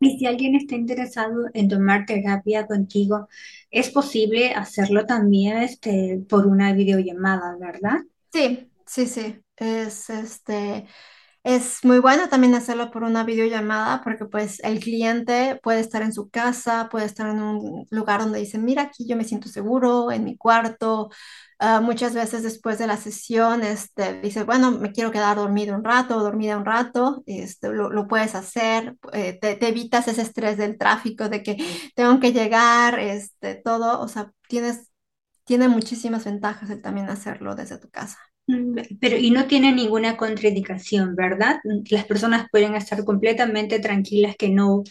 Y 0.00 0.18
si 0.18 0.26
alguien 0.26 0.54
está 0.54 0.76
interesado 0.76 1.46
en 1.52 1.68
tomar 1.68 2.06
terapia 2.06 2.66
contigo, 2.66 3.28
es 3.70 3.90
posible 3.90 4.54
hacerlo 4.54 5.04
también 5.04 5.58
este, 5.58 6.24
por 6.28 6.46
una 6.46 6.72
videollamada, 6.72 7.56
¿verdad? 7.58 7.98
Sí, 8.32 8.70
sí, 8.86 9.06
sí. 9.06 9.40
Es 9.56 10.08
este, 10.08 10.86
es 11.42 11.84
muy 11.84 11.98
bueno 12.00 12.28
también 12.28 12.54
hacerlo 12.54 12.90
por 12.90 13.02
una 13.02 13.24
videollamada 13.24 14.02
porque 14.02 14.26
pues 14.26 14.60
el 14.62 14.78
cliente 14.80 15.58
puede 15.62 15.80
estar 15.80 16.02
en 16.02 16.12
su 16.12 16.28
casa, 16.30 16.88
puede 16.90 17.06
estar 17.06 17.28
en 17.28 17.42
un 17.42 17.86
lugar 17.90 18.20
donde 18.20 18.40
dice, 18.40 18.58
mira, 18.58 18.82
aquí 18.82 19.06
yo 19.08 19.16
me 19.16 19.24
siento 19.24 19.48
seguro, 19.48 20.12
en 20.12 20.24
mi 20.24 20.36
cuarto. 20.36 21.10
Ah, 21.58 21.80
muchas 21.80 22.14
veces 22.14 22.42
después 22.42 22.78
de 22.78 22.86
la 22.86 22.96
sesión, 22.96 23.62
este, 23.62 24.20
dice, 24.22 24.44
bueno, 24.44 24.70
me 24.72 24.92
quiero 24.92 25.10
quedar 25.10 25.36
dormido 25.36 25.74
un 25.76 25.84
rato 25.84 26.16
o 26.16 26.22
dormida 26.22 26.56
un 26.56 26.64
rato, 26.64 27.22
este, 27.26 27.68
lo, 27.70 27.90
lo 27.90 28.08
puedes 28.08 28.34
hacer, 28.34 28.96
eh, 29.12 29.38
te, 29.40 29.56
te 29.56 29.68
evitas 29.68 30.08
ese 30.08 30.22
estrés 30.22 30.56
del 30.56 30.78
tráfico, 30.78 31.28
de 31.28 31.42
que 31.42 31.56
tengo 31.94 32.18
que 32.20 32.32
llegar, 32.32 32.98
este, 32.98 33.56
todo, 33.56 34.00
o 34.00 34.08
sea, 34.08 34.32
tienes, 34.48 34.90
tiene 35.44 35.68
muchísimas 35.68 36.24
ventajas 36.24 36.70
el 36.70 36.82
también 36.82 37.10
hacerlo 37.10 37.54
desde 37.56 37.78
tu 37.78 37.90
casa. 37.90 38.18
Mm, 38.50 38.76
Pero 39.00 39.16
y 39.16 39.30
no 39.30 39.46
tiene 39.46 39.72
ninguna 39.72 40.16
contraindicación, 40.16 41.14
¿verdad? 41.16 41.60
Las 41.90 42.04
personas 42.06 42.48
pueden 42.50 42.74
estar 42.74 43.04
completamente 43.04 43.78
tranquilas 43.80 44.36
que 44.36 44.48
no, 44.50 44.82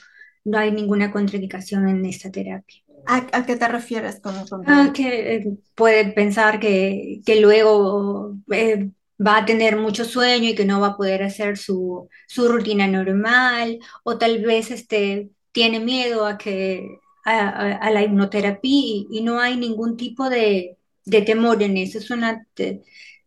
no 0.46 0.58
hay 0.58 0.72
ninguna 0.72 1.12
contraindicación 1.12 1.88
en 1.90 2.06
esta 2.06 2.32
terapia. 2.32 2.84
¿A, 3.06 3.18
a 3.38 3.46
qué 3.46 3.56
te 3.58 3.68
refieres 3.68 4.20
con 4.22 4.48
Ah, 4.66 4.92
contraindicación? 4.92 4.96
que 4.96 5.36
eh, 5.38 5.58
puede 5.76 6.12
pensar 6.12 6.60
que, 6.60 7.22
que 7.26 7.40
luego 7.42 8.36
eh, 8.52 8.92
va 9.26 9.38
a 9.38 9.46
tener 9.46 9.78
mucho 9.78 10.06
sueño 10.06 10.50
y 10.50 10.56
que 10.56 10.66
no 10.66 10.80
va 10.82 10.88
a 10.90 10.98
poder 10.98 11.24
hacer 11.24 11.58
su, 11.58 12.10
su 12.28 12.48
rutina 12.48 12.88
normal, 12.88 13.80
o 14.04 14.18
tal 14.18 14.44
vez 14.44 14.70
este, 14.72 15.32
tiene 15.52 15.80
miedo 15.80 16.26
a 16.26 16.38
que 16.38 17.00
a, 17.26 17.50
a- 17.50 17.76
a 17.78 17.92
la 17.92 18.04
hipnoterapia 18.04 18.60
y, 18.72 19.08
y 19.12 19.22
no 19.24 19.40
hay 19.40 19.58
ningún 19.58 19.98
tipo 19.98 20.30
de, 20.30 20.78
de 21.06 21.22
temor 21.22 21.62
en 21.64 21.78
eso. 21.78 21.98
Es 21.98 22.12
una 22.12 22.46
te- 22.54 22.84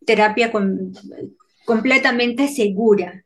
terapia 0.07 0.53
con- 0.53 0.93
completamente 1.65 2.49
segura. 2.49 3.25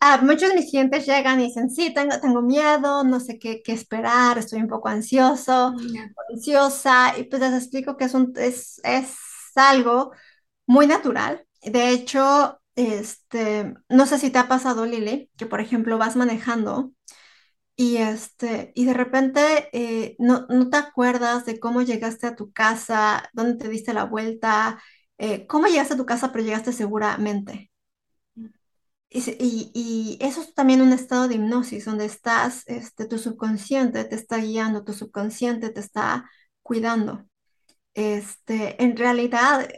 Ah, 0.00 0.20
muchos 0.22 0.48
de 0.50 0.54
mis 0.56 0.70
clientes 0.70 1.06
llegan 1.06 1.40
y 1.40 1.44
dicen, 1.46 1.70
sí, 1.70 1.92
tengo, 1.92 2.20
tengo 2.20 2.40
miedo, 2.42 3.02
no 3.04 3.18
sé 3.20 3.38
qué, 3.38 3.62
qué 3.64 3.72
esperar, 3.72 4.38
estoy 4.38 4.60
un 4.60 4.68
poco 4.68 4.88
ansioso, 4.88 5.74
Mm, 5.74 6.14
ansiosa, 6.32 7.14
y 7.18 7.24
pues 7.24 7.42
les 7.42 7.54
explico 7.54 7.96
que 7.96 8.04
es, 8.04 8.14
un, 8.14 8.32
es, 8.36 8.80
es 8.84 9.16
algo 9.56 10.12
muy 10.66 10.86
natural. 10.88 11.46
De 11.62 11.90
hecho, 11.90 12.60
este, 12.76 13.74
no 13.88 14.06
sé 14.06 14.18
si 14.18 14.30
te 14.30 14.38
ha 14.38 14.48
pasado, 14.48 14.86
Lili, 14.86 15.30
que 15.36 15.46
por 15.46 15.60
ejemplo 15.60 15.98
vas 15.98 16.16
manejando 16.16 16.92
y, 17.76 17.98
este, 17.98 18.72
y 18.74 18.84
de 18.86 18.94
repente 18.94 19.68
eh, 19.72 20.16
no, 20.18 20.46
no 20.48 20.68
te 20.70 20.76
acuerdas 20.78 21.46
de 21.46 21.60
cómo 21.60 21.82
llegaste 21.82 22.26
a 22.26 22.34
tu 22.36 22.52
casa, 22.52 23.30
dónde 23.32 23.56
te 23.56 23.68
diste 23.68 23.92
la 23.94 24.04
vuelta, 24.04 24.82
eh, 25.18 25.46
cómo 25.46 25.66
llegaste 25.68 25.94
a 25.94 25.96
tu 25.96 26.06
casa, 26.06 26.32
pero 26.32 26.44
llegaste 26.44 26.72
seguramente. 26.72 27.70
Y, 29.10 29.20
y- 29.40 29.70
y 29.74 30.18
eso 30.24 30.42
es 30.42 30.54
también 30.54 30.82
un 30.82 30.92
estado 30.92 31.28
de 31.28 31.36
hipnosis, 31.36 31.84
donde 31.86 32.04
estás, 32.04 32.62
este, 32.66 33.06
tu 33.06 33.18
subconsciente 33.18 34.04
te 34.04 34.16
está 34.16 34.36
guiando, 34.38 34.84
tu 34.84 34.92
subconsciente 34.92 35.70
te 35.70 35.80
está 35.80 36.30
cuidando. 36.62 37.24
Este, 37.94 38.82
en 38.82 38.96
realidad, 38.96 39.68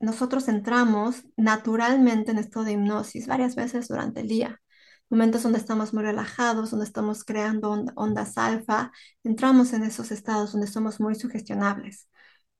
nosotros 0.00 0.48
entramos 0.48 1.24
naturalmente 1.36 2.32
en 2.32 2.38
estado 2.38 2.66
de 2.66 2.72
hipnosis 2.74 3.26
varias 3.28 3.56
veces 3.56 3.88
durante 3.88 4.20
el 4.22 4.28
día. 4.28 4.60
Momentos 5.10 5.42
donde 5.44 5.58
estamos 5.58 5.94
muy 5.94 6.02
relajados, 6.04 6.70
donde 6.72 6.86
estamos 6.86 7.24
creando 7.24 7.72
ond- 7.72 7.92
ondas 7.96 8.38
alfa, 8.38 8.92
entramos 9.24 9.72
en 9.74 9.84
esos 9.84 10.10
estados 10.12 10.52
donde 10.52 10.66
somos 10.68 11.00
muy 11.00 11.14
sugestionables. 11.16 12.08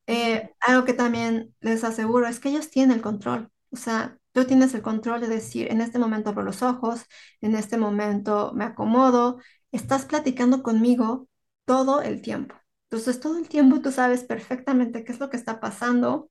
Eh, 0.08 0.54
algo 0.60 0.86
que 0.86 0.94
también 0.94 1.54
les 1.60 1.84
aseguro 1.84 2.28
es 2.28 2.40
que 2.40 2.50
ellos 2.50 2.70
tienen 2.70 2.96
el 2.98 3.02
control. 3.02 3.50
O 3.70 3.76
sea, 3.76 4.18
tú 4.32 4.46
tienes 4.46 4.74
el 4.74 4.82
control 4.82 5.20
de 5.22 5.28
decir, 5.28 5.68
en 5.72 5.82
este 5.82 6.00
momento 6.00 6.30
abro 6.30 6.44
los 6.44 6.62
ojos, 6.62 7.04
en 7.42 7.56
este 7.56 7.78
momento 7.78 8.52
me 8.56 8.64
acomodo. 8.66 9.38
Estás 9.72 10.06
platicando 10.06 10.62
conmigo 10.64 11.28
todo 11.66 12.02
el 12.02 12.22
tiempo. 12.22 12.56
Entonces, 12.90 13.20
todo 13.20 13.38
el 13.38 13.48
tiempo 13.50 13.80
tú 13.82 13.92
sabes 13.92 14.24
perfectamente 14.24 15.04
qué 15.04 15.12
es 15.12 15.20
lo 15.20 15.30
que 15.30 15.36
está 15.38 15.60
pasando, 15.60 16.30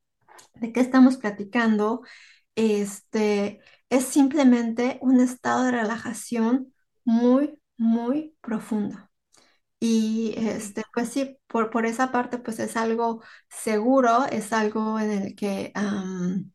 de 0.55 0.71
qué 0.73 0.79
estamos 0.81 1.17
platicando. 1.17 2.01
Este, 2.55 3.61
es 3.89 4.05
simplemente 4.05 4.99
un 5.01 5.21
estado 5.21 5.65
de 5.65 5.71
relajación 5.71 6.73
muy, 7.05 7.59
muy 7.77 8.35
profundo. 8.41 9.06
Y 9.79 10.33
este, 10.37 10.83
pues 10.93 11.09
sí, 11.09 11.37
por, 11.47 11.69
por 11.69 11.85
esa 11.85 12.11
parte, 12.11 12.39
pues 12.39 12.59
es 12.59 12.75
algo 12.77 13.21
seguro, 13.49 14.25
es 14.31 14.51
algo 14.53 14.99
en 14.99 15.11
el 15.11 15.35
que 15.35 15.71
am, 15.75 16.51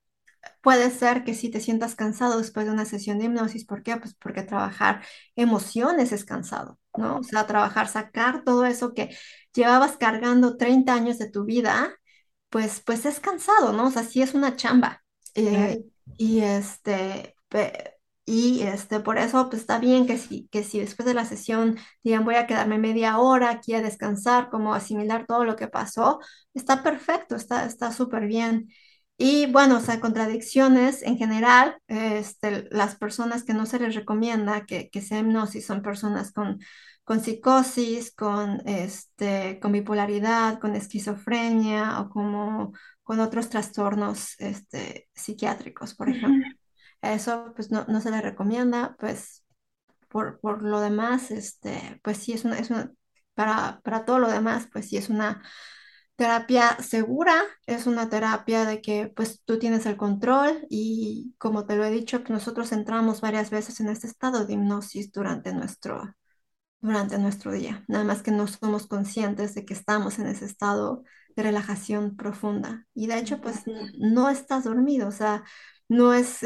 puede 0.62 0.90
ser 0.90 1.24
que 1.24 1.34
si 1.34 1.50
te 1.50 1.60
sientas 1.60 1.94
cansado 1.96 2.38
después 2.38 2.66
de 2.66 2.72
una 2.72 2.84
sesión 2.86 3.18
de 3.18 3.26
hipnosis, 3.26 3.64
¿por 3.66 3.82
qué? 3.82 3.96
Pues 3.96 4.14
porque 4.14 4.42
trabajar 4.42 5.04
emociones 5.36 6.12
es 6.12 6.24
cansado, 6.24 6.78
¿no? 6.96 7.18
O 7.18 7.22
sea, 7.24 7.46
trabajar, 7.46 7.88
sacar 7.88 8.44
todo 8.44 8.64
eso 8.66 8.94
que 8.94 9.16
llevabas 9.54 9.96
cargando 9.96 10.56
30 10.56 10.94
años 10.94 11.18
de 11.18 11.30
tu 11.30 11.44
vida, 11.44 11.94
pues, 12.50 12.80
pues 12.84 13.06
es 13.06 13.20
cansado, 13.20 13.72
¿no? 13.72 13.86
O 13.88 13.90
sea, 13.90 14.04
sí 14.04 14.22
es 14.22 14.34
una 14.34 14.56
chamba. 14.56 15.02
Eh, 15.34 15.84
y 16.18 16.40
este, 16.42 17.36
y 18.24 18.62
este, 18.62 19.00
por 19.00 19.18
eso 19.18 19.48
pues 19.50 19.62
está 19.62 19.78
bien 19.78 20.06
que 20.06 20.16
si, 20.18 20.48
que 20.48 20.62
si 20.62 20.78
después 20.78 21.06
de 21.06 21.14
la 21.14 21.24
sesión 21.24 21.78
digan 22.04 22.24
voy 22.24 22.36
a 22.36 22.46
quedarme 22.46 22.78
media 22.78 23.18
hora 23.18 23.50
aquí 23.50 23.74
a 23.74 23.82
descansar, 23.82 24.48
como 24.50 24.74
asimilar 24.74 25.26
todo 25.26 25.44
lo 25.44 25.56
que 25.56 25.68
pasó, 25.68 26.20
está 26.54 26.82
perfecto, 26.82 27.36
está 27.36 27.66
está 27.66 27.92
súper 27.92 28.26
bien. 28.26 28.68
Y 29.18 29.46
bueno, 29.46 29.76
o 29.78 29.80
sea, 29.80 30.00
contradicciones 30.00 31.02
en 31.02 31.16
general, 31.16 31.76
este, 31.86 32.68
las 32.70 32.96
personas 32.96 33.44
que 33.44 33.54
no 33.54 33.66
se 33.66 33.78
les 33.78 33.94
recomienda 33.94 34.66
que, 34.66 34.90
que 34.90 35.00
sea 35.00 35.20
hipnosis 35.20 35.64
son 35.66 35.82
personas 35.82 36.32
con, 36.32 36.58
con 37.04 37.20
psicosis, 37.20 38.12
con, 38.14 38.62
este, 38.66 39.60
con 39.60 39.72
bipolaridad, 39.72 40.58
con 40.60 40.74
esquizofrenia 40.74 42.00
o 42.00 42.08
como 42.10 42.72
con 43.02 43.20
otros 43.20 43.48
trastornos 43.48 44.34
este, 44.40 45.08
psiquiátricos, 45.14 45.94
por 45.94 46.08
ejemplo. 46.08 46.51
Eso 47.02 47.52
pues 47.56 47.70
no, 47.70 47.84
no 47.88 48.00
se 48.00 48.10
le 48.10 48.20
recomienda, 48.22 48.96
pues 48.98 49.44
por, 50.08 50.40
por 50.40 50.62
lo 50.62 50.80
demás, 50.80 51.30
este, 51.30 52.00
pues 52.02 52.18
sí 52.18 52.32
es 52.32 52.44
una, 52.44 52.58
es 52.58 52.70
una, 52.70 52.92
para, 53.34 53.80
para 53.84 54.04
todo 54.04 54.18
lo 54.20 54.30
demás, 54.30 54.68
pues 54.72 54.88
sí 54.88 54.96
es 54.96 55.08
una 55.10 55.42
terapia 56.16 56.76
segura, 56.82 57.34
es 57.66 57.86
una 57.86 58.08
terapia 58.08 58.64
de 58.64 58.80
que 58.80 59.08
pues 59.14 59.42
tú 59.44 59.58
tienes 59.58 59.86
el 59.86 59.96
control 59.96 60.66
y 60.70 61.34
como 61.38 61.66
te 61.66 61.76
lo 61.76 61.84
he 61.84 61.90
dicho, 61.90 62.20
pues, 62.20 62.30
nosotros 62.30 62.72
entramos 62.72 63.20
varias 63.20 63.50
veces 63.50 63.80
en 63.80 63.88
este 63.88 64.06
estado 64.06 64.44
de 64.46 64.54
hipnosis 64.54 65.12
durante 65.12 65.52
nuestro, 65.54 66.14
durante 66.80 67.18
nuestro 67.18 67.52
día, 67.52 67.84
nada 67.88 68.04
más 68.04 68.22
que 68.22 68.30
no 68.32 68.46
somos 68.48 68.86
conscientes 68.88 69.54
de 69.54 69.64
que 69.64 69.74
estamos 69.74 70.18
en 70.18 70.26
ese 70.26 70.44
estado 70.46 71.04
de 71.36 71.42
relajación 71.44 72.16
profunda. 72.16 72.86
Y 72.94 73.06
de 73.06 73.18
hecho, 73.18 73.40
pues 73.40 73.62
no 73.98 74.28
estás 74.30 74.64
dormido, 74.64 75.08
o 75.08 75.12
sea, 75.12 75.44
no 75.88 76.12
es 76.14 76.42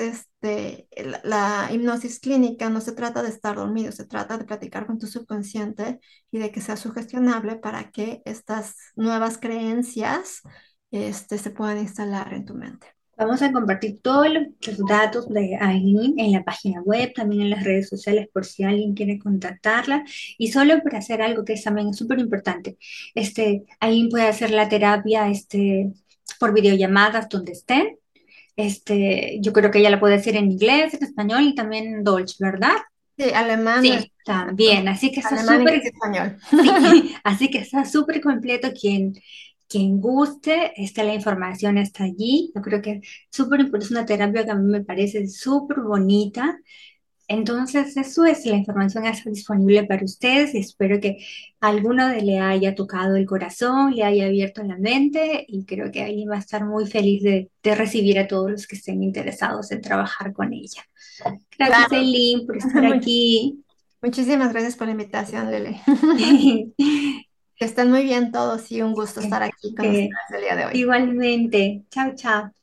este, 0.47 0.87
la, 1.25 1.69
hipnosis 1.73 2.21
clínica, 2.21 2.71
no 2.71 2.81
se 2.81 2.93
trata 2.93 3.23
de 3.23 3.29
estar 3.29 3.57
dormido, 3.57 3.93
se 3.93 4.07
trata 4.07 4.39
de 4.39 4.45
platicar 4.45 4.87
con 4.87 4.99
tu 4.99 5.07
subconsciente 5.07 6.01
y 6.31 6.39
de 6.39 6.51
que 6.51 6.61
sea 6.61 6.77
sugestionable 6.77 7.57
para 7.57 7.91
que 7.91 8.23
estas 8.25 8.77
nuevas 8.95 9.39
creencias 9.39 10.43
este, 10.91 11.39
se 11.39 11.51
puedan 11.51 11.79
instalar 11.79 12.33
en 12.35 12.45
tu 12.45 12.55
mente. 12.55 12.87
Vamos 13.19 13.41
a 13.41 13.51
compartir 13.51 14.01
todos 14.03 14.27
los 14.29 14.79
datos 14.87 15.29
de 15.31 15.57
Aileen 15.59 16.19
en 16.19 16.33
la 16.33 16.45
página 16.45 16.83
web, 16.83 17.15
también 17.15 17.43
en 17.43 17.51
las 17.51 17.65
redes 17.65 17.89
sociales 17.89 18.29
por 18.31 18.45
si 18.45 18.63
alguien 18.63 18.95
quiere 18.95 19.19
contactarla. 19.19 20.05
Y 20.37 20.53
solo 20.53 20.83
para 20.83 20.99
hacer 20.99 21.23
algo 21.23 21.43
que 21.45 21.55
es 21.55 21.65
también 21.65 21.95
súper 21.95 22.19
importante, 22.19 22.77
este, 23.15 23.65
Aileen 23.81 24.11
puede 24.11 24.29
hacer 24.29 24.51
la 24.51 24.69
terapia 24.69 25.29
este, 25.31 25.93
por 26.39 26.53
videollamadas 26.53 27.29
donde 27.31 27.53
estén 27.53 27.99
este, 28.57 29.39
yo 29.41 29.53
creo 29.53 29.71
que 29.71 29.79
ella 29.79 29.91
la 29.91 30.01
puede 30.01 30.17
decir 30.17 30.37
en 30.37 30.51
inglés, 30.51 30.95
en 30.95 31.05
español 31.05 31.43
y 31.43 31.55
también 31.55 31.87
en 31.87 32.05
Deutsch, 32.05 32.39
¿verdad? 32.39 32.77
Sí, 33.19 33.31
alemán. 33.33 33.83
Sí, 33.83 34.13
también. 34.25 34.89
Así 34.89 35.11
que 35.11 35.21
está 35.21 35.39
súper 35.39 35.75
español. 35.75 36.37
así 37.25 37.51
que 37.51 37.59
está 37.59 37.85
súper 37.85 38.21
completo. 38.21 38.69
Quien, 38.79 39.15
quien 39.69 40.01
guste, 40.01 40.73
está 40.77 41.03
la 41.03 41.15
información 41.15 41.79
está 41.79 42.05
allí. 42.05 42.53
Yo 42.55 42.61
creo 42.61 42.83
que 42.83 43.01
súper 43.31 43.71
es 43.79 43.91
una 43.91 44.05
terapia 44.05 44.45
que 44.45 44.51
a 44.51 44.55
mí 44.55 44.71
me 44.71 44.85
parece 44.85 45.29
súper 45.29 45.81
bonita. 45.81 46.59
Entonces, 47.29 47.97
eso 47.97 48.24
es, 48.24 48.47
la 48.47 48.57
información 48.57 49.05
está 49.05 49.31
disponible 49.31 49.85
para 49.85 50.05
ustedes 50.05 50.55
y 50.55 50.59
espero 50.59 51.01
que 51.01 51.18
alguno 51.61 52.09
de 52.09 52.22
le 52.22 52.39
haya 52.39 52.74
tocado 52.74 53.16
el 53.16 53.27
corazón, 53.27 53.95
le 53.95 54.05
haya 54.05 54.27
abierto 54.27 54.62
la 54.62 54.77
mente 54.77 55.45
y 55.49 55.64
creo 55.64 55.91
que 55.91 56.03
ahí 56.03 56.24
va 56.24 56.37
a 56.37 56.41
estar 56.41 56.64
muy 56.64 56.87
feliz 56.87 57.22
de, 57.22 57.51
recibir 57.64 58.20
a 58.20 58.29
todos 58.29 58.49
los 58.49 58.66
que 58.68 58.77
estén 58.77 59.03
interesados 59.03 59.72
en 59.72 59.81
trabajar 59.81 60.33
con 60.33 60.53
ella. 60.53 60.85
Gracias, 61.59 61.93
Eileen, 61.93 62.47
por 62.47 62.59
estar 62.59 62.87
aquí. 62.95 63.64
Muchísimas 64.01 64.53
gracias 64.53 64.77
por 64.77 64.87
la 64.87 64.93
invitación, 64.93 65.51
Lele. 65.51 65.81
que 67.57 67.64
estén 67.64 67.91
muy 67.91 68.05
bien 68.05 68.31
todos 68.31 68.70
y 68.70 68.83
un 68.83 68.93
gusto 68.93 69.20
estar 69.20 69.43
aquí 69.43 69.74
con 69.74 69.87
ustedes 69.87 70.11
el 70.33 70.41
día 70.43 70.57
de 70.57 70.66
hoy. 70.66 70.72
Igualmente. 70.74 71.83
Chao, 71.91 72.12
chao. 72.14 72.56